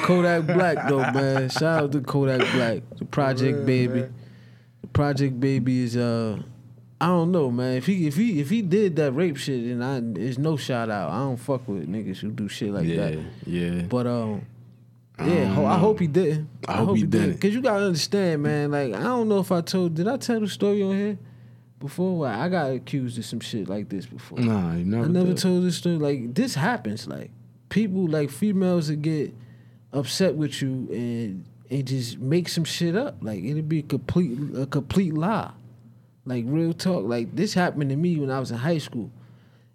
Kodak 0.04 0.48
Black 0.48 0.88
though, 0.88 1.00
man. 1.12 1.50
Shout 1.50 1.84
out 1.84 1.92
to 1.92 2.00
Kodak 2.02 2.50
Black, 2.54 2.84
the 2.98 3.06
Project 3.06 3.66
Baby. 3.66 4.02
The 4.02 4.10
Project 4.94 5.40
Baby 5.40 5.84
is 5.84 5.98
uh. 5.98 6.42
I 7.00 7.08
don't 7.08 7.32
know, 7.32 7.50
man. 7.50 7.78
If 7.78 7.88
he 7.88 8.06
if 8.06 8.16
he 8.16 8.40
if 8.40 8.52
he 8.52 8.62
did 8.62 8.96
that 8.98 9.14
rape 9.14 9.36
shit, 9.36 9.68
then 9.68 9.82
I 9.82 10.00
there's 10.04 10.38
no 10.38 10.56
shout 10.56 10.92
out. 10.92 11.10
I 11.10 11.18
don't 11.18 11.38
fuck 11.38 11.68
with 11.68 11.90
niggas 11.90 12.18
who 12.18 12.30
do 12.30 12.48
shit 12.48 12.72
like 12.72 12.86
yeah, 12.86 12.96
that. 12.98 13.20
yeah. 13.48 13.82
But 13.90 14.06
um, 14.06 14.46
yeah, 15.20 15.46
ho- 15.46 15.66
I 15.66 15.78
hope 15.78 16.00
he 16.00 16.06
didn't. 16.06 16.48
I 16.68 16.74
hope 16.74 16.98
he 16.98 17.04
didn't. 17.04 17.40
Cause 17.40 17.52
you 17.52 17.62
gotta 17.62 17.86
understand, 17.86 18.44
man. 18.44 18.72
Like 18.72 18.94
I 18.94 19.02
don't 19.02 19.28
know 19.30 19.40
if 19.40 19.52
I 19.52 19.62
told. 19.62 19.96
Did 19.96 20.08
I 20.08 20.18
tell 20.18 20.40
the 20.40 20.48
story 20.48 20.84
on 20.84 20.96
here 20.96 21.18
before? 21.80 22.28
I 22.28 22.48
got 22.50 22.72
accused 22.72 23.18
of 23.18 23.26
some 23.26 23.40
shit 23.40 23.68
like 23.68 23.90
this 23.90 24.06
before. 24.06 24.40
Nah, 24.40 24.76
you 24.76 24.86
never. 24.86 25.06
I 25.06 25.08
never 25.08 25.28
did. 25.30 25.38
told 25.38 25.64
this 25.64 25.78
story. 25.78 25.98
Like 25.98 26.36
this 26.36 26.54
happens. 26.54 27.08
Like 27.08 27.32
people, 27.70 28.08
like 28.08 28.30
females, 28.30 28.90
that 28.90 29.02
get 29.02 29.34
upset 29.92 30.36
with 30.36 30.62
you 30.62 30.88
and 30.92 31.46
and 31.72 31.88
just 31.88 32.20
make 32.20 32.50
some 32.50 32.66
shit 32.66 32.96
up. 32.96 33.16
Like 33.22 33.44
it'd 33.44 33.70
be 33.70 33.80
a 33.80 33.84
complete 33.84 34.38
a 34.56 34.66
complete 34.68 35.14
lie. 35.14 35.52
Like 36.26 36.44
real 36.48 36.74
talk. 36.74 37.06
Like 37.06 37.34
this 37.36 37.54
happened 37.54 37.90
to 37.90 37.96
me 37.96 38.18
when 38.18 38.30
I 38.30 38.40
was 38.40 38.52
in 38.52 38.58
high 38.58 38.78
school, 38.78 39.10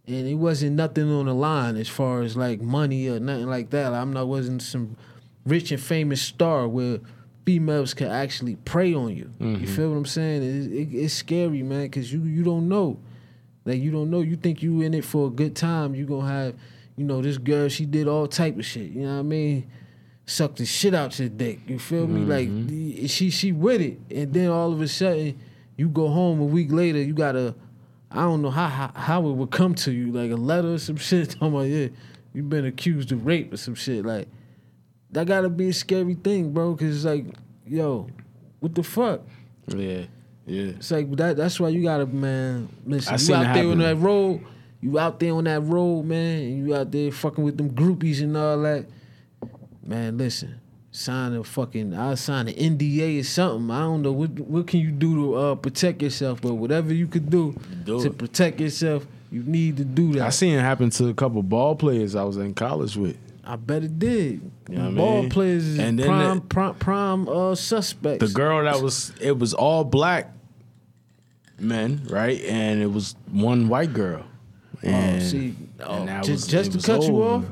and 0.06 0.28
it 0.28 0.35
wasn't 0.35 0.76
nothing 0.76 1.11
on 1.11 1.24
the 1.26 1.35
line 1.35 1.76
as 1.76 1.88
far 1.88 2.22
as 2.22 2.37
like 2.37 2.61
money 2.61 3.09
or 3.09 3.18
nothing 3.18 3.46
like 3.46 3.70
that. 3.70 3.94
I'm 3.94 4.12
not 4.12 4.28
wasn't 4.28 4.62
some 4.62 4.96
rich 5.46 5.72
and 5.72 5.80
famous 5.80 6.20
star 6.20 6.68
where 6.68 7.00
females 7.46 7.94
can 7.94 8.09
actually 8.09 8.56
prey 8.56 8.92
on 8.92 9.16
you. 9.16 9.30
You 9.40 9.46
mm-hmm. 9.46 9.64
feel 9.64 9.90
what 9.90 9.96
I'm 9.96 10.06
saying? 10.06 10.42
It, 10.42 10.72
it, 10.72 10.94
it's 10.94 11.14
scary, 11.14 11.62
man, 11.62 11.85
because 11.85 12.12
you 12.12 12.22
you 12.22 12.44
don't 12.44 12.68
know. 12.68 12.98
Like 13.64 13.80
you 13.80 13.90
don't 13.90 14.11
know. 14.11 14.20
You 14.20 14.37
think 14.37 14.62
you 14.62 14.82
in 14.82 14.92
it 14.92 15.04
for 15.04 15.28
a 15.28 15.30
good 15.30 15.56
time. 15.56 15.94
You 15.94 16.04
gonna 16.04 16.28
have, 16.28 16.54
you 16.94 17.04
know, 17.04 17.22
this 17.22 17.38
girl. 17.38 17.70
She 17.70 17.87
did 17.87 18.06
all 18.06 18.28
type 18.28 18.59
of 18.59 18.66
shit. 18.66 18.90
You 18.90 19.06
know 19.06 19.14
what 19.14 19.20
I 19.20 19.22
mean? 19.22 19.70
Suck 20.28 20.56
the 20.56 20.66
shit 20.66 20.92
out 20.92 21.18
your 21.20 21.28
dick. 21.28 21.60
You 21.68 21.78
feel 21.78 22.06
me? 22.06 22.20
Like 22.22 23.08
she 23.08 23.30
she 23.30 23.52
with 23.52 23.80
it, 23.80 23.98
and 24.10 24.32
then 24.32 24.50
all 24.50 24.72
of 24.72 24.80
a 24.80 24.88
sudden 24.88 25.38
you 25.76 25.88
go 25.88 26.08
home 26.08 26.40
a 26.40 26.44
week 26.44 26.72
later. 26.72 27.00
You 27.00 27.14
gotta, 27.14 27.54
I 28.10 28.22
don't 28.22 28.42
know 28.42 28.50
how 28.50 28.66
how, 28.66 28.90
how 28.94 29.26
it 29.28 29.32
would 29.32 29.52
come 29.52 29.74
to 29.76 29.92
you, 29.92 30.10
like 30.10 30.32
a 30.32 30.36
letter 30.36 30.74
or 30.74 30.78
some 30.78 30.96
shit. 30.96 31.30
Talking 31.30 31.48
about 31.48 31.60
yeah, 31.62 31.88
you've 32.34 32.48
been 32.48 32.64
accused 32.64 33.12
of 33.12 33.24
rape 33.24 33.52
or 33.52 33.56
some 33.56 33.76
shit. 33.76 34.04
Like 34.04 34.26
that 35.12 35.28
gotta 35.28 35.48
be 35.48 35.68
a 35.68 35.72
scary 35.72 36.14
thing, 36.14 36.52
bro. 36.52 36.74
Cause 36.74 36.96
it's 36.96 37.04
like, 37.04 37.26
yo, 37.64 38.08
what 38.58 38.74
the 38.74 38.82
fuck? 38.82 39.20
Yeah, 39.68 40.06
yeah. 40.44 40.70
It's 40.70 40.90
like 40.90 41.08
that. 41.16 41.36
That's 41.36 41.60
why 41.60 41.68
you 41.68 41.84
gotta, 41.84 42.06
man. 42.06 42.68
Listen, 42.84 43.14
I 43.14 43.18
you 43.18 43.34
out 43.46 43.54
there 43.54 43.70
on 43.70 43.78
that 43.78 43.96
road. 43.96 44.44
You 44.80 44.98
out 44.98 45.20
there 45.20 45.32
on 45.34 45.44
that 45.44 45.60
road, 45.62 46.04
man. 46.04 46.38
And 46.38 46.66
you 46.66 46.74
out 46.74 46.90
there 46.90 47.10
fucking 47.12 47.42
with 47.44 47.56
them 47.56 47.70
groupies 47.70 48.22
and 48.22 48.36
all 48.36 48.60
that. 48.62 48.86
Man, 49.87 50.18
listen. 50.18 50.61
Sign 50.90 51.35
a 51.35 51.44
fucking. 51.44 51.94
I'll 51.94 52.16
sign 52.16 52.49
an 52.49 52.55
NDA 52.55 53.20
or 53.20 53.25
something. 53.25 53.70
I 53.70 53.81
don't 53.81 54.01
know 54.03 54.12
what 54.12 54.31
what 54.40 54.66
can 54.66 54.81
you 54.81 54.90
do 54.90 55.14
to 55.16 55.35
uh, 55.35 55.55
protect 55.57 56.01
yourself, 56.01 56.40
but 56.40 56.55
whatever 56.55 56.92
you 56.94 57.07
could 57.07 57.29
do, 57.29 57.55
Do 57.85 58.01
to 58.01 58.07
it. 58.09 58.16
protect 58.18 58.61
yourself, 58.61 59.07
you 59.31 59.42
need 59.42 59.77
to 59.77 59.85
do 59.85 60.14
that. 60.14 60.22
I 60.22 60.31
seen 60.31 60.55
it 60.59 60.62
happen 60.62 60.88
to 60.90 61.09
a 61.09 61.14
couple 61.14 61.42
ball 61.42 61.77
players 61.77 62.14
I 62.14 62.25
was 62.25 62.38
in 62.38 62.55
college 62.55 62.96
with. 62.96 63.18
I 63.44 63.57
bet 63.57 63.85
it 63.85 63.99
did. 63.99 64.40
You 64.70 64.77
know 64.77 64.85
what 64.85 64.90
I 64.90 64.94
Ball 64.94 65.20
mean? 65.22 65.31
players 65.31 65.66
is 65.66 65.79
And 65.79 65.99
then 65.99 66.07
prime, 66.07 66.35
the- 66.38 66.44
prime 66.46 66.75
prime 66.77 67.29
uh 67.29 67.55
suspects. 67.55 68.27
The 68.27 68.33
girl 68.35 68.64
that 68.64 68.81
was 68.83 69.12
it 69.20 69.38
was 69.38 69.53
all 69.53 69.85
black 69.85 70.33
men, 71.59 72.03
right? 72.09 72.40
And 72.44 72.83
it 72.83 72.90
was 72.90 73.14
one 73.31 73.68
white 73.68 73.92
girl. 73.92 74.25
Oh, 74.85 74.88
And, 74.88 75.22
see, 75.22 75.55
oh, 75.81 75.94
and 76.01 76.09
that 76.09 76.25
just 76.25 76.46
was- 76.46 76.46
just 76.46 76.70
to 76.72 76.79
was 76.79 76.87
cut 76.87 77.03
you 77.05 77.22
off, 77.22 77.44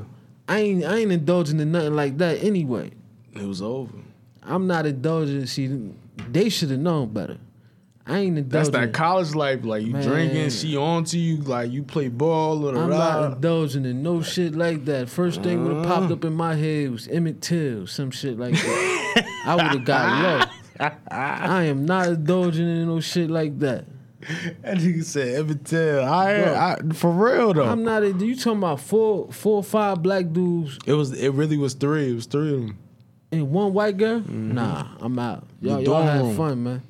I 0.47 0.59
ain't 0.59 0.85
I 0.85 0.97
ain't 0.97 1.11
indulging 1.11 1.59
in 1.59 1.71
nothing 1.71 1.95
like 1.95 2.17
that 2.19 2.43
anyway. 2.43 2.91
It 3.33 3.43
was 3.43 3.61
over. 3.61 3.97
I'm 4.43 4.67
not 4.67 4.85
indulging. 4.85 5.45
See, 5.47 5.91
they 6.29 6.49
should 6.49 6.69
have 6.69 6.79
known 6.79 7.09
better. 7.09 7.37
I 8.07 8.19
ain't 8.19 8.37
indulging. 8.37 8.71
That's 8.71 8.85
that 8.85 8.93
college 8.93 9.33
life, 9.33 9.65
like 9.65 9.83
you 9.83 9.93
Man. 9.93 10.03
drinking, 10.03 10.49
she 10.51 10.77
on 10.77 11.05
to 11.05 11.17
you, 11.17 11.37
like 11.37 11.71
you 11.71 11.81
play 11.81 12.07
ball 12.07 12.67
or 12.67 12.77
I'm 12.77 12.89
not 12.89 13.33
indulging 13.33 13.85
in 13.85 14.03
no 14.03 14.21
shit 14.21 14.55
like 14.55 14.85
that. 14.85 15.09
First 15.09 15.41
thing 15.41 15.63
would 15.63 15.75
have 15.75 15.85
uh-huh. 15.85 16.01
popped 16.01 16.11
up 16.11 16.23
in 16.23 16.33
my 16.33 16.53
head 16.53 16.91
was 16.91 17.07
Emmett 17.07 17.41
Till, 17.41 17.87
some 17.87 18.11
shit 18.11 18.37
like 18.37 18.53
that. 18.53 19.25
I 19.45 19.55
would 19.55 19.65
have 19.65 19.85
got 19.85 20.21
low. 20.21 20.89
I 21.09 21.63
am 21.63 21.85
not 21.85 22.07
indulging 22.07 22.67
in 22.67 22.87
no 22.87 22.99
shit 22.99 23.31
like 23.31 23.57
that. 23.59 23.85
That 24.61 24.77
nigga 24.77 25.03
said 25.03 25.45
Evitel. 25.45 26.03
I, 26.03 26.43
Bro. 26.43 26.55
I 26.55 26.93
for 26.93 27.11
real 27.11 27.53
though. 27.53 27.65
I'm 27.65 27.83
not. 27.83 28.03
A, 28.03 28.07
you 28.11 28.35
talking 28.35 28.59
about 28.59 28.79
four, 28.79 29.31
four 29.31 29.57
or 29.57 29.63
five 29.63 30.01
black 30.01 30.31
dudes 30.31 30.77
it 30.85 30.93
was 30.93 31.11
it 31.13 31.29
really 31.29 31.57
was 31.57 31.73
three. 31.73 32.11
It 32.11 32.15
was 32.15 32.25
three 32.25 32.53
of 32.53 32.61
them. 32.61 32.77
and 33.31 33.51
one 33.51 33.73
white 33.73 33.97
girl? 33.97 34.19
Mm-hmm. 34.21 34.53
Nah, 34.53 34.87
I'm 34.99 35.17
out. 35.19 35.43
Y'all, 35.61 35.81
y'all 35.81 36.03
had 36.03 36.35
fun, 36.35 36.63
man. 36.63 36.81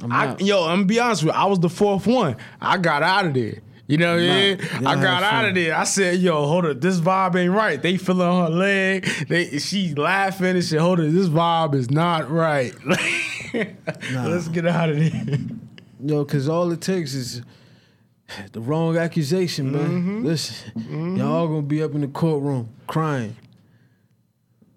I'm 0.00 0.12
I, 0.12 0.26
out. 0.28 0.40
yo, 0.40 0.64
I'm 0.64 0.78
gonna 0.78 0.84
be 0.84 1.00
honest 1.00 1.24
with 1.24 1.34
you. 1.34 1.40
I 1.40 1.46
was 1.46 1.58
the 1.60 1.70
fourth 1.70 2.06
one. 2.06 2.36
I 2.60 2.76
got 2.78 3.02
out 3.02 3.26
of 3.26 3.34
there. 3.34 3.60
You 3.88 3.98
know 3.98 4.16
what 4.16 4.22
I 4.24 4.26
mean? 4.26 4.60
I 4.84 4.94
got 4.96 5.22
out 5.22 5.30
fun. 5.30 5.44
of 5.46 5.54
there. 5.54 5.76
I 5.76 5.84
said, 5.84 6.18
yo, 6.18 6.44
hold 6.46 6.66
up, 6.66 6.80
this 6.80 6.98
vibe 6.98 7.36
ain't 7.36 7.52
right. 7.52 7.80
They 7.80 7.96
feeling 7.96 8.44
her 8.44 8.50
leg. 8.50 9.04
They 9.28 9.58
she 9.58 9.94
laughing 9.94 10.56
and 10.56 10.64
shit. 10.64 10.80
Hold 10.80 10.98
up, 11.00 11.06
this 11.10 11.28
vibe 11.28 11.74
is 11.74 11.88
not 11.90 12.28
right. 12.28 12.74
Let's 14.12 14.48
get 14.48 14.66
out 14.66 14.90
of 14.90 14.96
there. 16.00 16.16
Yo, 16.16 16.24
cause 16.24 16.48
all 16.48 16.70
it 16.72 16.80
takes 16.80 17.14
is 17.14 17.42
The 18.52 18.60
wrong 18.60 18.96
accusation, 18.96 19.72
man. 19.72 19.88
Mm-hmm. 19.88 20.26
Listen, 20.26 21.16
y'all 21.16 21.46
gonna 21.46 21.62
be 21.62 21.82
up 21.82 21.94
in 21.94 22.00
the 22.00 22.08
courtroom 22.08 22.68
crying, 22.86 23.36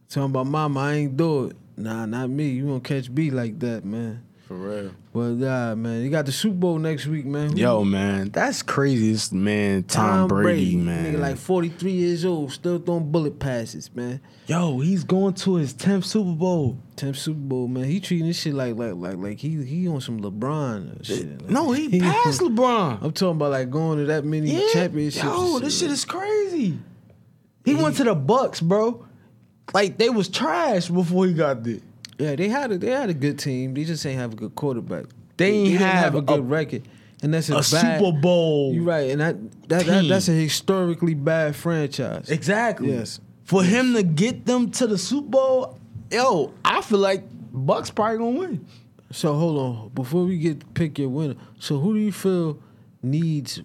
talking 0.07 0.25
about 0.25 0.47
mama. 0.47 0.79
I 0.79 0.93
ain't 0.93 1.17
do 1.17 1.45
it. 1.45 1.55
Nah, 1.75 2.05
not 2.05 2.29
me. 2.29 2.49
You 2.49 2.67
won't 2.67 2.83
catch 2.83 3.13
B 3.13 3.31
like 3.31 3.59
that, 3.59 3.85
man. 3.85 4.23
For 4.47 4.55
real. 4.55 4.91
But 5.11 5.29
yeah, 5.37 5.73
man, 5.73 6.03
you 6.03 6.11
got 6.11 6.27
the 6.27 6.31
Super 6.31 6.53
Bowl 6.55 6.77
next 6.77 7.07
week, 7.07 7.25
man. 7.25 7.51
Who- 7.53 7.57
Yo, 7.57 7.83
man, 7.83 8.29
that's 8.29 8.61
crazy. 8.61 9.11
This 9.11 9.31
man, 9.31 9.81
Tom, 9.83 10.27
Brady, 10.27 10.75
man. 10.75 11.11
Nigga 11.15 11.19
like 11.19 11.37
43 11.37 11.91
years 11.91 12.25
old, 12.25 12.51
still 12.51 12.77
throwing 12.77 13.11
bullet 13.11 13.39
passes, 13.39 13.89
man. 13.95 14.21
Yo, 14.45 14.79
he's 14.81 15.03
going 15.03 15.33
to 15.33 15.55
his 15.55 15.73
10th 15.73 16.05
Super 16.05 16.33
Bowl. 16.35 16.77
10th 16.95 17.15
Super 17.15 17.39
Bowl, 17.39 17.67
man. 17.67 17.85
He 17.85 17.99
treating 17.99 18.27
this 18.27 18.39
shit 18.39 18.53
like 18.53 18.75
like 18.75 18.93
like 18.93 19.17
like 19.17 19.39
he 19.39 19.63
he 19.63 19.87
on 19.87 19.99
some 19.99 20.21
LeBron 20.21 21.03
shit. 21.03 21.41
Like, 21.41 21.49
No, 21.49 21.71
he 21.71 21.99
passed 21.99 22.41
LeBron. 22.41 23.01
I'm 23.01 23.11
talking 23.11 23.29
about 23.37 23.49
like 23.51 23.71
going 23.71 23.97
to 23.97 24.05
that 24.05 24.23
many 24.25 24.51
Yeah. 24.51 24.67
championships. 24.73 25.23
Yo, 25.25 25.55
and 25.57 25.65
this 25.65 25.73
shit. 25.73 25.85
shit 25.89 25.91
is 25.91 26.05
crazy. 26.05 26.77
He 27.65 27.73
went 27.73 27.95
to 27.97 28.03
the 28.03 28.15
Bucs, 28.15 28.61
bro. 28.61 29.05
Like 29.73 29.97
they 29.97 30.09
was 30.09 30.29
trash 30.29 30.87
before 30.87 31.25
he 31.25 31.33
got 31.33 31.63
there. 31.63 31.79
Yeah, 32.19 32.35
they 32.35 32.49
had 32.49 32.71
a 32.71 32.77
they 32.77 32.91
had 32.91 33.09
a 33.09 33.13
good 33.13 33.39
team. 33.39 33.73
They 33.73 33.85
just 33.85 34.05
ain't 34.05 34.19
have 34.19 34.33
a 34.33 34.35
good 34.35 34.53
quarterback. 34.53 35.05
They 35.37 35.51
ain't 35.51 35.69
didn't 35.79 35.87
have 35.87 36.15
a 36.15 36.21
good 36.21 36.39
a- 36.39 36.43
record, 36.43 36.83
and 37.23 37.33
that's 37.33 37.49
a, 37.49 37.53
A 37.53 37.57
bad, 37.59 37.99
Super 37.99 38.11
Bowl. 38.11 38.73
You're 38.73 38.83
right, 38.83 39.09
and 39.09 39.21
that, 39.21 39.69
that, 39.69 39.85
that 39.85 40.07
that's 40.07 40.27
a 40.27 40.33
historically 40.33 41.13
bad 41.13 41.55
franchise. 41.55 42.29
Exactly. 42.29 42.91
Yes. 42.91 43.21
For 43.45 43.63
him 43.63 43.93
to 43.93 44.03
get 44.03 44.45
them 44.45 44.69
to 44.71 44.85
the 44.85 44.97
Super 44.97 45.29
Bowl, 45.29 45.79
yo, 46.11 46.53
I 46.63 46.81
feel 46.81 46.99
like 46.99 47.23
Bucs 47.53 47.93
probably 47.95 48.17
gonna 48.17 48.37
win. 48.37 48.65
So 49.11 49.33
hold 49.33 49.57
on, 49.57 49.89
before 49.95 50.25
we 50.25 50.37
get 50.37 50.73
pick 50.73 50.99
your 50.99 51.09
winner. 51.09 51.35
So 51.57 51.79
who 51.79 51.93
do 51.93 51.99
you 52.01 52.11
feel 52.11 52.59
needs 53.01 53.61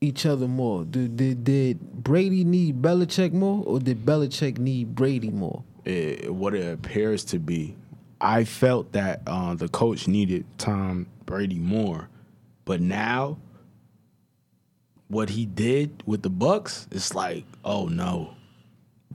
each 0.00 0.24
other 0.24 0.46
more? 0.46 0.84
Did 0.84 1.16
did, 1.16 1.42
did 1.44 1.80
Brady 2.04 2.44
need 2.44 2.80
Belichick 2.80 3.32
more, 3.32 3.64
or 3.66 3.80
did 3.80 4.06
Belichick 4.06 4.58
need 4.58 4.94
Brady 4.94 5.30
more? 5.30 5.64
It, 5.84 6.32
what 6.32 6.54
it 6.54 6.72
appears 6.72 7.24
to 7.26 7.38
be. 7.38 7.76
I 8.20 8.44
felt 8.44 8.92
that 8.92 9.22
uh, 9.26 9.54
the 9.54 9.68
coach 9.68 10.06
needed 10.06 10.44
Tom 10.56 11.08
Brady 11.26 11.58
more, 11.58 12.08
but 12.64 12.80
now 12.80 13.38
what 15.08 15.30
he 15.30 15.44
did 15.44 16.02
with 16.06 16.22
the 16.22 16.30
Bucs, 16.30 16.86
it's 16.92 17.14
like, 17.14 17.44
oh 17.64 17.86
no, 17.86 18.34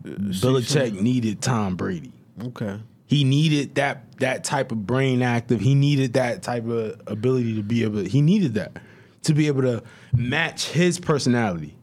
Belichick 0.03 0.99
needed 0.99 1.41
Tom 1.41 1.75
Brady. 1.75 2.11
Okay. 2.43 2.79
He 3.05 3.23
needed 3.23 3.75
that 3.75 4.17
that 4.19 4.43
type 4.43 4.71
of 4.71 4.85
brain 4.85 5.21
active. 5.21 5.61
He 5.61 5.73
needed 5.73 6.13
that 6.13 6.43
type 6.43 6.67
of 6.67 7.01
ability 7.07 7.55
to 7.55 7.63
be 7.63 7.83
able. 7.83 8.01
He 8.01 8.21
needed 8.21 8.55
that 8.55 8.77
to 9.23 9.33
be 9.33 9.47
able 9.47 9.61
to 9.61 9.83
match 10.13 10.69
his 10.69 10.99
personality. 10.99 11.77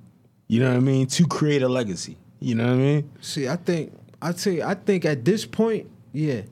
You 0.47 0.61
know 0.61 0.69
what 0.69 0.77
I 0.77 0.81
mean? 0.81 1.07
To 1.07 1.27
create 1.27 1.63
a 1.63 1.69
legacy. 1.69 2.19
You 2.41 2.55
know 2.55 2.67
what 2.67 2.75
I 2.75 2.77
mean? 2.77 3.11
See, 3.23 3.49
I 3.49 3.57
think 3.57 3.93
I 4.25 4.33
say 4.33 4.63
I 4.63 4.73
think 4.75 5.05
at 5.05 5.25
this 5.25 5.45
point, 5.45 5.91
yeah, 6.13 6.43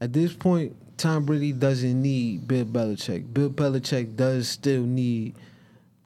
at 0.00 0.12
this 0.12 0.34
point, 0.34 0.76
Tom 0.98 1.24
Brady 1.24 1.52
doesn't 1.52 2.02
need 2.02 2.46
Bill 2.46 2.66
Belichick. 2.66 3.32
Bill 3.32 3.48
Belichick 3.48 4.14
does 4.14 4.48
still 4.48 4.82
need 4.82 5.34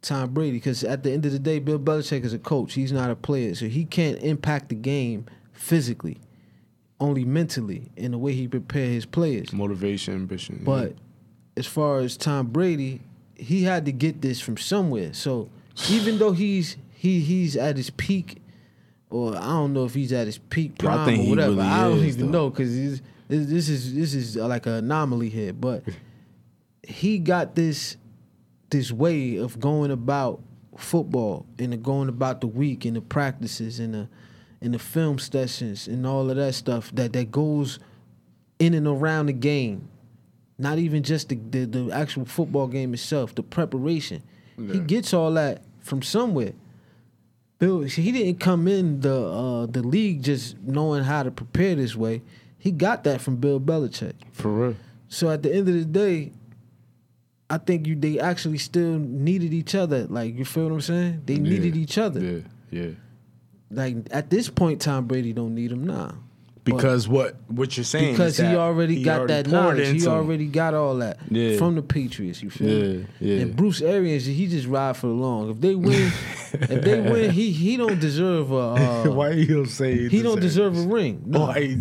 Tom 0.00 0.32
Brady 0.32 0.52
because 0.52 0.84
at 0.84 1.02
the 1.02 1.10
end 1.10 1.26
of 1.26 1.32
the 1.32 1.40
day, 1.40 1.58
Bill 1.58 1.80
Belichick 1.80 2.24
is 2.24 2.32
a 2.32 2.38
coach. 2.38 2.74
He's 2.74 2.92
not 2.92 3.10
a 3.10 3.16
player, 3.16 3.54
so 3.56 3.66
he 3.66 3.84
can't 3.84 4.18
impact 4.18 4.68
the 4.68 4.76
game 4.76 5.26
physically, 5.52 6.20
only 7.00 7.24
mentally 7.24 7.90
in 7.96 8.12
the 8.12 8.18
way 8.18 8.32
he 8.32 8.46
prepare 8.46 8.86
his 8.86 9.04
players. 9.04 9.52
Motivation, 9.52 10.14
ambition. 10.14 10.62
But 10.62 10.94
as 11.56 11.66
far 11.66 11.98
as 11.98 12.16
Tom 12.16 12.46
Brady, 12.46 13.00
he 13.34 13.64
had 13.64 13.86
to 13.86 13.92
get 13.92 14.20
this 14.20 14.40
from 14.40 14.56
somewhere. 14.56 15.14
So 15.14 15.48
even 15.90 16.18
though 16.18 16.32
he's 16.32 16.76
he 16.94 17.20
he's 17.20 17.56
at 17.56 17.76
his 17.76 17.90
peak, 17.90 18.41
or 19.12 19.36
I 19.36 19.40
don't 19.40 19.72
know 19.72 19.84
if 19.84 19.94
he's 19.94 20.12
at 20.12 20.26
his 20.26 20.38
peak 20.38 20.78
prime 20.78 21.20
or 21.20 21.28
whatever. 21.28 21.54
really 21.56 21.62
I 21.62 21.88
don't 21.88 21.98
is, 21.98 22.16
even 22.16 22.32
though. 22.32 22.44
know 22.44 22.50
because 22.50 22.74
this 22.74 23.02
this 23.28 23.68
is 23.68 23.94
this 23.94 24.14
is 24.14 24.36
uh, 24.36 24.48
like 24.48 24.66
an 24.66 24.72
anomaly 24.72 25.28
here. 25.28 25.52
But 25.52 25.84
he 26.82 27.18
got 27.18 27.54
this 27.54 27.96
this 28.70 28.90
way 28.90 29.36
of 29.36 29.60
going 29.60 29.90
about 29.90 30.42
football 30.76 31.46
and 31.58 31.72
the 31.72 31.76
going 31.76 32.08
about 32.08 32.40
the 32.40 32.46
week 32.46 32.84
and 32.84 32.96
the 32.96 33.02
practices 33.02 33.78
and 33.78 33.94
the 33.94 34.08
and 34.60 34.72
the 34.72 34.78
film 34.78 35.18
sessions 35.18 35.88
and 35.88 36.06
all 36.06 36.30
of 36.30 36.36
that 36.36 36.54
stuff 36.54 36.90
that 36.94 37.12
that 37.12 37.30
goes 37.30 37.78
in 38.58 38.74
and 38.74 38.86
around 38.86 39.26
the 39.26 39.32
game. 39.32 39.88
Not 40.58 40.78
even 40.78 41.02
just 41.02 41.28
the 41.28 41.36
the, 41.36 41.66
the 41.66 41.90
actual 41.92 42.24
football 42.24 42.66
game 42.66 42.94
itself, 42.94 43.34
the 43.34 43.42
preparation. 43.42 44.22
He 44.56 44.78
gets 44.78 45.12
all 45.12 45.32
that 45.32 45.62
from 45.80 46.02
somewhere. 46.02 46.52
Bill, 47.62 47.82
he 47.82 48.10
didn't 48.10 48.40
come 48.40 48.66
in 48.66 49.02
the 49.02 49.14
uh, 49.14 49.66
the 49.66 49.84
league 49.84 50.24
just 50.24 50.58
knowing 50.62 51.04
how 51.04 51.22
to 51.22 51.30
prepare 51.30 51.76
this 51.76 51.94
way. 51.94 52.20
He 52.58 52.72
got 52.72 53.04
that 53.04 53.20
from 53.20 53.36
Bill 53.36 53.60
Belichick. 53.60 54.14
for 54.32 54.48
real. 54.50 54.76
So 55.08 55.30
at 55.30 55.44
the 55.44 55.54
end 55.54 55.68
of 55.68 55.74
the 55.74 55.84
day, 55.84 56.32
I 57.48 57.58
think 57.58 57.86
you 57.86 57.94
they 57.94 58.18
actually 58.18 58.58
still 58.58 58.98
needed 58.98 59.54
each 59.54 59.76
other. 59.76 60.08
Like 60.08 60.36
you 60.36 60.44
feel 60.44 60.64
what 60.64 60.72
I'm 60.72 60.80
saying? 60.80 61.22
They 61.24 61.38
needed 61.38 61.76
each 61.76 61.98
other. 61.98 62.18
Yeah, 62.18 62.40
yeah. 62.72 62.90
Like 63.70 64.08
at 64.10 64.28
this 64.28 64.50
point, 64.50 64.80
Tom 64.80 65.06
Brady 65.06 65.32
don't 65.32 65.54
need 65.54 65.70
him 65.70 65.86
now. 65.86 66.16
Because 66.64 67.08
what 67.08 67.36
what 67.48 67.76
you're 67.76 67.82
saying 67.82 68.12
Because 68.12 68.38
is 68.38 68.46
he 68.48 68.54
already 68.54 68.96
he 68.96 69.02
got 69.02 69.20
already 69.22 69.32
that 69.32 69.46
knowledge. 69.48 69.84
He 69.86 69.90
into 69.94 70.06
him. 70.10 70.12
already 70.16 70.46
got 70.46 70.74
all 70.74 70.94
that 70.96 71.18
Yeah. 71.28 71.56
from 71.56 71.74
the 71.74 71.82
Patriots. 71.82 72.40
You 72.42 72.50
feel 72.50 72.68
me? 72.68 73.06
Yeah, 73.20 73.34
yeah. 73.34 73.42
And 73.42 73.56
Bruce 73.56 73.82
Arians, 73.82 74.26
he 74.26 74.46
just 74.46 74.68
ride 74.68 74.96
for 74.96 75.08
the 75.08 75.12
long. 75.12 75.50
If 75.50 75.60
they 75.60 75.74
win, 75.74 76.12
if 76.52 76.82
they 76.82 77.00
win, 77.00 77.30
he 77.30 77.50
he 77.50 77.76
don't 77.76 77.98
deserve 77.98 78.52
a. 78.52 78.56
Uh, 78.56 79.04
Why 79.12 79.30
you 79.30 79.64
say 79.66 80.08
he 80.08 80.22
don't 80.22 80.40
deserve 80.40 80.76
a 80.78 80.82
ring. 80.82 81.22
No. 81.26 81.46
Why 81.46 81.76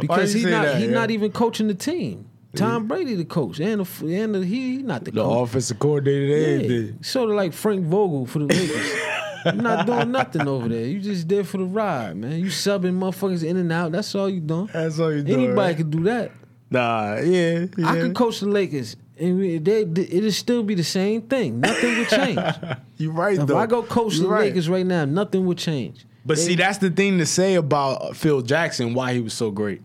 because 0.00 0.32
he's 0.32 0.44
not 0.44 0.64
that, 0.64 0.76
he's 0.78 0.88
yeah? 0.88 0.94
not 0.94 1.10
even 1.12 1.30
coaching 1.30 1.68
the 1.68 1.74
team. 1.74 2.28
Tom 2.56 2.86
Brady 2.86 3.14
the 3.14 3.24
coach 3.24 3.58
and 3.60 3.84
the 3.84 4.22
and 4.22 4.34
the, 4.34 4.44
he 4.44 4.76
he 4.76 4.82
not 4.82 5.04
the, 5.04 5.10
the 5.10 5.20
coach. 5.22 5.48
offensive 5.48 5.78
coordinator. 5.78 6.92
Yeah, 6.92 7.20
of 7.22 7.30
like 7.30 7.52
Frank 7.52 7.84
Vogel 7.86 8.26
for 8.26 8.40
the 8.40 8.46
Lakers. 8.46 8.92
You're 9.44 9.54
not 9.54 9.86
doing 9.86 10.10
nothing 10.10 10.46
over 10.48 10.68
there. 10.68 10.84
You 10.86 11.00
just 11.00 11.28
there 11.28 11.44
for 11.44 11.58
the 11.58 11.64
ride, 11.64 12.16
man. 12.16 12.38
You 12.40 12.46
subbing 12.46 12.98
motherfuckers 12.98 13.44
in 13.44 13.56
and 13.56 13.70
out. 13.72 13.92
That's 13.92 14.14
all 14.14 14.28
you 14.28 14.40
doing. 14.40 14.68
That's 14.72 14.98
all 14.98 15.12
you 15.14 15.22
doing. 15.22 15.44
Anybody 15.44 15.56
right? 15.56 15.76
could 15.76 15.90
do 15.90 16.02
that. 16.04 16.32
Nah, 16.70 17.16
yeah, 17.16 17.66
yeah. 17.76 17.88
I 17.88 18.00
could 18.00 18.14
coach 18.14 18.40
the 18.40 18.48
Lakers, 18.48 18.96
and 19.18 19.38
we, 19.38 19.58
they, 19.58 19.82
it'll 19.82 20.32
still 20.32 20.62
be 20.62 20.74
the 20.74 20.82
same 20.84 21.22
thing. 21.22 21.60
Nothing 21.60 21.98
will 21.98 22.06
change. 22.06 22.38
You 22.96 23.10
right 23.10 23.36
if 23.36 23.46
though. 23.48 23.56
I 23.58 23.66
go 23.66 23.82
coach 23.82 24.14
You 24.14 24.22
the 24.22 24.28
right. 24.28 24.44
Lakers 24.46 24.68
right 24.68 24.86
now, 24.86 25.04
nothing 25.04 25.44
will 25.46 25.56
change. 25.56 26.06
But 26.24 26.36
They- 26.36 26.42
see, 26.44 26.54
that's 26.54 26.78
the 26.78 26.90
thing 26.90 27.18
to 27.18 27.26
say 27.26 27.56
about 27.56 28.16
Phil 28.16 28.40
Jackson. 28.40 28.94
Why 28.94 29.12
he 29.14 29.20
was 29.20 29.34
so 29.34 29.50
great. 29.50 29.82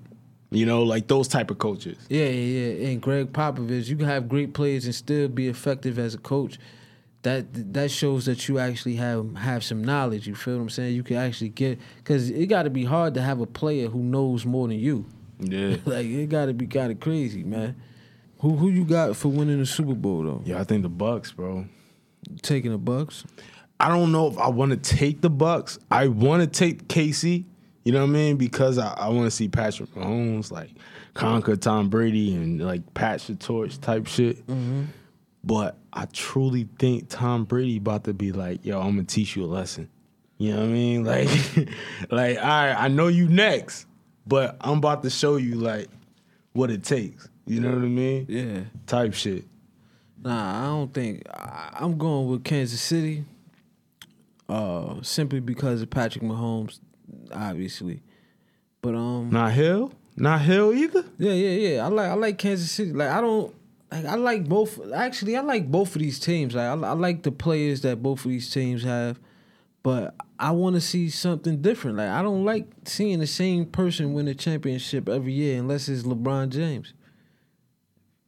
You 0.51 0.65
know, 0.67 0.83
like 0.83 1.07
those 1.07 1.27
type 1.27 1.49
of 1.51 1.57
coaches. 1.57 1.97
Yeah, 2.09 2.25
yeah, 2.25 2.71
yeah. 2.73 2.87
And 2.89 3.01
Gregg 3.01 3.33
Popovich, 3.33 3.87
you 3.87 3.95
can 3.95 4.05
have 4.05 4.29
great 4.29 4.53
players 4.53 4.85
and 4.85 4.93
still 4.95 5.27
be 5.27 5.47
effective 5.47 5.97
as 5.99 6.13
a 6.13 6.17
coach. 6.19 6.57
That 7.23 7.73
that 7.73 7.91
shows 7.91 8.25
that 8.25 8.47
you 8.47 8.59
actually 8.59 8.95
have 8.95 9.35
have 9.35 9.63
some 9.63 9.83
knowledge. 9.83 10.25
You 10.25 10.35
feel 10.35 10.55
what 10.55 10.61
I'm 10.61 10.69
saying? 10.69 10.95
You 10.95 11.03
can 11.03 11.17
actually 11.17 11.49
get 11.49 11.79
because 11.97 12.29
it 12.29 12.45
got 12.45 12.63
to 12.63 12.69
be 12.69 12.85
hard 12.85 13.13
to 13.15 13.21
have 13.21 13.41
a 13.41 13.45
player 13.45 13.89
who 13.89 13.99
knows 13.99 14.45
more 14.45 14.67
than 14.67 14.79
you. 14.79 15.05
Yeah. 15.39 15.77
like 15.85 16.05
it 16.05 16.29
got 16.29 16.45
to 16.45 16.53
be 16.53 16.67
kind 16.67 16.91
of 16.91 16.99
crazy, 16.99 17.43
man. 17.43 17.75
Who 18.39 18.55
who 18.55 18.69
you 18.69 18.85
got 18.85 19.17
for 19.17 19.27
winning 19.27 19.59
the 19.59 19.65
Super 19.65 19.95
Bowl 19.95 20.23
though? 20.23 20.41
Yeah, 20.45 20.61
I 20.61 20.63
think 20.63 20.83
the 20.83 20.89
Bucs, 20.89 21.35
bro. 21.35 21.65
Taking 22.41 22.71
the 22.71 22.79
Bucs. 22.79 23.25
I 23.81 23.89
don't 23.89 24.11
know 24.11 24.27
if 24.27 24.37
I 24.37 24.47
want 24.49 24.71
to 24.71 24.77
take 24.77 25.21
the 25.21 25.29
Bucs. 25.29 25.77
I 25.89 26.07
want 26.07 26.41
to 26.41 26.47
take 26.47 26.87
KC. 26.87 27.45
You 27.83 27.93
know 27.93 28.01
what 28.01 28.09
I 28.09 28.13
mean? 28.13 28.37
Because 28.37 28.77
I, 28.77 28.93
I 28.93 29.09
want 29.09 29.25
to 29.25 29.31
see 29.31 29.47
Patrick 29.47 29.93
Mahomes 29.95 30.51
like 30.51 30.69
conquer 31.13 31.55
Tom 31.55 31.89
Brady 31.89 32.35
and 32.35 32.61
like 32.61 32.93
patch 32.93 33.27
the 33.27 33.35
torch 33.35 33.79
type 33.79 34.07
shit. 34.07 34.45
Mm-hmm. 34.47 34.83
But 35.43 35.77
I 35.93 36.05
truly 36.05 36.67
think 36.77 37.09
Tom 37.09 37.45
Brady 37.45 37.77
about 37.77 38.03
to 38.05 38.13
be 38.13 38.31
like, 38.31 38.65
yo, 38.65 38.79
I'm 38.79 38.91
gonna 38.95 39.03
teach 39.03 39.35
you 39.35 39.45
a 39.45 39.47
lesson. 39.47 39.89
You 40.37 40.53
know 40.53 40.59
what 40.59 40.65
I 40.65 40.67
mean? 40.67 41.03
Like, 41.05 41.29
like, 42.11 42.37
all 42.37 42.43
right, 42.43 42.75
I 42.77 42.87
know 42.87 43.07
you 43.07 43.27
next, 43.27 43.87
but 44.27 44.57
I'm 44.61 44.77
about 44.77 45.03
to 45.03 45.09
show 45.09 45.37
you 45.37 45.55
like 45.55 45.87
what 46.53 46.71
it 46.71 46.83
takes. 46.83 47.27
You 47.45 47.61
know 47.61 47.69
what 47.69 47.77
I 47.79 47.87
mean? 47.87 48.25
Yeah. 48.29 48.61
Type 48.85 49.13
shit. 49.13 49.45
Nah, 50.21 50.61
I 50.63 50.65
don't 50.67 50.93
think 50.93 51.23
I, 51.33 51.71
I'm 51.79 51.97
going 51.97 52.27
with 52.29 52.43
Kansas 52.43 52.81
City. 52.81 53.23
Uh, 54.47 54.95
simply 55.03 55.39
because 55.39 55.81
of 55.81 55.89
Patrick 55.89 56.23
Mahomes, 56.23 56.79
obviously. 57.31 58.01
But 58.81 58.95
um, 58.95 59.29
Not 59.31 59.51
Hill? 59.51 59.91
Not 60.15 60.41
Hill 60.41 60.73
either? 60.73 61.05
yeah, 61.17 61.31
yeah, 61.33 61.69
yeah. 61.69 61.85
I 61.85 61.87
like 61.87 62.09
I 62.09 62.13
like 62.13 62.37
Kansas 62.37 62.71
City. 62.71 62.91
Like 62.93 63.09
I 63.09 63.21
don't. 63.21 63.53
Like, 63.91 64.05
I 64.05 64.15
like 64.15 64.47
both. 64.47 64.79
Actually, 64.93 65.35
I 65.37 65.41
like 65.41 65.69
both 65.71 65.95
of 65.95 66.01
these 66.01 66.19
teams. 66.19 66.53
Like 66.55 66.65
I, 66.67 66.73
I 66.73 66.93
like 66.93 67.23
the 67.23 67.31
players 67.31 67.81
that 67.81 68.03
both 68.03 68.23
of 68.25 68.29
these 68.31 68.51
teams 68.51 68.83
have, 68.83 69.19
but 69.83 70.15
I 70.37 70.51
want 70.51 70.75
to 70.75 70.81
see 70.81 71.09
something 71.09 71.61
different. 71.61 71.97
Like 71.97 72.09
I 72.09 72.21
don't 72.21 72.45
like 72.45 72.67
seeing 72.85 73.19
the 73.19 73.27
same 73.27 73.65
person 73.65 74.13
win 74.13 74.27
a 74.27 74.35
championship 74.35 75.09
every 75.09 75.33
year 75.33 75.59
unless 75.59 75.89
it's 75.89 76.03
LeBron 76.03 76.49
James. 76.49 76.93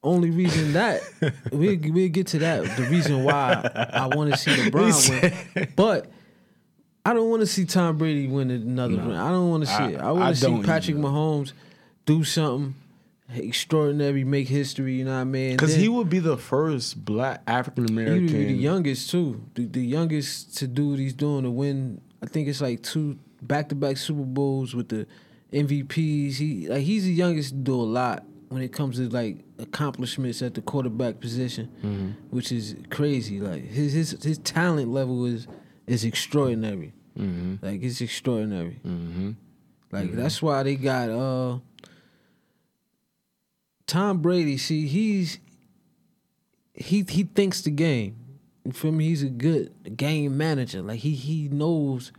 only 0.03 0.31
reason 0.31 0.73
that 0.73 1.01
we 1.51 1.77
we'll 1.77 2.09
get 2.09 2.27
to 2.27 2.39
that. 2.39 2.63
The 2.77 2.83
reason 2.89 3.23
why 3.23 3.69
I 3.93 4.07
want 4.07 4.31
to 4.31 4.37
see 4.37 4.51
LeBron 4.69 5.55
win, 5.55 5.67
but 5.75 6.09
I 7.05 7.13
don't 7.13 7.29
want 7.29 7.41
to 7.41 7.47
see 7.47 7.65
Tom 7.65 7.97
Brady 7.97 8.27
win 8.27 8.49
another 8.49 8.95
ring. 8.97 9.15
I 9.15 9.29
don't 9.29 9.49
want 9.51 9.63
to 9.63 9.67
see 9.69 9.73
I- 9.75 9.89
it. 9.91 10.01
I 10.01 10.07
I 10.07 10.11
want 10.11 10.35
to 10.35 10.41
see 10.41 10.61
Patrick 10.63 10.97
either. 10.97 11.07
Mahomes 11.07 11.53
do 12.07 12.23
something 12.23 12.73
extraordinary, 13.35 14.23
make 14.23 14.47
history. 14.47 14.95
You 14.95 15.05
know 15.05 15.11
what 15.15 15.21
I 15.21 15.23
mean? 15.25 15.51
Because 15.57 15.75
he 15.75 15.87
would 15.89 16.09
be 16.09 16.19
the 16.19 16.37
first 16.37 17.03
black 17.05 17.41
African 17.47 17.87
He 17.87 17.93
would 17.93 18.03
American. 18.07 18.27
be 18.27 18.45
the 18.45 18.53
youngest 18.53 19.09
too. 19.09 19.43
The, 19.55 19.65
the 19.65 19.81
youngest 19.85 20.57
to 20.57 20.67
do 20.67 20.89
what 20.89 20.99
he's 20.99 21.13
doing 21.13 21.43
to 21.43 21.51
win. 21.51 22.01
I 22.21 22.27
think 22.27 22.47
it's 22.47 22.61
like 22.61 22.83
two 22.83 23.17
back 23.41 23.69
to 23.69 23.75
back 23.75 23.97
Super 23.97 24.23
Bowls 24.23 24.73
with 24.75 24.89
the 24.89 25.07
MVPs. 25.51 26.35
He 26.35 26.67
like 26.67 26.81
he's 26.83 27.03
the 27.05 27.13
youngest 27.13 27.49
to 27.49 27.55
do 27.55 27.75
a 27.75 27.83
lot 27.83 28.23
when 28.49 28.61
it 28.61 28.71
comes 28.73 28.97
to 28.97 29.09
like 29.09 29.39
accomplishments 29.59 30.41
at 30.41 30.53
the 30.53 30.61
quarterback 30.61 31.19
position, 31.19 31.69
Mm-hmm. 31.83 32.09
which 32.35 32.51
is 32.51 32.75
crazy. 32.89 33.39
Like 33.39 33.63
his 33.65 33.93
his 33.93 34.23
his 34.23 34.37
talent 34.39 34.89
level 34.89 35.25
is 35.25 35.47
is 35.87 36.03
extraordinary. 36.03 36.93
Mm-hmm. 37.17 37.65
Like 37.65 37.81
it's 37.83 38.01
extraordinary. 38.01 38.79
hmm 38.83 39.31
Like 39.91 40.13
that's 40.13 40.41
why 40.41 40.63
they 40.63 40.75
got 40.75 41.09
uh 41.09 41.59
Tom 43.91 44.19
Brady. 44.19 44.57
See, 44.57 44.87
he's 44.87 45.37
he 46.73 47.03
he 47.09 47.23
thinks 47.23 47.59
the 47.61 47.71
game. 47.71 48.15
You 48.63 48.71
feel 48.71 48.93
me? 48.93 49.09
He's 49.09 49.21
a 49.21 49.29
good 49.29 49.97
game 49.97 50.37
manager. 50.37 50.81
Like 50.81 50.99
he 50.99 51.13
he 51.13 51.49
knows 51.49 52.13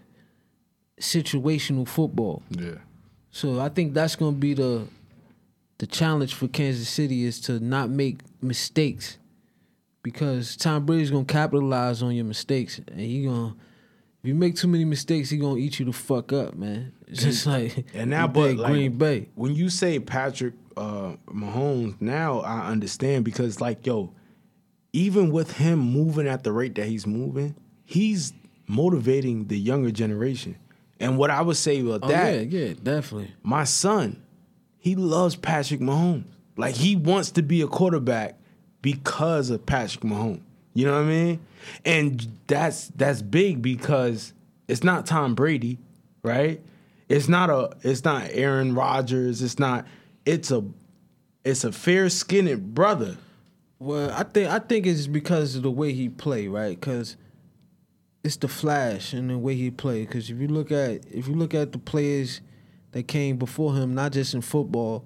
situational 1.00 1.88
football. 1.88 2.42
Yeah. 2.50 2.74
So 3.30 3.58
I 3.58 3.70
think 3.70 3.94
that's 3.94 4.16
gonna 4.16 4.36
be 4.36 4.52
the 4.52 4.86
the 5.78 5.86
challenge 5.86 6.34
for 6.34 6.46
Kansas 6.46 6.90
City 6.90 7.24
is 7.24 7.40
to 7.42 7.58
not 7.58 7.88
make 7.88 8.18
mistakes. 8.42 9.16
Because 10.02 10.56
Tom 10.56 10.84
Brady's 10.84 11.10
gonna 11.10 11.24
capitalize 11.24 12.02
on 12.02 12.14
your 12.14 12.26
mistakes 12.26 12.80
and 12.86 13.00
he 13.00 13.24
gonna 13.24 13.54
if 14.22 14.28
you 14.28 14.34
make 14.34 14.56
too 14.56 14.68
many 14.68 14.84
mistakes, 14.84 15.30
he 15.30 15.38
gonna 15.38 15.56
eat 15.56 15.78
you 15.78 15.86
the 15.86 15.92
fuck 15.94 16.34
up, 16.34 16.54
man. 16.54 16.92
It's 17.12 17.22
just 17.22 17.46
like 17.46 17.86
And 17.94 18.10
now, 18.10 18.26
but 18.26 18.56
like, 18.56 18.72
Green 18.72 18.98
Bay. 18.98 19.28
when 19.34 19.54
you 19.54 19.68
say 19.68 19.98
Patrick 19.98 20.54
uh, 20.76 21.14
Mahomes, 21.26 22.00
now 22.00 22.40
I 22.40 22.68
understand 22.68 23.24
because, 23.24 23.60
like, 23.60 23.86
yo, 23.86 24.12
even 24.92 25.30
with 25.30 25.52
him 25.56 25.78
moving 25.78 26.26
at 26.26 26.44
the 26.44 26.52
rate 26.52 26.74
that 26.76 26.86
he's 26.86 27.06
moving, 27.06 27.54
he's 27.84 28.32
motivating 28.66 29.46
the 29.48 29.58
younger 29.58 29.90
generation. 29.90 30.56
And 31.00 31.18
what 31.18 31.30
I 31.30 31.42
would 31.42 31.56
say 31.56 31.80
about 31.80 32.00
Oh 32.04 32.08
that, 32.08 32.50
yeah, 32.50 32.58
yeah, 32.66 32.74
definitely. 32.82 33.32
my 33.42 33.64
son, 33.64 34.22
he 34.78 34.94
loves 34.94 35.34
Patrick 35.36 35.80
Mahomes. 35.80 36.24
Like 36.56 36.74
he 36.74 36.96
wants 36.96 37.30
to 37.32 37.42
be 37.42 37.60
a 37.62 37.66
quarterback 37.66 38.38
because 38.82 39.50
of 39.50 39.64
Patrick 39.66 40.04
Mahomes. 40.04 40.42
You 40.74 40.86
know 40.86 40.92
what 40.94 41.04
I 41.04 41.08
mean? 41.08 41.40
And 41.84 42.26
that's 42.46 42.88
that's 42.96 43.20
big 43.22 43.62
because 43.62 44.32
it's 44.68 44.84
not 44.84 45.06
Tom 45.06 45.34
Brady, 45.34 45.78
right? 46.22 46.60
It's 47.12 47.28
not 47.28 47.50
a 47.50 47.70
it's 47.82 48.04
not 48.04 48.28
Aaron 48.30 48.74
Rodgers, 48.74 49.42
it's 49.42 49.58
not 49.58 49.86
it's 50.24 50.50
a 50.50 50.64
it's 51.44 51.64
a 51.64 51.72
fair-skinned 51.72 52.74
brother. 52.74 53.16
Well, 53.78 54.10
I 54.12 54.22
think 54.22 54.48
I 54.50 54.58
think 54.60 54.86
it's 54.86 55.06
because 55.06 55.56
of 55.56 55.62
the 55.62 55.70
way 55.70 55.92
he 55.92 56.08
play, 56.08 56.48
right? 56.48 56.78
Because 56.78 57.16
it's 58.24 58.36
the 58.36 58.48
flash 58.48 59.12
and 59.12 59.28
the 59.28 59.36
way 59.38 59.54
he 59.56 59.70
play. 59.70 60.06
Because 60.06 60.30
if 60.30 60.38
you 60.38 60.48
look 60.48 60.70
at 60.70 61.04
if 61.10 61.28
you 61.28 61.34
look 61.34 61.54
at 61.54 61.72
the 61.72 61.78
players 61.78 62.40
that 62.92 63.08
came 63.08 63.36
before 63.36 63.74
him, 63.74 63.94
not 63.94 64.12
just 64.12 64.34
in 64.34 64.40
football, 64.40 65.04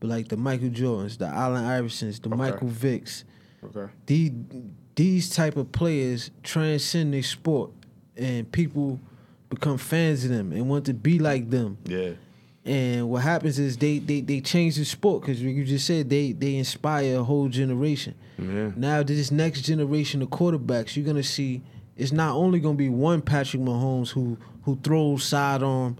but 0.00 0.08
like 0.10 0.28
the 0.28 0.36
Michael 0.36 0.68
Jordans, 0.68 1.18
the 1.18 1.26
Allen 1.26 1.64
Iversons, 1.64 2.22
the 2.22 2.28
Michael 2.28 2.68
Vicks, 2.68 3.24
Okay. 3.64 3.90
these 4.06 4.32
these 4.94 5.30
type 5.30 5.56
of 5.56 5.72
players 5.72 6.30
transcend 6.42 7.14
their 7.14 7.22
sport, 7.22 7.70
and 8.16 8.50
people 8.52 9.00
become 9.48 9.78
fans 9.78 10.24
of 10.24 10.30
them 10.30 10.52
and 10.52 10.68
want 10.68 10.86
to 10.86 10.94
be 10.94 11.18
like 11.18 11.50
them. 11.50 11.78
Yeah. 11.84 12.10
And 12.64 13.08
what 13.08 13.22
happens 13.22 13.58
is 13.58 13.76
they 13.78 13.98
they 13.98 14.20
they 14.20 14.40
change 14.40 14.76
the 14.76 14.84
sport 14.84 15.22
because 15.22 15.40
you 15.40 15.64
just 15.64 15.86
said 15.86 16.10
they 16.10 16.32
they 16.32 16.56
inspire 16.56 17.18
a 17.18 17.24
whole 17.24 17.48
generation. 17.48 18.14
Yeah. 18.38 18.72
Now 18.76 19.02
this 19.02 19.30
next 19.30 19.62
generation 19.62 20.20
of 20.22 20.28
quarterbacks, 20.28 20.94
you're 20.96 21.06
gonna 21.06 21.22
see 21.22 21.62
it's 21.96 22.12
not 22.12 22.34
only 22.36 22.60
gonna 22.60 22.74
be 22.76 22.90
one 22.90 23.22
Patrick 23.22 23.62
Mahomes 23.62 24.10
who 24.10 24.36
who 24.64 24.76
throws 24.82 25.24
sidearm 25.24 25.96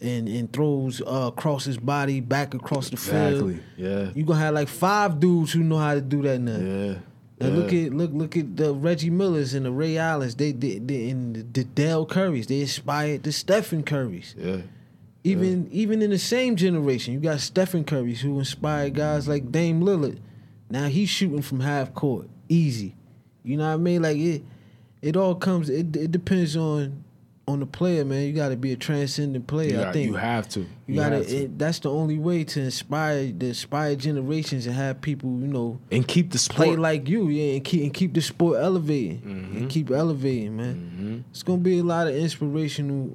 and 0.00 0.28
and 0.28 0.52
throws 0.52 1.00
uh, 1.00 1.30
across 1.34 1.64
his 1.64 1.78
body 1.78 2.20
back 2.20 2.52
across 2.52 2.88
the 2.90 2.94
Exactly. 2.96 3.54
field. 3.54 3.60
Yeah. 3.78 4.10
You 4.14 4.24
gonna 4.24 4.40
have 4.40 4.52
like 4.54 4.68
five 4.68 5.18
dudes 5.20 5.52
who 5.52 5.62
know 5.62 5.78
how 5.78 5.94
to 5.94 6.02
do 6.02 6.20
that 6.22 6.38
now. 6.38 6.58
Yeah. 6.58 6.94
Yeah. 7.38 7.48
look 7.48 7.72
at 7.72 7.92
look 7.92 8.10
look 8.12 8.36
at 8.36 8.56
the 8.56 8.72
Reggie 8.72 9.10
Millers 9.10 9.54
and 9.54 9.66
the 9.66 9.72
Ray 9.72 9.98
Allens. 9.98 10.36
They 10.36 10.52
did 10.52 10.88
and 10.90 11.52
the 11.52 11.64
Dell 11.64 12.06
Currys. 12.06 12.46
They 12.46 12.60
inspired 12.60 13.22
the 13.24 13.32
Stephen 13.32 13.82
Currys. 13.82 14.34
Yeah. 14.36 14.62
Even 15.24 15.68
even 15.72 16.02
in 16.02 16.10
the 16.10 16.18
same 16.18 16.54
generation, 16.54 17.14
you 17.14 17.20
got 17.20 17.40
Stephen 17.40 17.84
Currys 17.84 18.18
who 18.18 18.38
inspired 18.38 18.94
guys 18.94 19.26
like 19.26 19.50
Dame 19.50 19.80
Lillard. 19.80 20.18
Now 20.70 20.86
he's 20.86 21.08
shooting 21.08 21.42
from 21.42 21.60
half 21.60 21.94
court, 21.94 22.28
easy. 22.48 22.94
You 23.42 23.56
know 23.56 23.68
what 23.68 23.74
I 23.74 23.76
mean? 23.78 24.02
Like 24.02 24.16
it, 24.16 24.42
it 25.02 25.16
all 25.16 25.34
comes. 25.34 25.68
It, 25.68 25.94
it 25.96 26.10
depends 26.12 26.56
on 26.56 27.03
on 27.46 27.60
the 27.60 27.66
player, 27.66 28.04
man. 28.04 28.22
You 28.26 28.32
got 28.32 28.48
to 28.50 28.56
be 28.56 28.72
a 28.72 28.76
transcendent 28.76 29.46
player. 29.46 29.74
You, 29.74 29.82
I 29.82 29.92
think 29.92 30.06
you 30.06 30.14
have 30.14 30.48
to. 30.50 30.66
you 30.86 30.94
gotta. 30.96 31.18
It, 31.44 31.58
that's 31.58 31.78
the 31.80 31.90
only 31.90 32.18
way 32.18 32.44
to 32.44 32.60
inspire 32.62 33.30
the 33.32 33.48
inspire 33.48 33.96
generations 33.96 34.66
and 34.66 34.74
have 34.74 35.00
people, 35.00 35.28
you 35.30 35.46
know, 35.46 35.78
and 35.90 36.06
keep 36.08 36.30
the 36.30 36.38
sport. 36.38 36.68
play 36.68 36.76
like 36.76 37.08
you, 37.08 37.28
yeah, 37.28 37.54
and 37.56 37.64
keep 37.64 37.82
and 37.82 37.92
keep 37.92 38.14
the 38.14 38.22
sport 38.22 38.60
elevating 38.60 39.20
Mm-hmm. 39.20 39.56
and 39.58 39.70
keep 39.70 39.90
elevating, 39.90 40.56
man. 40.56 41.24
It's 41.30 41.42
gonna 41.42 41.58
be 41.58 41.78
a 41.80 41.84
lot 41.84 42.06
of 42.06 42.14
inspirational 42.16 43.10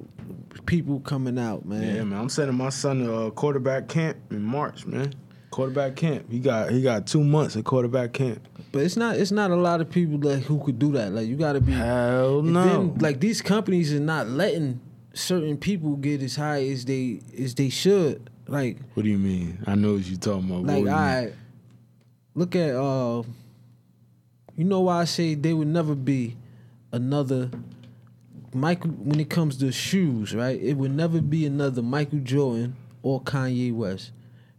people 0.66 1.00
coming 1.00 1.38
out, 1.38 1.64
man. 1.66 1.96
Yeah, 1.96 2.04
man. 2.04 2.18
I'm 2.20 2.28
sending 2.28 2.56
my 2.56 2.68
son 2.70 3.00
to 3.04 3.14
uh, 3.14 3.30
quarterback 3.30 3.88
camp 3.88 4.16
in 4.30 4.42
March, 4.42 4.86
man. 4.86 5.12
Quarterback 5.50 5.96
camp. 5.96 6.30
He 6.30 6.38
got 6.38 6.70
he 6.70 6.82
got 6.82 7.06
two 7.08 7.24
months 7.24 7.56
at 7.56 7.64
quarterback 7.64 8.12
camp. 8.12 8.46
But 8.72 8.82
it's 8.82 8.96
not 8.96 9.16
it's 9.16 9.32
not 9.32 9.50
a 9.50 9.56
lot 9.56 9.80
of 9.80 9.90
people 9.90 10.18
like 10.18 10.44
who 10.44 10.62
could 10.64 10.78
do 10.78 10.92
that. 10.92 11.12
Like 11.12 11.26
you 11.26 11.36
got 11.36 11.54
to 11.54 11.60
be. 11.60 11.72
Hell 11.72 12.42
no. 12.42 12.64
Then, 12.64 12.98
like 12.98 13.20
these 13.20 13.42
companies 13.42 13.92
are 13.92 14.00
not 14.00 14.28
letting 14.28 14.80
certain 15.12 15.56
people 15.56 15.96
get 15.96 16.22
as 16.22 16.36
high 16.36 16.64
as 16.66 16.84
they 16.84 17.20
as 17.38 17.54
they 17.54 17.68
should. 17.68 18.30
Like 18.46 18.78
what 18.94 19.02
do 19.02 19.08
you 19.08 19.18
mean? 19.18 19.58
I 19.66 19.74
know 19.74 19.94
what 19.94 20.06
you're 20.06 20.18
talking 20.18 20.48
about. 20.50 20.62
like 20.62 20.66
What 20.66 20.74
do 20.74 20.78
you 20.78 20.84
mean? 20.84 20.94
I 20.94 21.32
look 22.34 22.54
at 22.54 22.74
uh, 22.76 23.22
you 24.56 24.64
know 24.64 24.80
why 24.80 25.00
I 25.00 25.04
say 25.04 25.34
there 25.34 25.56
would 25.56 25.68
never 25.68 25.94
be 25.96 26.36
another 26.92 27.50
Michael 28.52 28.90
when 28.90 29.18
it 29.20 29.30
comes 29.30 29.56
to 29.58 29.72
shoes, 29.72 30.34
right? 30.34 30.60
It 30.60 30.74
would 30.76 30.92
never 30.92 31.20
be 31.20 31.46
another 31.46 31.82
Michael 31.82 32.20
Jordan 32.20 32.76
or 33.02 33.20
Kanye 33.20 33.74
West 33.74 34.12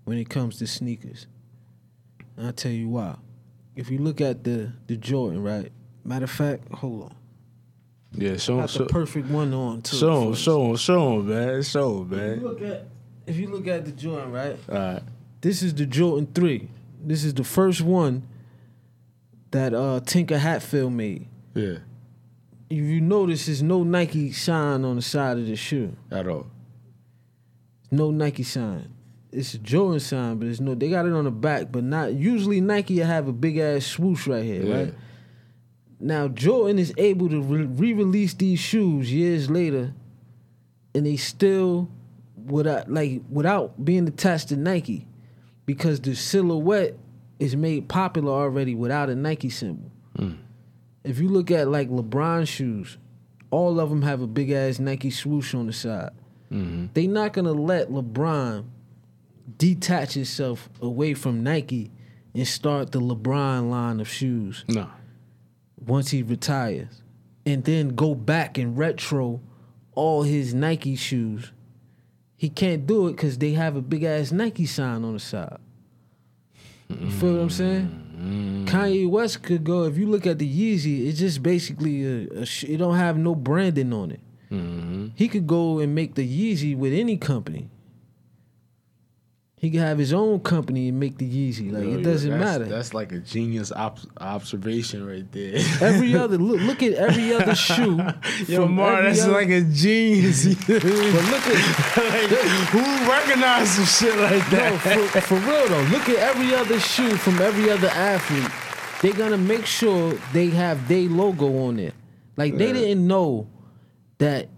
when 0.03 0.17
it 0.17 0.29
comes 0.29 0.57
to 0.59 0.67
sneakers. 0.67 1.27
And 2.35 2.47
I'll 2.47 2.53
tell 2.53 2.71
you 2.71 2.89
why. 2.89 3.15
If 3.75 3.89
you 3.89 3.97
look 3.99 4.21
at 4.21 4.43
the 4.43 4.71
the 4.87 4.97
Jordan, 4.97 5.41
right? 5.43 5.71
Matter 6.03 6.25
of 6.25 6.31
fact, 6.31 6.71
hold 6.73 7.03
on. 7.03 7.15
Yeah, 8.13 8.35
show 8.37 8.57
Got 8.59 8.69
show, 8.69 8.79
the 8.79 8.85
perfect 8.89 9.29
one 9.29 9.53
on 9.53 9.81
too. 9.83 9.95
show 9.95 10.27
him, 10.29 10.33
show 10.35 10.69
him, 10.71 10.75
show 10.75 11.19
him, 11.19 11.29
man, 11.29 11.63
show 11.63 12.01
him, 12.01 12.13
If 12.13 12.37
you 12.41 12.47
look 12.47 12.61
at 12.61 12.87
if 13.27 13.37
you 13.37 13.49
look 13.49 13.67
at 13.67 13.85
the 13.85 13.91
Jordan, 13.91 14.31
right? 14.31 14.57
All 14.67 14.75
right. 14.75 15.03
This 15.39 15.63
is 15.63 15.73
the 15.73 15.85
Jordan 15.85 16.27
3. 16.33 16.67
This 17.03 17.23
is 17.23 17.33
the 17.33 17.43
first 17.43 17.81
one 17.81 18.27
that 19.51 19.73
uh 19.73 20.01
Tinker 20.05 20.37
Hatfield 20.37 20.91
made. 20.93 21.27
Yeah, 21.53 21.77
If 22.69 22.77
you 22.77 23.01
notice, 23.01 23.45
there's 23.45 23.61
no 23.63 23.83
Nike 23.83 24.31
sign 24.33 24.83
on 24.85 24.97
the 24.97 25.01
side 25.01 25.37
of 25.37 25.45
the 25.45 25.55
shoe. 25.55 25.95
at 26.11 26.27
all. 26.27 26.47
No 27.91 28.11
Nike 28.11 28.43
sign. 28.43 28.93
It's 29.31 29.53
a 29.53 29.57
Jordan 29.59 29.99
sign, 29.99 30.37
but 30.37 30.47
it's 30.49 30.59
no. 30.59 30.75
They 30.75 30.89
got 30.89 31.05
it 31.05 31.13
on 31.13 31.23
the 31.23 31.31
back, 31.31 31.71
but 31.71 31.83
not. 31.83 32.13
Usually 32.13 32.59
Nike 32.59 32.97
have 32.99 33.27
a 33.27 33.31
big 33.33 33.57
ass 33.57 33.85
swoosh 33.85 34.27
right 34.27 34.43
here, 34.43 34.63
Yeah. 34.65 34.75
right? 34.75 34.93
Now 35.99 36.27
Jordan 36.27 36.79
is 36.79 36.93
able 36.97 37.29
to 37.29 37.41
re- 37.41 37.65
re-release 37.65 38.33
these 38.33 38.59
shoes 38.59 39.11
years 39.13 39.49
later, 39.49 39.93
and 40.95 41.05
they 41.05 41.15
still 41.15 41.89
without 42.45 42.91
like 42.91 43.21
without 43.29 43.83
being 43.85 44.07
attached 44.07 44.49
to 44.49 44.57
Nike, 44.57 45.05
because 45.65 45.99
the 46.01 46.15
silhouette 46.15 46.97
is 47.39 47.55
made 47.55 47.87
popular 47.87 48.31
already 48.31 48.75
without 48.75 49.09
a 49.09 49.15
Nike 49.15 49.49
symbol. 49.49 49.89
Hmm. 50.17 50.31
If 51.03 51.19
you 51.19 51.29
look 51.29 51.49
at 51.51 51.67
like 51.69 51.89
LeBron 51.89 52.47
shoes, 52.47 52.97
all 53.49 53.79
of 53.79 53.89
them 53.89 54.01
have 54.01 54.21
a 54.21 54.27
big 54.27 54.51
ass 54.51 54.77
Nike 54.79 55.09
swoosh 55.09 55.53
on 55.55 55.67
the 55.67 55.73
side. 55.73 56.11
Mm-hmm. 56.51 56.87
They 56.93 57.07
not 57.07 57.31
gonna 57.33 57.53
let 57.53 57.89
LeBron 57.89 58.65
detach 59.57 60.13
himself 60.13 60.69
away 60.81 61.13
from 61.13 61.43
Nike 61.43 61.91
and 62.33 62.47
start 62.47 62.91
the 62.91 62.99
LeBron 63.01 63.69
line 63.69 63.99
of 63.99 64.07
shoes 64.07 64.63
No. 64.67 64.89
once 65.85 66.11
he 66.11 66.23
retires, 66.23 67.01
and 67.45 67.63
then 67.63 67.89
go 67.89 68.15
back 68.15 68.57
and 68.57 68.77
retro 68.77 69.41
all 69.93 70.23
his 70.23 70.53
Nike 70.53 70.95
shoes. 70.95 71.51
He 72.37 72.49
can't 72.49 72.87
do 72.87 73.07
it 73.07 73.11
because 73.11 73.37
they 73.37 73.51
have 73.53 73.75
a 73.75 73.81
big 73.81 74.03
ass 74.03 74.31
Nike 74.31 74.65
sign 74.65 75.03
on 75.03 75.13
the 75.13 75.19
side. 75.19 75.57
You 76.89 77.09
feel 77.11 77.33
what 77.33 77.41
I'm 77.41 77.49
saying? 77.49 77.87
Mm-hmm. 78.17 78.65
Kanye 78.65 79.09
West 79.09 79.43
could 79.43 79.63
go. 79.63 79.83
If 79.83 79.97
you 79.97 80.07
look 80.07 80.27
at 80.27 80.39
the 80.39 80.47
Yeezy, 80.47 81.07
it's 81.07 81.19
just 81.19 81.41
basically 81.41 82.03
a, 82.03 82.41
a 82.41 82.45
sh- 82.45 82.65
it 82.65 82.77
don't 82.77 82.95
have 82.95 83.17
no 83.17 83.33
branding 83.35 83.93
on 83.93 84.11
it. 84.11 84.19
Mm-hmm. 84.51 85.07
He 85.15 85.27
could 85.27 85.47
go 85.47 85.79
and 85.79 85.95
make 85.95 86.15
the 86.15 86.27
Yeezy 86.27 86.75
with 86.75 86.93
any 86.93 87.17
company. 87.17 87.69
He 89.61 89.69
could 89.69 89.81
have 89.81 89.99
his 89.99 90.11
own 90.11 90.39
company 90.39 90.89
and 90.89 90.99
make 90.99 91.19
the 91.19 91.29
Yeezy. 91.29 91.71
Like 91.71 91.83
Yo, 91.83 91.99
it 91.99 92.01
doesn't 92.01 92.31
that's- 92.31 92.49
matter. 92.59 92.65
That's 92.65 92.95
like 92.95 93.11
a 93.11 93.19
genius 93.19 93.71
op- 93.71 93.99
observation 94.19 95.05
right 95.05 95.31
there. 95.31 95.53
every 95.79 96.15
other 96.23 96.39
look, 96.39 96.61
look 96.61 96.81
at 96.81 96.93
every 96.93 97.31
other 97.31 97.53
shoe. 97.53 98.01
Yo, 98.47 98.67
Mar, 98.67 99.03
that's 99.03 99.21
other- 99.21 99.33
like 99.33 99.49
a 99.49 99.61
genius. 99.61 100.45
But 100.67 100.83
look 100.83 101.45
at 101.45 101.97
like, 102.09 102.29
who 102.73 102.81
recognized 103.07 103.73
some 103.73 103.85
shit 103.85 104.17
like 104.17 104.51
no, 104.51 104.57
that? 104.57 105.09
for, 105.11 105.21
for 105.21 105.35
real 105.35 105.67
though. 105.67 105.83
Look 105.91 106.09
at 106.09 106.17
every 106.17 106.55
other 106.55 106.79
shoe 106.79 107.15
from 107.17 107.39
every 107.39 107.69
other 107.69 107.89
athlete. 107.89 108.49
They're 109.03 109.13
gonna 109.13 109.37
make 109.37 109.67
sure 109.67 110.13
they 110.33 110.47
have 110.47 110.87
their 110.87 111.07
logo 111.07 111.67
on 111.67 111.77
it. 111.77 111.93
Like 112.35 112.57
they 112.57 112.73
didn't 112.73 113.05
know 113.05 113.47
that 114.17 114.49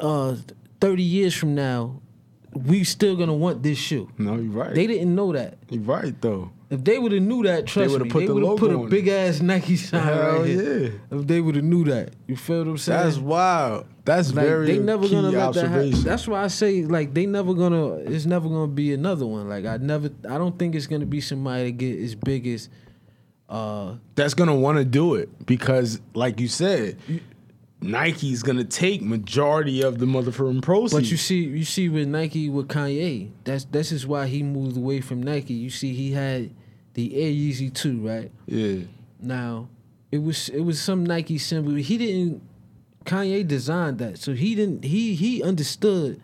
uh, 0.00 0.34
thirty 0.80 1.04
years 1.04 1.32
from 1.32 1.54
now 1.54 2.02
we 2.54 2.84
still 2.84 3.16
gonna 3.16 3.34
want 3.34 3.62
this 3.62 3.78
shoe. 3.78 4.10
No, 4.18 4.34
you're 4.36 4.52
right. 4.52 4.74
They 4.74 4.86
didn't 4.86 5.14
know 5.14 5.32
that. 5.32 5.58
you're 5.70 5.82
right 5.82 6.14
though. 6.20 6.50
If 6.70 6.84
they 6.84 6.98
would 6.98 7.12
have 7.12 7.22
knew 7.22 7.44
that, 7.44 7.66
trust 7.66 7.92
would've 7.92 8.08
me, 8.08 8.10
put 8.10 8.20
they 8.26 8.28
would 8.30 8.44
have 8.44 8.58
put 8.58 8.70
a 8.72 8.78
big 8.88 9.08
ass 9.08 9.40
Nike 9.40 9.76
sign 9.76 10.02
Hell 10.02 10.38
right 10.40 10.46
here. 10.46 10.82
yeah. 11.10 11.18
If 11.18 11.26
they 11.26 11.40
would 11.40 11.54
have 11.54 11.64
knew 11.64 11.84
that, 11.84 12.12
you 12.26 12.36
feel 12.36 12.58
what 12.58 12.66
I'm 12.68 12.76
saying? 12.78 13.04
That's 13.04 13.16
wild. 13.16 13.86
That's 14.04 14.32
Like 14.34 14.44
very 14.46 14.66
they 14.66 14.78
never 14.78 15.08
gonna 15.08 15.30
let 15.30 15.54
that 15.54 15.68
happen. 15.68 16.02
That's 16.02 16.28
why 16.28 16.42
I 16.44 16.48
say 16.48 16.82
like 16.84 17.14
they 17.14 17.24
never 17.26 17.54
gonna. 17.54 17.94
It's 17.96 18.26
never 18.26 18.48
gonna 18.48 18.66
be 18.68 18.92
another 18.92 19.26
one. 19.26 19.48
Like 19.48 19.64
I 19.64 19.78
never. 19.78 20.10
I 20.28 20.36
don't 20.36 20.58
think 20.58 20.74
it's 20.74 20.86
gonna 20.86 21.06
be 21.06 21.20
somebody 21.22 21.64
to 21.64 21.72
get 21.72 21.98
as 22.00 22.14
big 22.14 22.46
as. 22.46 22.68
Uh, 23.48 23.94
that's 24.14 24.34
gonna 24.34 24.54
want 24.54 24.76
to 24.76 24.84
do 24.84 25.14
it 25.14 25.46
because, 25.46 26.00
like 26.12 26.38
you 26.38 26.48
said, 26.48 26.98
Nike's 27.80 28.42
gonna 28.42 28.64
take 28.64 29.02
majority 29.02 29.82
of 29.82 29.98
the 29.98 30.06
motherfucking 30.06 30.62
proceeds. 30.62 30.92
but 30.94 31.10
you 31.10 31.16
see, 31.16 31.44
you 31.44 31.64
see 31.64 31.88
with 31.88 32.08
Nike 32.08 32.48
with 32.48 32.68
Kanye, 32.68 33.30
that's 33.44 33.64
that's 33.64 33.90
just 33.90 34.06
why 34.06 34.26
he 34.26 34.42
moved 34.42 34.76
away 34.76 35.00
from 35.00 35.22
Nike. 35.22 35.54
You 35.54 35.70
see, 35.70 35.94
he 35.94 36.12
had 36.12 36.50
the 36.94 37.14
Air 37.16 37.30
Yeezy 37.30 37.72
two, 37.72 38.00
right? 38.06 38.32
yeah, 38.46 38.80
Now, 39.20 39.68
it 40.10 40.18
was 40.18 40.48
it 40.48 40.60
was 40.60 40.80
some 40.80 41.04
Nike 41.06 41.38
symbol. 41.38 41.74
He 41.74 41.98
didn't. 41.98 42.42
Kanye 43.04 43.46
designed 43.46 43.98
that, 43.98 44.18
so 44.18 44.34
he 44.34 44.54
didn't. 44.54 44.84
He 44.84 45.14
he 45.14 45.42
understood 45.42 46.20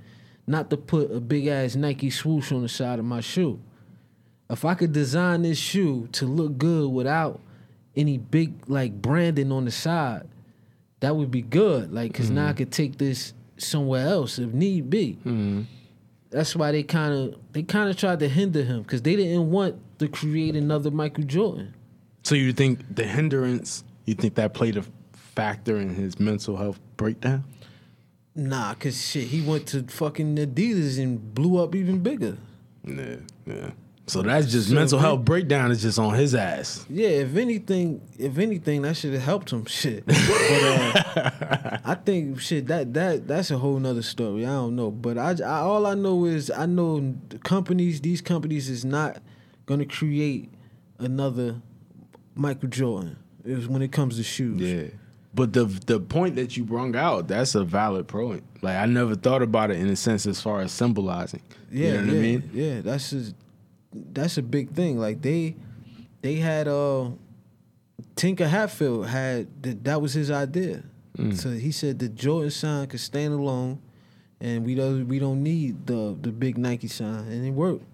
not 0.46 0.68
to 0.70 0.76
put 0.76 1.11
a 1.11 1.20
big 1.20 1.46
ass 1.46 1.76
Nike 1.76 2.11
swoosh 2.11 2.52
on 2.52 2.62
the 2.62 2.68
side 2.68 2.98
of 2.98 3.05
my 3.05 3.20
shoe. 3.20 3.61
If 4.50 4.64
I 4.64 4.74
could 4.74 4.92
design 4.92 5.42
this 5.42 5.57
shoe 5.57 6.09
to 6.12 6.26
look 6.26 6.59
good 6.59 6.90
without 6.90 7.40
any 7.96 8.18
big 8.18 8.68
like 8.68 9.00
branding 9.00 9.50
on 9.50 9.64
the 9.64 9.70
side, 9.70 10.26
that 11.05 11.14
would 11.16 11.30
be 11.30 11.42
good. 11.42 11.92
Like, 11.92 12.12
because 12.12 12.30
now 12.30 12.46
I 12.46 12.48
mm-hmm. 12.48 12.57
could 12.57 12.72
take 12.72 12.96
this 12.96 13.34
somewhere 13.59 14.09
else 14.09 14.38
if 14.38 14.55
need 14.55 14.88
be. 14.88 15.18
Mm-hmm. 15.20 15.62
That's 16.30 16.57
why 16.57 16.72
they 16.72 16.82
kind 16.82 17.12
of 17.12 17.38
they 17.52 17.62
kind 17.62 17.90
of 17.90 17.96
tried 17.98 18.20
to 18.20 18.28
hinder 18.28 18.64
him 18.64 18.82
because 18.82 19.02
they 19.02 19.14
didn't 19.14 19.50
want 19.50 19.78
to 19.98 20.09
create 20.09 20.57
another 20.57 20.90
Michael 20.90 21.24
Jordan. 21.24 21.74
So 22.22 22.34
you 22.34 22.55
think 22.55 22.80
the 22.94 23.05
hindrance? 23.05 23.84
You 24.07 24.14
think 24.14 24.34
that 24.36 24.55
played 24.55 24.78
a 24.78 24.84
factor 25.12 25.76
in 25.76 25.94
his 25.94 26.18
mental 26.18 26.57
health 26.57 26.80
breakdown? 26.96 27.44
Nah, 28.34 28.74
cause 28.74 29.00
shit, 29.00 29.24
he 29.24 29.42
went 29.42 29.68
to 29.68 29.84
fucking 29.84 30.36
Adidas 30.36 30.98
and 31.00 31.34
blew 31.34 31.62
up 31.62 31.74
even 31.74 32.00
bigger. 32.00 32.38
Yeah, 32.82 33.16
yeah. 33.46 33.70
So 34.07 34.20
that's 34.20 34.52
just 34.52 34.68
So 34.68 34.74
mental 34.74 34.98
health 34.98 35.24
breakdown 35.24 35.70
is 35.70 35.80
just 35.80 35.98
on 35.98 36.14
his 36.14 36.34
ass. 36.34 36.84
Yeah, 36.90 37.09
if 37.09 37.36
anything, 37.36 38.02
if 38.18 38.36
anything, 38.36 38.82
that 38.82 38.96
should 38.96 39.14
have 39.14 39.22
helped 39.22 39.50
him. 39.50 39.64
Shit, 39.74 40.05
but 40.07 40.16
uh, 40.18 41.78
I 41.84 41.94
think 41.94 42.40
shit 42.40 42.66
that 42.66 42.92
that 42.94 43.26
that's 43.26 43.50
a 43.50 43.57
whole 43.57 43.78
nother 43.78 44.02
story. 44.02 44.44
I 44.44 44.50
don't 44.50 44.76
know, 44.76 44.90
but 44.90 45.16
I, 45.16 45.34
I 45.42 45.61
all 45.61 45.86
I 45.86 45.94
know 45.94 46.26
is 46.26 46.50
I 46.50 46.66
know 46.66 47.14
the 47.30 47.38
companies. 47.38 48.02
These 48.02 48.20
companies 48.20 48.68
is 48.68 48.84
not 48.84 49.22
gonna 49.64 49.86
create 49.86 50.52
another 50.98 51.62
Michael 52.34 52.68
Jordan. 52.68 53.16
Is 53.44 53.68
when 53.68 53.82
it 53.82 53.92
comes 53.92 54.16
to 54.16 54.22
shoes. 54.22 54.61
Yeah. 54.61 54.88
But 55.34 55.52
the 55.52 55.64
the 55.64 55.98
point 55.98 56.36
that 56.36 56.57
you 56.57 56.64
brung 56.64 56.94
out, 56.94 57.28
that's 57.28 57.55
a 57.55 57.64
valid 57.64 58.07
point. 58.07 58.44
Like 58.62 58.76
I 58.76 58.86
never 58.86 59.14
thought 59.14 59.42
about 59.42 59.70
it 59.70 59.78
in 59.78 59.88
a 59.88 59.96
sense 59.96 60.26
as 60.26 60.40
far 60.40 60.61
as 60.61 60.72
symbolizing. 60.72 61.42
Yeah, 61.70 61.86
you 61.86 61.92
know 61.92 61.98
what 61.98 62.07
yeah, 62.07 62.12
I 62.12 62.22
mean? 62.22 62.50
Yeah, 62.52 62.80
that's 62.82 63.11
just, 63.11 63.34
that's 64.12 64.38
a 64.38 64.42
big 64.42 64.72
thing. 64.72 64.99
Like 64.99 65.22
they 65.22 65.57
they 66.22 66.36
had 66.36 66.68
uh 66.68 67.11
Tinker 68.16 68.49
Hatfield 68.49 69.07
had 69.07 69.62
that 69.62 69.84
that 69.84 70.01
was 70.01 70.14
his 70.14 70.30
idea. 70.30 70.82
Mm. 71.16 71.36
So 71.36 71.51
he 71.51 71.70
said 71.70 71.99
the 71.99 72.09
Jordan 72.09 72.51
sign 72.51 72.86
could 72.88 73.01
stand 73.01 73.34
alone 73.34 73.80
and 74.40 74.64
we 74.64 74.74
don't 74.74 75.07
we 75.09 75.18
don't 75.18 75.42
need 75.42 75.86
the 75.86 76.16
the 76.20 76.30
big 76.30 76.59
Nike 76.59 76.88
sign 76.88 77.26
and 77.28 77.47
it 77.47 77.51
worked. 77.51 77.84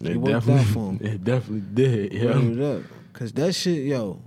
It, 0.00 0.16
worked 0.16 0.34
out 0.34 0.46
definitely, 0.46 0.72
for 0.72 0.90
him. 0.90 0.98
it 1.00 1.24
definitely 1.24 1.64
did. 1.74 2.12
Yeah. 2.12 2.38
It. 2.38 2.84
Cause 3.12 3.32
that 3.32 3.52
shit, 3.54 3.84
yo, 3.84 4.20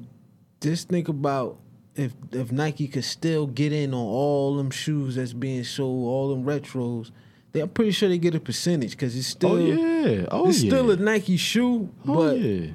just 0.59 0.89
think 0.89 1.07
about 1.07 1.57
if 1.95 2.13
if 2.31 2.51
Nike 2.51 2.87
could 2.87 3.05
still 3.05 3.47
get 3.47 3.71
in 3.71 3.93
on 3.93 4.05
all 4.05 4.57
them 4.57 4.69
shoes 4.69 5.15
that's 5.15 5.33
being 5.33 5.63
sold, 5.63 6.07
all 6.07 6.29
them 6.29 6.43
retros, 6.43 7.11
they, 7.53 7.59
I'm 7.61 7.69
pretty 7.69 7.91
sure 7.91 8.07
they 8.09 8.17
get 8.17 8.35
a 8.35 8.39
percentage 8.39 8.91
because 8.91 9.15
it's 9.15 9.27
still 9.27 9.51
Oh 9.53 9.57
yeah. 9.57 10.25
Oh 10.31 10.49
it's 10.49 10.63
yeah. 10.63 10.69
still 10.71 10.91
a 10.91 10.95
Nike 10.95 11.37
shoe, 11.37 11.89
oh 12.07 12.13
but 12.15 12.39
yeah. 12.39 12.71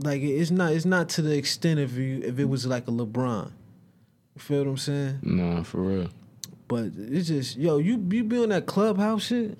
like 0.00 0.22
it's 0.22 0.50
not 0.50 0.72
it's 0.72 0.84
not 0.84 1.08
to 1.10 1.22
the 1.22 1.36
extent 1.36 1.80
of 1.80 1.96
you 1.96 2.20
if 2.24 2.38
it 2.38 2.46
was 2.46 2.66
like 2.66 2.88
a 2.88 2.90
LeBron. 2.90 3.50
You 4.34 4.40
feel 4.40 4.64
what 4.64 4.70
I'm 4.70 4.76
saying? 4.76 5.18
Nah, 5.22 5.62
for 5.62 5.78
real. 5.82 6.08
But 6.68 6.90
it's 6.96 7.28
just 7.28 7.56
yo, 7.56 7.78
you 7.78 8.04
you 8.10 8.24
be 8.24 8.42
on 8.42 8.50
that 8.50 8.66
clubhouse 8.66 9.24
shit. 9.26 9.56